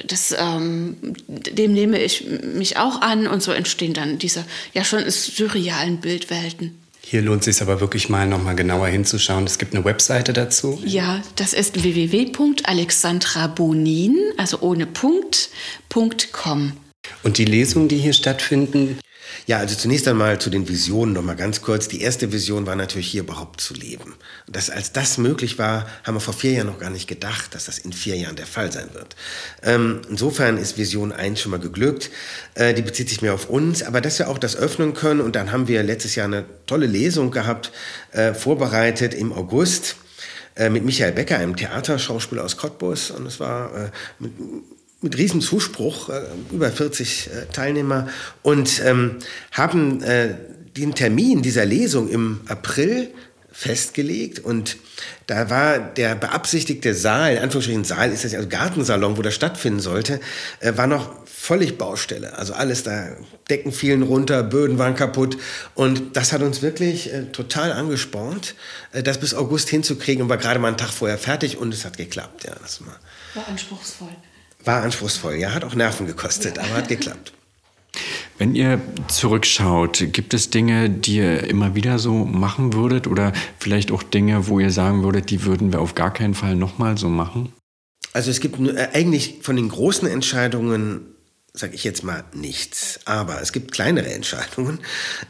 das, 0.07 0.35
ähm, 0.39 0.97
dem 1.29 1.73
nehme 1.73 2.01
ich 2.01 2.27
mich 2.55 2.77
auch 2.77 3.01
an 3.01 3.27
und 3.27 3.43
so 3.43 3.53
entstehen 3.53 3.95
dann 3.95 4.19
diese 4.19 4.45
ja 4.75 4.85
schon 4.85 5.09
surrealen 5.09 6.01
Bildwelten. 6.01 6.79
Hier 7.03 7.23
lohnt 7.23 7.41
es 7.41 7.47
sich 7.47 7.61
aber 7.63 7.81
wirklich 7.81 8.09
mal 8.09 8.29
noch 8.29 8.41
mal 8.43 8.55
genauer 8.55 8.87
hinzuschauen. 8.89 9.45
Es 9.45 9.59
gibt 9.59 9.75
eine 9.75 9.85
Webseite 9.85 10.33
dazu. 10.33 10.81
Ja, 10.85 11.21
das 11.35 11.53
ist 11.55 11.83
www.alexandrabonin, 11.83 14.17
also 14.37 14.61
ohne 14.61 14.87
Punkt, 14.87 15.51
.com. 16.33 16.75
Und 17.23 17.39
die 17.39 17.47
Lesungen, 17.47 17.89
die 17.89 17.97
hier 17.97 18.13
stattfinden, 18.13 18.99
ja, 19.47 19.59
also 19.59 19.75
zunächst 19.75 20.07
einmal 20.09 20.41
zu 20.41 20.51
den 20.51 20.69
Visionen 20.69 21.15
noch 21.15 21.23
mal 21.23 21.37
ganz 21.37 21.63
kurz. 21.63 21.89
Die 21.89 22.01
erste 22.03 22.33
Vision 22.33 22.67
war 22.67 22.77
natürlich 22.77 23.09
hier 23.09 23.23
überhaupt 23.23 23.61
zu 23.61 23.75
leben. 23.75 24.15
Und 24.47 24.57
dass, 24.57 24.71
als 24.71 24.93
das 24.93 25.19
möglich 25.19 25.59
war, 25.59 25.87
haben 26.05 26.15
wir 26.15 26.21
vor 26.21 26.35
vier 26.35 26.53
Jahren 26.53 26.67
noch 26.67 26.79
gar 26.79 26.91
nicht 26.91 27.09
gedacht, 27.09 27.55
dass 27.55 27.67
das 27.67 27.79
in 27.79 27.93
vier 27.93 28.17
Jahren 28.17 28.37
der 28.37 28.47
Fall 28.47 28.71
sein 28.73 28.89
wird. 28.93 29.17
Ähm, 29.63 30.03
insofern 30.09 30.57
ist 30.57 30.79
Vision 30.79 31.13
1 31.13 31.41
schon 31.41 31.51
mal 31.51 31.61
geglückt. 31.61 32.11
Äh, 32.55 32.75
die 32.75 32.83
bezieht 32.83 33.09
sich 33.09 33.23
mehr 33.23 33.35
auf 33.35 33.49
uns, 33.49 33.83
aber 33.83 34.01
dass 34.01 34.19
wir 34.19 34.29
auch 34.29 34.39
das 34.39 34.57
öffnen 34.57 34.95
können. 34.95 35.21
Und 35.21 35.37
dann 35.37 35.53
haben 35.53 35.69
wir 35.69 35.83
letztes 35.83 36.15
Jahr 36.15 36.27
eine 36.27 36.45
tolle 36.67 36.87
Lesung 36.87 37.31
gehabt, 37.31 37.73
äh, 38.13 38.35
vorbereitet 38.35 39.15
im 39.15 39.33
August 39.33 39.97
äh, 40.57 40.69
mit 40.69 40.85
Michael 40.85 41.13
Becker, 41.13 41.39
einem 41.39 41.57
Theaterschauspieler 41.57 42.45
aus 42.45 42.57
Cottbus. 42.57 43.11
Und 43.11 43.27
es 43.27 43.41
war 43.41 43.75
äh, 43.75 43.91
mit 44.19 44.33
mit 45.03 45.17
riesen 45.17 45.41
Zuspruch, 45.41 46.09
äh, 46.09 46.23
über 46.53 46.71
40 46.71 47.29
äh, 47.29 47.47
Teilnehmer 47.53 48.09
und 48.43 48.83
ähm, 48.85 49.17
haben 49.53 50.03
äh, 50.03 50.35
den 50.77 50.95
Termin 50.95 51.43
dieser 51.43 51.65
Lesung 51.65 52.09
im 52.09 52.41
April 52.47 53.11
festgelegt 53.53 54.39
und 54.39 54.77
da 55.27 55.51
war 55.51 55.79
der 55.79 56.15
beabsichtigte 56.15 56.95
Saal, 56.95 57.35
in 57.35 57.43
Anführungsstrichen 57.43 57.85
Saal 57.85 58.13
ist 58.13 58.25
das 58.25 58.33
ja 58.33 58.39
also 58.39 58.49
Gartensalon, 58.49 59.17
wo 59.17 59.23
das 59.23 59.35
stattfinden 59.35 59.81
sollte, 59.81 60.21
äh, 60.61 60.77
war 60.77 60.87
noch 60.87 61.27
völlig 61.27 61.77
Baustelle. 61.77 62.39
Also 62.39 62.53
alles 62.55 62.85
da, 62.85 63.09
Decken 63.49 63.73
fielen 63.73 64.03
runter, 64.03 64.43
Böden 64.43 64.79
waren 64.79 64.95
kaputt 64.95 65.37
und 65.75 66.17
das 66.17 66.33
hat 66.33 66.43
uns 66.43 66.63
wirklich 66.63 67.13
äh, 67.13 67.25
total 67.33 67.73
angespornt, 67.73 68.55
äh, 68.93 69.03
das 69.03 69.19
bis 69.19 69.35
August 69.35 69.69
hinzukriegen 69.69 70.23
und 70.23 70.29
war 70.29 70.39
gerade 70.39 70.61
mal 70.61 70.69
einen 70.69 70.77
Tag 70.77 70.91
vorher 70.91 71.19
fertig 71.19 71.59
und 71.59 71.75
es 71.75 71.85
hat 71.85 71.97
geklappt. 71.97 72.45
Ja, 72.45 72.55
das 72.63 72.81
war, 72.87 72.97
war 73.35 73.49
anspruchsvoll. 73.49 74.09
War 74.65 74.83
anspruchsvoll, 74.83 75.35
ja, 75.35 75.55
hat 75.55 75.65
auch 75.65 75.75
Nerven 75.75 76.07
gekostet, 76.07 76.59
aber 76.59 76.75
hat 76.75 76.89
geklappt. 76.89 77.33
Wenn 78.39 78.55
ihr 78.55 78.81
zurückschaut, 79.09 80.13
gibt 80.13 80.33
es 80.33 80.49
Dinge, 80.51 80.89
die 80.89 81.17
ihr 81.17 81.45
immer 81.45 81.75
wieder 81.75 81.99
so 81.99 82.25
machen 82.25 82.73
würdet 82.73 83.07
oder 83.07 83.33
vielleicht 83.59 83.91
auch 83.91 84.03
Dinge, 84.03 84.47
wo 84.49 84.61
ihr 84.61 84.71
sagen 84.71 85.03
würdet, 85.03 85.31
die 85.31 85.45
würden 85.45 85.73
wir 85.73 85.81
auf 85.81 85.95
gar 85.95 86.13
keinen 86.13 86.35
Fall 86.35 86.57
nochmal 86.57 86.97
so 86.97 87.09
machen? 87.09 87.53
Also 88.13 88.31
es 88.31 88.41
gibt 88.41 88.59
äh, 88.59 88.89
eigentlich 88.93 89.41
von 89.43 89.57
den 89.57 89.69
großen 89.69 90.09
Entscheidungen 90.09 91.15
sage 91.53 91.75
ich 91.75 91.85
jetzt 91.85 92.05
mal, 92.05 92.25
nichts. 92.33 93.01
Aber 93.05 93.41
es 93.41 93.53
gibt 93.53 93.73
kleinere 93.73 94.09
Entscheidungen. 94.13 94.81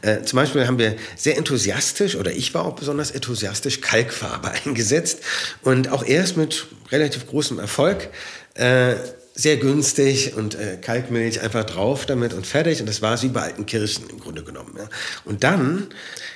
Äh, 0.01 0.21
zum 0.23 0.37
Beispiel 0.37 0.67
haben 0.67 0.79
wir 0.79 0.95
sehr 1.15 1.37
enthusiastisch, 1.37 2.15
oder 2.15 2.31
ich 2.31 2.53
war 2.53 2.65
auch 2.65 2.75
besonders 2.75 3.11
enthusiastisch, 3.11 3.81
Kalkfarbe 3.81 4.51
eingesetzt. 4.65 5.21
Und 5.63 5.89
auch 5.89 6.03
erst 6.03 6.37
mit 6.37 6.67
relativ 6.91 7.27
großem 7.27 7.59
Erfolg. 7.59 8.09
Äh, 8.53 8.95
sehr 9.41 9.57
günstig 9.57 10.35
und 10.35 10.53
äh, 10.55 10.77
Kalkmilch 10.79 11.41
einfach 11.41 11.63
drauf 11.63 12.05
damit 12.05 12.33
und 12.33 12.45
fertig. 12.45 12.79
Und 12.79 12.87
das 12.87 13.01
war 13.01 13.15
es 13.15 13.23
wie 13.23 13.29
bei 13.29 13.41
alten 13.41 13.65
Kirchen 13.65 14.07
im 14.09 14.19
Grunde 14.19 14.43
genommen. 14.43 14.75
Ja. 14.77 14.87
Und 15.25 15.43
dann 15.43 15.87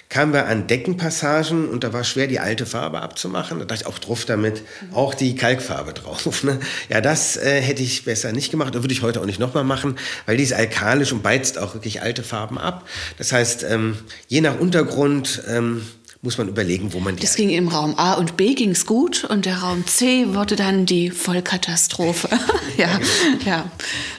kamen 0.09 0.33
wir 0.33 0.47
an 0.47 0.65
Deckenpassagen 0.65 1.69
und 1.69 1.83
da 1.83 1.93
war 1.93 2.03
schwer, 2.03 2.27
die 2.27 2.39
alte 2.39 2.65
Farbe 2.65 3.01
abzumachen. 3.01 3.59
Da 3.59 3.65
dachte 3.65 3.83
ich 3.83 3.87
auch 3.87 3.99
drauf 3.99 4.25
damit, 4.25 4.63
auch 4.91 5.13
die 5.13 5.35
Kalkfarbe 5.35 5.93
drauf. 5.93 6.43
Ne? 6.43 6.59
Ja, 6.89 7.01
das 7.01 7.37
äh, 7.37 7.61
hätte 7.61 7.83
ich 7.83 8.05
besser 8.05 8.31
nicht 8.31 8.49
gemacht. 8.49 8.73
Das 8.73 8.81
würde 8.81 8.93
ich 8.93 9.01
heute 9.01 9.21
auch 9.21 9.25
nicht 9.25 9.39
nochmal 9.39 9.63
machen, 9.63 9.97
weil 10.25 10.37
die 10.37 10.43
ist 10.43 10.53
alkalisch 10.53 11.11
und 11.11 11.21
beizt 11.21 11.57
auch 11.57 11.73
wirklich 11.73 12.01
alte 12.01 12.23
Farben 12.23 12.57
ab. 12.57 12.87
Das 13.17 13.31
heißt, 13.31 13.65
ähm, 13.69 13.97
je 14.27 14.41
nach 14.41 14.59
Untergrund 14.59 15.43
ähm, 15.47 15.81
muss 16.25 16.37
man 16.37 16.49
überlegen, 16.49 16.91
wo 16.91 16.99
man 16.99 17.15
die. 17.15 17.21
Das 17.21 17.35
ging 17.35 17.49
im 17.49 17.69
Raum 17.69 17.97
A 17.97 18.13
und 18.15 18.35
B 18.35 18.55
ging's 18.55 18.85
gut 18.85 19.23
und 19.23 19.45
der 19.45 19.59
Raum 19.59 19.87
C 19.87 20.33
wurde 20.33 20.55
dann 20.55 20.85
die 20.85 21.11
Vollkatastrophe. 21.11 22.29
ja, 22.77 22.99
ja, 23.45 23.71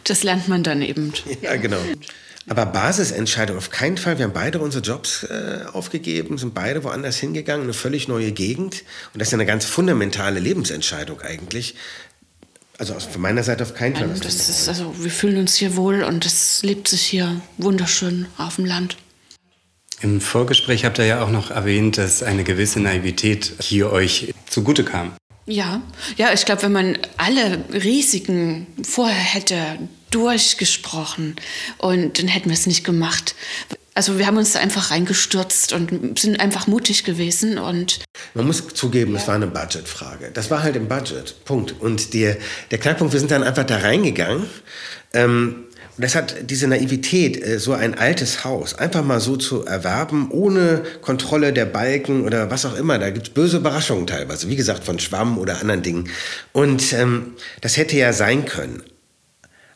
das 0.05 0.23
lernt 0.23 0.49
man 0.49 0.63
dann 0.63 0.81
eben. 0.81 1.13
Ja, 1.43 1.57
genau. 1.57 1.79
Aber 2.49 2.65
Basisentscheidung 2.65 3.57
auf 3.57 3.71
keinen 3.71 3.97
Fall. 3.97 4.19
Wir 4.19 4.25
haben 4.25 4.33
beide 4.33 4.61
unsere 4.61 4.85
Jobs 4.85 5.25
äh, 5.25 5.65
aufgegeben, 5.73 6.39
sind 6.39 6.55
beide 6.55 6.85
woanders 6.85 7.17
hingegangen, 7.17 7.65
eine 7.65 7.75
völlig 7.75 8.07
neue 8.07 8.31
Gegend. 8.31 8.85
Und 9.13 9.21
das 9.21 9.29
ist 9.29 9.35
eine 9.35 9.47
ganz 9.47 9.65
fundamentale 9.65 10.39
Lebensentscheidung 10.39 11.21
eigentlich. 11.23 11.75
Also 12.79 12.95
von 13.01 13.21
meiner 13.21 13.43
Seite 13.43 13.65
auf 13.65 13.75
keinen 13.75 13.97
Fall. 13.97 14.09
Das 14.23 14.49
ist, 14.49 14.69
also 14.69 14.95
wir 15.03 15.11
fühlen 15.11 15.39
uns 15.39 15.57
hier 15.57 15.77
wohl 15.77 16.05
und 16.05 16.25
es 16.25 16.63
lebt 16.63 16.87
sich 16.87 17.03
hier 17.03 17.41
wunderschön 17.57 18.27
auf 18.37 18.57
dem 18.57 18.67
Land. 18.67 18.97
Im 20.01 20.21
Vorgespräch 20.21 20.85
habt 20.85 20.99
ihr 20.99 21.07
ja 21.07 21.23
auch 21.23 21.31
noch 21.31 21.51
erwähnt, 21.51 21.97
dass 21.97 22.23
eine 22.23 22.45
gewisse 22.45 22.81
Naivität 22.81 23.55
hier 23.61 23.91
euch 23.93 24.35
zugute 24.49 24.85
kam. 24.85 25.13
Ja, 25.47 25.81
ja, 26.17 26.33
ich 26.33 26.45
glaube, 26.45 26.63
wenn 26.63 26.73
man 26.73 26.99
alle 27.17 27.65
Risiken 27.73 28.67
vorher 28.83 29.15
hätte 29.15 29.79
durchgesprochen 30.11 31.37
und 31.79 32.19
dann 32.19 32.29
hätten 32.29 32.51
wir 32.51 32.55
es 32.55 32.67
nicht 32.67 32.85
gemacht. 32.85 33.35
Also 33.95 34.19
wir 34.19 34.27
haben 34.27 34.37
uns 34.37 34.53
da 34.53 34.59
einfach 34.59 34.91
reingestürzt 34.91 35.73
und 35.73 36.19
sind 36.19 36.39
einfach 36.41 36.67
mutig 36.67 37.05
gewesen 37.05 37.59
und 37.59 38.01
man 38.35 38.47
muss 38.47 38.67
zugeben, 38.75 39.15
ja. 39.15 39.21
es 39.21 39.29
war 39.29 39.37
eine 39.37 39.47
Budgetfrage. 39.47 40.31
Das 40.35 40.51
war 40.51 40.63
halt 40.63 40.77
im 40.77 40.89
Budget. 40.89 41.45
Punkt. 41.45 41.75
Und 41.81 42.13
der, 42.13 42.37
der 42.71 42.79
Knackpunkt, 42.79 43.15
wir 43.15 43.21
sind 43.21 43.31
dann 43.31 43.43
einfach 43.43 43.65
da 43.65 43.79
reingegangen. 43.79 44.45
Ähm, 45.15 45.66
und 45.97 46.03
das 46.03 46.15
hat 46.15 46.51
diese 46.51 46.69
Naivität, 46.69 47.43
äh, 47.43 47.59
so 47.59 47.73
ein 47.73 47.97
altes 47.97 48.45
Haus 48.45 48.75
einfach 48.75 49.03
mal 49.03 49.21
so 49.21 49.37
zu 49.37 49.65
erwerben, 49.65 50.31
ohne 50.31 50.83
Kontrolle 51.01 51.53
der 51.53 51.65
Balken 51.65 52.25
oder 52.25 52.51
was 52.51 52.67
auch 52.67 52.77
immer. 52.77 52.99
Da 52.99 53.11
gibt's 53.11 53.31
böse 53.31 53.57
Überraschungen 53.59 54.07
teilweise, 54.07 54.49
wie 54.51 54.57
gesagt, 54.57 54.85
von 54.85 54.99
Schwamm 54.99 55.39
oder 55.39 55.61
anderen 55.61 55.83
Dingen. 55.83 56.11
Und 56.53 56.93
ähm, 56.93 57.33
das 57.63 57.79
hätte 57.79 57.97
ja 57.97 58.13
sein 58.13 58.45
können. 58.45 58.83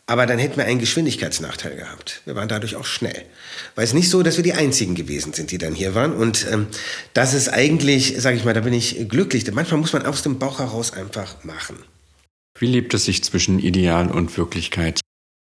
Aber 0.07 0.27
dann 0.27 0.41
hätten 0.41 0.57
wir 0.57 0.65
einen 0.65 0.81
Geschwindigkeitsnachteil 0.81 1.77
gehabt. 1.77 2.23
Wir 2.25 2.35
waren 2.35 2.49
dadurch 2.49 2.75
auch 2.75 2.85
schnell. 2.85 3.23
Weil 3.77 3.85
es 3.85 3.95
nicht 3.95 4.11
so, 4.11 4.23
dass 4.25 4.37
wir 4.37 4.43
die 4.43 4.55
Einzigen 4.55 4.97
gewesen 4.97 5.33
sind, 5.33 5.53
die 5.53 5.59
dann 5.59 5.75
hier 5.75 5.95
waren. 5.95 6.13
Und 6.13 6.47
ähm, 6.51 6.67
das 7.15 7.33
ist 7.33 7.49
eigentlich, 7.49 8.17
sage 8.19 8.37
ich 8.37 8.45
mal, 8.45 8.53
da 8.53 8.61
bin 8.61 8.73
ich 8.73 9.09
glücklich. 9.09 9.51
Manchmal 9.53 9.81
muss 9.81 9.93
man 9.93 10.05
aus 10.05 10.23
dem 10.23 10.39
Bauch 10.39 10.59
heraus 10.59 10.93
einfach 10.93 11.45
machen. 11.45 11.77
Wie 12.59 12.67
lebt 12.67 12.93
es 12.93 13.05
sich 13.05 13.23
zwischen 13.23 13.61
Ideal 13.61 14.11
und 14.11 14.37
Wirklichkeit? 14.37 15.01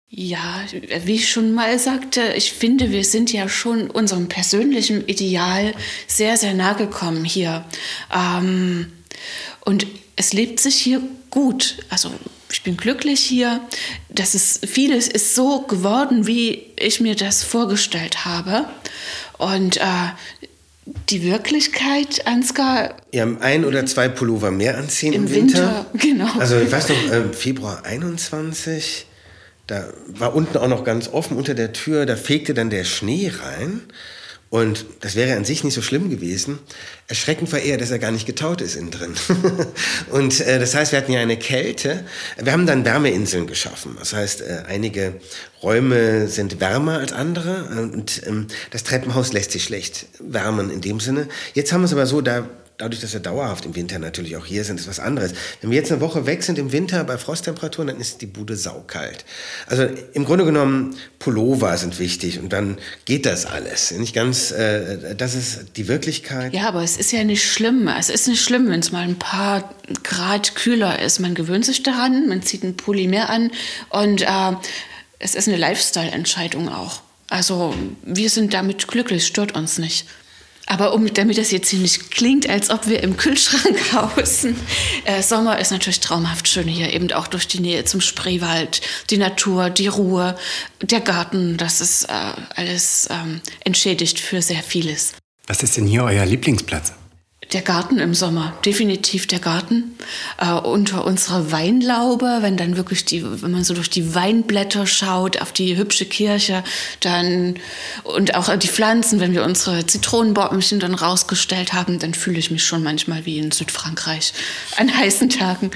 Ja, 0.09 0.65
wie 1.05 1.17
ich 1.17 1.29
schon 1.29 1.53
mal 1.53 1.77
sagte, 1.79 2.21
ich 2.37 2.53
finde, 2.53 2.93
wir 2.93 3.05
sind 3.05 3.33
ja 3.33 3.49
schon 3.49 3.91
unserem 3.91 4.29
persönlichen 4.29 5.07
Ideal 5.09 5.75
sehr, 6.07 6.37
sehr 6.37 6.55
nahe 6.55 6.77
gekommen 6.77 7.25
hier. 7.25 7.65
Ähm, 8.15 8.93
und 9.65 9.87
es 10.15 10.33
lebt 10.33 10.61
sich 10.61 10.77
hier 10.77 11.03
gut. 11.31 11.79
Also 11.89 12.13
ich 12.53 12.63
bin 12.63 12.77
glücklich 12.77 13.21
hier. 13.21 13.61
Das 14.09 14.37
ist 14.37 14.65
vieles 14.67 15.09
ist 15.09 15.35
so 15.35 15.63
geworden, 15.63 16.29
wie 16.29 16.63
ich 16.77 17.01
mir 17.01 17.17
das 17.17 17.43
vorgestellt 17.43 18.25
habe. 18.25 18.67
Und 19.39 19.79
äh, 19.79 19.83
die 21.09 21.25
Wirklichkeit, 21.25 22.27
Ansgar. 22.27 22.97
Ja, 23.13 23.27
ein 23.41 23.65
oder 23.65 23.85
zwei 23.87 24.09
Pullover 24.09 24.53
mehr 24.53 24.79
anziehen 24.79 25.13
im, 25.13 25.27
im 25.27 25.35
Winter. 25.35 25.59
Winter. 25.59 25.87
Genau. 25.95 26.39
Also 26.39 26.59
ich 26.61 26.71
weiß 26.71 26.91
noch, 26.91 27.11
äh, 27.11 27.33
Februar 27.33 27.85
21 27.85 29.07
da 29.67 29.89
war 30.09 30.35
unten 30.35 30.59
auch 30.59 30.69
noch 30.69 30.85
ganz 30.85 31.09
offen 31.09 31.37
unter 31.37 31.55
der 31.55 31.73
Tür, 31.73 32.07
da 32.07 32.17
fegte 32.17 32.55
dann 32.55 32.71
der 32.71 32.85
Schnee 32.85 33.33
rein. 33.43 33.81
Und 34.55 34.87
das 35.01 35.17
wäre 35.17 35.37
an 35.37 35.45
sich 35.45 35.65
nicht 35.65 35.75
so 35.75 35.83
schlimm 35.83 36.11
gewesen. 36.11 36.61
Erschreckend 37.09 37.51
war 37.51 37.59
eher, 37.59 37.77
dass 37.77 37.91
er 37.91 37.99
gar 37.99 38.13
nicht 38.13 38.25
getaut 38.25 38.61
ist 38.61 38.77
innen 38.77 38.93
drin. 38.93 39.15
und 40.13 40.41
äh, 40.43 40.61
das 40.61 40.77
heißt, 40.77 40.93
wir 40.93 40.99
hatten 41.01 41.11
ja 41.11 41.19
eine 41.19 41.37
Kälte. 41.37 42.05
Wir 42.41 42.53
haben 42.53 42.65
dann 42.65 42.85
Wärmeinseln 42.85 43.49
geschaffen. 43.49 43.97
Das 43.99 44.13
heißt, 44.13 44.43
äh, 44.43 44.63
einige 44.69 45.15
Räume 45.61 46.29
sind 46.29 46.61
wärmer 46.61 46.99
als 46.99 47.13
andere. 47.13 47.65
Und 47.65 48.23
ähm, 48.27 48.47
das 48.71 48.85
Treppenhaus 48.85 49.33
lässt 49.33 49.51
sich 49.51 49.65
schlecht 49.65 50.07
wärmen 50.21 50.71
in 50.71 50.81
dem 50.81 51.01
Sinne. 51.01 51.27
Jetzt 51.55 51.73
haben 51.73 51.81
wir 51.81 51.87
es 51.87 51.93
aber 51.93 52.07
so, 52.07 52.21
da 52.21 52.49
dadurch, 52.79 53.01
dass 53.01 53.13
wir 53.13 53.21
dauerhaft 53.21 53.65
im 53.67 53.77
Winter 53.77 53.99
natürlich 53.99 54.37
auch 54.37 54.47
hier 54.47 54.65
sind, 54.65 54.81
ist 54.81 54.89
was 54.89 54.99
anderes. 54.99 55.33
Wenn 55.61 55.71
wir 55.71 55.79
jetzt 55.79 55.93
eine 55.93 56.01
Woche 56.01 56.27
weg 56.27 56.43
sind 56.43 56.59
im 56.59 56.73
Winter 56.73 57.05
bei 57.05 57.19
Frosttemperaturen, 57.19 57.89
dann 57.89 58.01
ist 58.01 58.21
die 58.21 58.27
Bude 58.27 58.57
saukalt. 58.57 59.25
Also 59.67 59.87
im 60.13 60.25
Grunde 60.25 60.45
genommen, 60.45 60.97
Pullover 61.19 61.77
sind 61.77 61.99
wichtig 61.99 62.41
und 62.41 62.53
dann 62.53 62.79
geht 63.05 63.27
das 63.27 63.47
alles. 63.47 63.93
Nicht 63.93 64.15
ganz, 64.15 64.51
äh, 64.51 65.15
das 65.15 65.35
ist 65.35 65.77
die 65.77 65.87
Wirklichkeit. 65.87 66.53
Ja, 66.53 66.69
aber 66.69 66.83
es 66.83 66.97
ist 66.97 67.13
ja 67.13 67.23
nicht 67.23 67.45
schlimm. 67.45 67.89
Es 67.89 68.09
ist 68.09 68.27
nicht 68.27 68.43
schlimm, 68.43 68.69
wenn 68.69 68.81
es 68.81 68.91
mal 68.91 69.03
ein 69.03 69.19
paar 69.19 69.73
Grad 70.03 70.55
kühler 70.57 71.01
ist. 71.01 71.21
Man 71.21 71.35
gewöhnt 71.35 71.65
sich 71.65 71.83
daran, 71.83 72.29
man 72.29 72.43
zieht 72.43 72.65
einen 72.65 72.77
Pulli 72.77 73.07
mehr 73.07 73.31
an 73.31 73.53
und 73.91 74.23
äh, 74.23 74.53
es 75.21 75.35
ist 75.35 75.49
eine 75.49 75.57
Lifestyle-Entscheidung 75.57 76.69
auch. 76.69 77.03
Also 77.29 77.75
wir 78.03 78.29
sind 78.31 78.53
damit 78.53 78.87
glücklich, 78.89 79.27
stört 79.27 79.55
uns 79.55 79.79
nicht. 79.79 80.07
Aber 80.75 80.93
um, 80.93 81.15
damit 81.15 81.39
das 81.39 81.53
jetzt 81.53 81.69
hier 81.69 81.79
nicht 81.79 82.11
klingt, 82.11 82.49
als 82.49 82.69
ob 82.69 82.89
wir 82.89 83.01
im 83.05 83.17
Kühlschrank 83.17 83.93
hausen, 83.93 84.57
äh, 85.05 85.23
Sommer 85.23 85.61
ist 85.61 85.71
natürlich 85.71 86.01
traumhaft 86.01 86.49
schön 86.49 86.67
hier, 86.67 86.93
eben 86.93 87.13
auch 87.13 87.29
durch 87.29 87.47
die 87.47 87.61
Nähe 87.61 87.85
zum 87.85 88.01
Spreewald, 88.01 88.81
die 89.09 89.17
Natur, 89.17 89.71
die 89.71 89.87
Ruhe, 89.87 90.37
der 90.83 91.01
Garten, 91.01 91.57
das 91.59 91.81
ist 91.81 92.07
äh, 92.07 92.33
alles 92.57 93.09
ähm, 93.09 93.41
entschädigt 93.61 94.19
für 94.19 94.43
sehr 94.43 94.65
vieles. 94.65 95.13
Was 95.47 95.63
ist 95.63 95.77
denn 95.77 95.87
hier 95.87 96.03
euer 96.03 96.27
Lieblingsplatz? 96.27 96.93
Der 97.55 97.63
Garten 97.63 98.01
im 98.01 98.15
Sommer, 98.15 98.53
definitiv 98.67 99.29
der 99.29 99.39
Garten. 99.39 99.97
Äh, 100.39 100.51
unter 100.55 101.05
unserer 101.05 101.53
Weinlaube, 101.53 102.39
wenn 102.41 102.57
dann 102.57 102.77
wirklich 102.77 103.05
die, 103.05 103.25
wenn 103.43 103.53
man 103.53 103.63
so 103.63 103.75
durch 103.75 103.89
die 103.89 104.13
Weinblätter 104.13 104.89
schaut, 104.89 105.41
auf 105.41 105.53
die 105.53 105.77
hübsche 105.77 106.05
Kirche, 106.05 106.65
dann 106.99 107.55
und 108.03 108.35
auch 108.35 108.55
die 108.57 108.67
Pflanzen, 108.67 109.21
wenn 109.21 109.35
wir 109.35 109.45
unsere 109.45 109.87
Zitronenbäumchen 109.87 110.81
dann 110.81 110.95
rausgestellt 110.95 111.73
haben, 111.73 112.01
dann 112.01 112.13
fühle 112.13 112.41
ich 112.41 112.51
mich 112.51 112.65
schon 112.65 112.83
manchmal 112.83 113.25
wie 113.25 113.39
in 113.39 113.53
Südfrankreich 113.53 114.33
an 114.77 114.93
heißen 114.93 115.31
Tagen. 115.31 115.71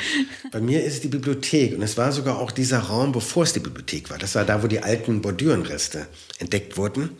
Bei 0.50 0.60
mir 0.60 0.82
ist 0.82 1.04
die 1.04 1.08
Bibliothek 1.08 1.76
und 1.76 1.82
es 1.82 1.96
war 1.96 2.10
sogar 2.10 2.40
auch 2.40 2.50
dieser 2.50 2.80
Raum, 2.80 3.12
bevor 3.12 3.44
es 3.44 3.52
die 3.52 3.60
Bibliothek 3.60 4.10
war. 4.10 4.18
Das 4.18 4.34
war 4.34 4.44
da, 4.44 4.64
wo 4.64 4.66
die 4.66 4.80
alten 4.80 5.22
Bordürenreste 5.22 6.08
entdeckt 6.40 6.76
wurden 6.76 7.10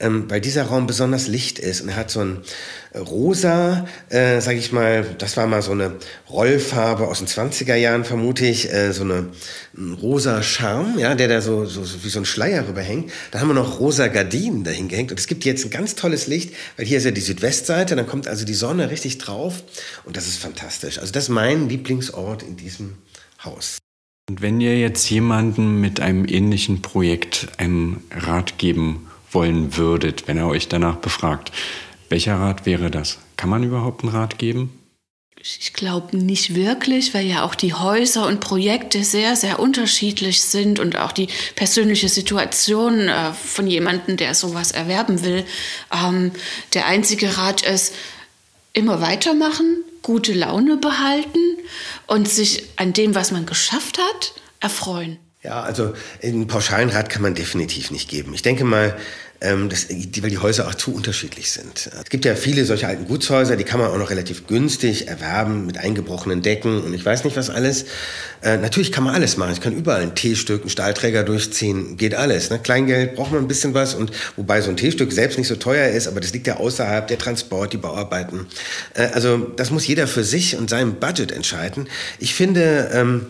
ähm, 0.00 0.24
weil 0.28 0.40
dieser 0.40 0.64
Raum 0.64 0.86
besonders 0.86 1.28
licht 1.28 1.58
ist 1.58 1.82
und 1.82 1.90
er 1.90 1.96
hat 1.96 2.10
so 2.10 2.20
ein 2.20 2.38
äh, 2.92 2.98
rosa, 2.98 3.86
äh, 4.08 4.40
sag 4.40 4.56
ich 4.56 4.72
mal, 4.72 5.04
das 5.18 5.36
war 5.36 5.46
mal 5.46 5.62
so 5.62 5.72
eine 5.72 5.96
Rollfarbe 6.28 7.06
aus 7.06 7.18
den 7.18 7.28
20er 7.28 7.76
Jahren, 7.76 8.04
vermute 8.04 8.46
ich, 8.46 8.72
äh, 8.72 8.92
so 8.92 9.02
eine 9.02 9.28
ein 9.76 9.92
rosa 9.92 10.42
Charme, 10.42 10.98
ja, 10.98 11.14
der 11.14 11.28
da 11.28 11.40
so, 11.40 11.64
so, 11.66 11.84
so 11.84 12.02
wie 12.02 12.08
so 12.08 12.18
ein 12.18 12.24
Schleier 12.24 12.66
rüberhängt. 12.66 13.12
Da 13.30 13.40
haben 13.40 13.48
wir 13.48 13.54
noch 13.54 13.78
rosa 13.78 14.08
Gardinen 14.08 14.64
dahin 14.64 14.88
gehängt 14.88 15.10
und 15.10 15.20
es 15.20 15.26
gibt 15.26 15.44
jetzt 15.44 15.64
ein 15.64 15.70
ganz 15.70 15.94
tolles 15.94 16.26
Licht, 16.26 16.54
weil 16.76 16.86
hier 16.86 16.98
ist 16.98 17.04
ja 17.04 17.10
die 17.10 17.20
Südwestseite, 17.20 17.94
dann 17.94 18.06
kommt 18.06 18.26
also 18.26 18.44
die 18.44 18.54
Sonne 18.54 18.90
richtig 18.90 19.18
drauf 19.18 19.62
und 20.04 20.16
das 20.16 20.26
ist 20.26 20.38
fantastisch. 20.38 20.98
Also 20.98 21.12
das 21.12 21.24
ist 21.24 21.28
mein 21.28 21.68
Lieblingsort 21.68 22.42
in 22.42 22.56
diesem 22.56 22.96
Haus. 23.44 23.78
Und 24.28 24.42
wenn 24.42 24.60
ihr 24.60 24.78
jetzt 24.78 25.10
jemanden 25.10 25.80
mit 25.80 26.00
einem 26.00 26.24
ähnlichen 26.26 26.82
Projekt 26.82 27.48
einen 27.58 28.04
Rat 28.12 28.58
geben 28.58 29.09
wollen 29.30 29.76
würdet, 29.76 30.28
wenn 30.28 30.36
er 30.36 30.48
euch 30.48 30.68
danach 30.68 30.96
befragt. 30.96 31.52
Welcher 32.08 32.36
Rat 32.36 32.66
wäre 32.66 32.90
das? 32.90 33.18
Kann 33.36 33.50
man 33.50 33.62
überhaupt 33.62 34.02
einen 34.02 34.12
Rat 34.12 34.38
geben? 34.38 34.76
Ich 35.42 35.72
glaube 35.72 36.14
nicht 36.18 36.54
wirklich, 36.54 37.14
weil 37.14 37.24
ja 37.24 37.44
auch 37.44 37.54
die 37.54 37.72
Häuser 37.72 38.26
und 38.26 38.40
Projekte 38.40 39.02
sehr, 39.04 39.36
sehr 39.36 39.58
unterschiedlich 39.58 40.42
sind 40.42 40.78
und 40.78 40.96
auch 40.96 41.12
die 41.12 41.28
persönliche 41.56 42.10
Situation 42.10 43.08
äh, 43.08 43.32
von 43.32 43.66
jemandem, 43.66 44.18
der 44.18 44.34
sowas 44.34 44.70
erwerben 44.70 45.24
will. 45.24 45.46
Ähm, 45.90 46.32
der 46.74 46.86
einzige 46.86 47.38
Rat 47.38 47.62
ist, 47.62 47.94
immer 48.72 49.00
weitermachen, 49.00 49.82
gute 50.02 50.32
Laune 50.32 50.76
behalten 50.76 51.56
und 52.06 52.28
sich 52.28 52.64
an 52.76 52.92
dem, 52.92 53.14
was 53.14 53.32
man 53.32 53.46
geschafft 53.46 53.98
hat, 53.98 54.34
erfreuen. 54.60 55.18
Ja, 55.42 55.62
also 55.62 55.94
einen 56.22 56.46
pauschalen 56.46 56.90
Rat 56.90 57.08
kann 57.08 57.22
man 57.22 57.34
definitiv 57.34 57.90
nicht 57.90 58.10
geben. 58.10 58.34
Ich 58.34 58.42
denke 58.42 58.64
mal, 58.64 58.94
ähm, 59.40 59.70
das, 59.70 59.86
die, 59.88 60.22
weil 60.22 60.28
die 60.28 60.36
Häuser 60.36 60.68
auch 60.68 60.74
zu 60.74 60.94
unterschiedlich 60.94 61.50
sind. 61.50 61.90
Es 61.98 62.10
gibt 62.10 62.26
ja 62.26 62.34
viele 62.34 62.66
solche 62.66 62.86
alten 62.86 63.06
Gutshäuser, 63.06 63.56
die 63.56 63.64
kann 63.64 63.80
man 63.80 63.90
auch 63.90 63.96
noch 63.96 64.10
relativ 64.10 64.46
günstig 64.46 65.08
erwerben 65.08 65.64
mit 65.64 65.78
eingebrochenen 65.78 66.42
Decken 66.42 66.82
und 66.82 66.92
ich 66.92 67.06
weiß 67.06 67.24
nicht 67.24 67.38
was 67.38 67.48
alles. 67.48 67.86
Äh, 68.42 68.58
natürlich 68.58 68.92
kann 68.92 69.02
man 69.02 69.14
alles 69.14 69.38
machen. 69.38 69.54
Ich 69.54 69.62
kann 69.62 69.72
überall 69.72 70.02
ein 70.02 70.14
T-Stück, 70.14 70.60
einen 70.60 70.68
Stahlträger 70.70 71.22
durchziehen, 71.22 71.96
geht 71.96 72.14
alles. 72.14 72.50
Ne? 72.50 72.58
Kleingeld 72.58 73.14
braucht 73.14 73.32
man 73.32 73.40
ein 73.40 73.48
bisschen 73.48 73.72
was 73.72 73.94
und 73.94 74.12
wobei 74.36 74.60
so 74.60 74.68
ein 74.68 74.76
T-Stück 74.76 75.10
selbst 75.10 75.38
nicht 75.38 75.48
so 75.48 75.56
teuer 75.56 75.88
ist, 75.88 76.06
aber 76.06 76.20
das 76.20 76.34
liegt 76.34 76.48
ja 76.48 76.58
außerhalb 76.58 77.08
der 77.08 77.16
Transport, 77.16 77.72
die 77.72 77.78
Bauarbeiten. 77.78 78.46
Äh, 78.92 79.06
also 79.14 79.38
das 79.56 79.70
muss 79.70 79.86
jeder 79.86 80.06
für 80.06 80.22
sich 80.22 80.56
und 80.56 80.68
seinem 80.68 80.96
Budget 80.96 81.32
entscheiden. 81.32 81.88
Ich 82.18 82.34
finde 82.34 82.90
ähm, 82.92 83.26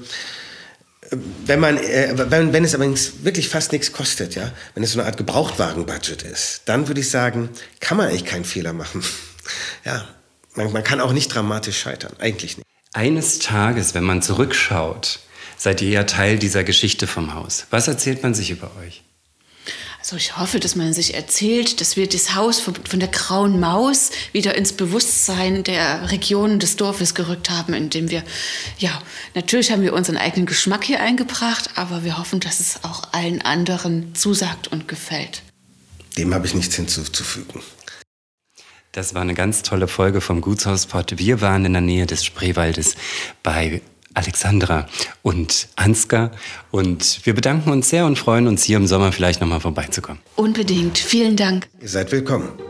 wenn 1.47 1.61
man, 1.61 1.77
äh, 1.77 2.13
wenn, 2.31 2.53
wenn 2.53 2.65
es 2.65 2.75
allerdings 2.75 3.25
wirklich 3.25 3.49
fast 3.49 3.73
nichts 3.73 3.93
kostet, 3.93 4.35
ja, 4.35 4.53
wenn 4.75 4.83
es 4.83 4.93
so 4.93 5.01
eine 5.01 5.07
Art 5.07 5.17
Gebrauchtwagen-Budget 5.17 6.23
ist, 6.23 6.63
dann 6.67 6.89
würde 6.89 7.01
ich 7.01 7.11
sagen, 7.11 7.51
kann 7.81 7.97
man 7.97 8.09
eigentlich 8.09 8.25
keinen 8.25 8.45
Fehler 8.45 8.73
machen. 8.73 9.03
ja, 9.85 10.07
man, 10.55 10.73
man 10.73 10.85
kann 10.85 11.01
auch 11.01 11.13
nicht 11.13 11.35
dramatisch 11.35 11.79
scheitern, 11.79 12.13
eigentlich 12.19 12.57
nicht. 12.57 12.67
Eines 12.93 13.39
Tages, 13.39 13.95
wenn 13.95 14.05
man 14.05 14.23
zurückschaut, 14.23 15.21
seid 15.57 15.83
ihr 15.83 15.91
ja 15.91 16.05
Teil 16.05 16.39
dieser 16.39 16.65
Geschichte 16.65 17.07
vom 17.07 17.35
Haus. 17.35 17.67
Was 17.71 17.87
erzählt 17.87 18.23
man 18.23 18.35
sich 18.35 18.51
über 18.51 18.71
euch? 18.83 19.03
Also 20.11 20.17
ich 20.17 20.37
hoffe, 20.37 20.59
dass 20.59 20.75
man 20.75 20.93
sich 20.93 21.15
erzählt, 21.15 21.81
dass 21.81 21.95
wir 21.95 22.09
das 22.09 22.35
Haus 22.35 22.59
von, 22.59 22.75
von, 22.75 22.99
der 22.99 23.11
grauen 23.11 23.61
Maus 23.61 24.11
wieder 24.33 24.57
ins 24.57 24.73
Bewusstsein 24.73 25.63
der 25.63 26.11
Region 26.11 26.59
des 26.59 26.75
Dorfes 26.75 27.15
gerückt 27.15 27.49
haben, 27.49 27.75
indem 27.75 28.11
wir, 28.11 28.25
ja, 28.81 28.91
natürlich 29.37 29.71
haben 29.71 29.83
wir 29.83 29.93
unseren 29.93 30.17
eigenen 30.17 30.47
Geschmack 30.47 30.83
hier 30.83 30.99
eingebracht, 30.99 31.71
aber 31.77 32.03
wir 32.03 32.19
hoffen, 32.19 32.41
dass 32.41 32.59
es 32.59 32.83
auch 32.83 33.13
allen 33.13 33.41
anderen 33.43 34.13
zusagt 34.17 34.67
und 34.67 34.89
gefällt. 34.89 35.43
Dem 36.19 36.35
habe 36.35 36.45
ich 36.45 36.55
nichts 36.55 36.75
hinzuzufügen. 36.75 37.63
Das 38.91 39.15
war 39.15 39.23
eine 39.23 39.35
ganz 39.35 39.63
tolle 39.63 39.87
Folge 39.87 40.21
vom 40.21 40.41
Gutshauspott. 40.41 41.19
Wir 41.19 41.41
waren 41.41 41.65
in 41.65 41.73
der 41.73 41.83
Nähe 41.83 42.07
des 42.07 42.25
Spreewaldes 42.25 42.97
bei 43.45 43.81
Alexandra 44.15 44.87
und 45.23 45.69
Ansgar. 45.77 46.31
Und 46.71 47.21
wir 47.25 47.35
bedanken 47.35 47.71
uns 47.71 47.89
sehr 47.91 48.07
und 48.07 48.19
freuen 48.19 48.47
uns, 48.47 48.65
hier 48.65 48.77
im 48.77 48.87
Sommer 48.87 49.13
vielleicht 49.13 49.41
nochmal 49.41 49.61
vorbeizukommen. 49.61 50.21
Unbedingt. 50.37 50.99
Vielen 50.99 51.37
Dank. 51.37 51.69
Ihr 51.81 51.89
seid 51.89 52.11
willkommen. 52.13 52.70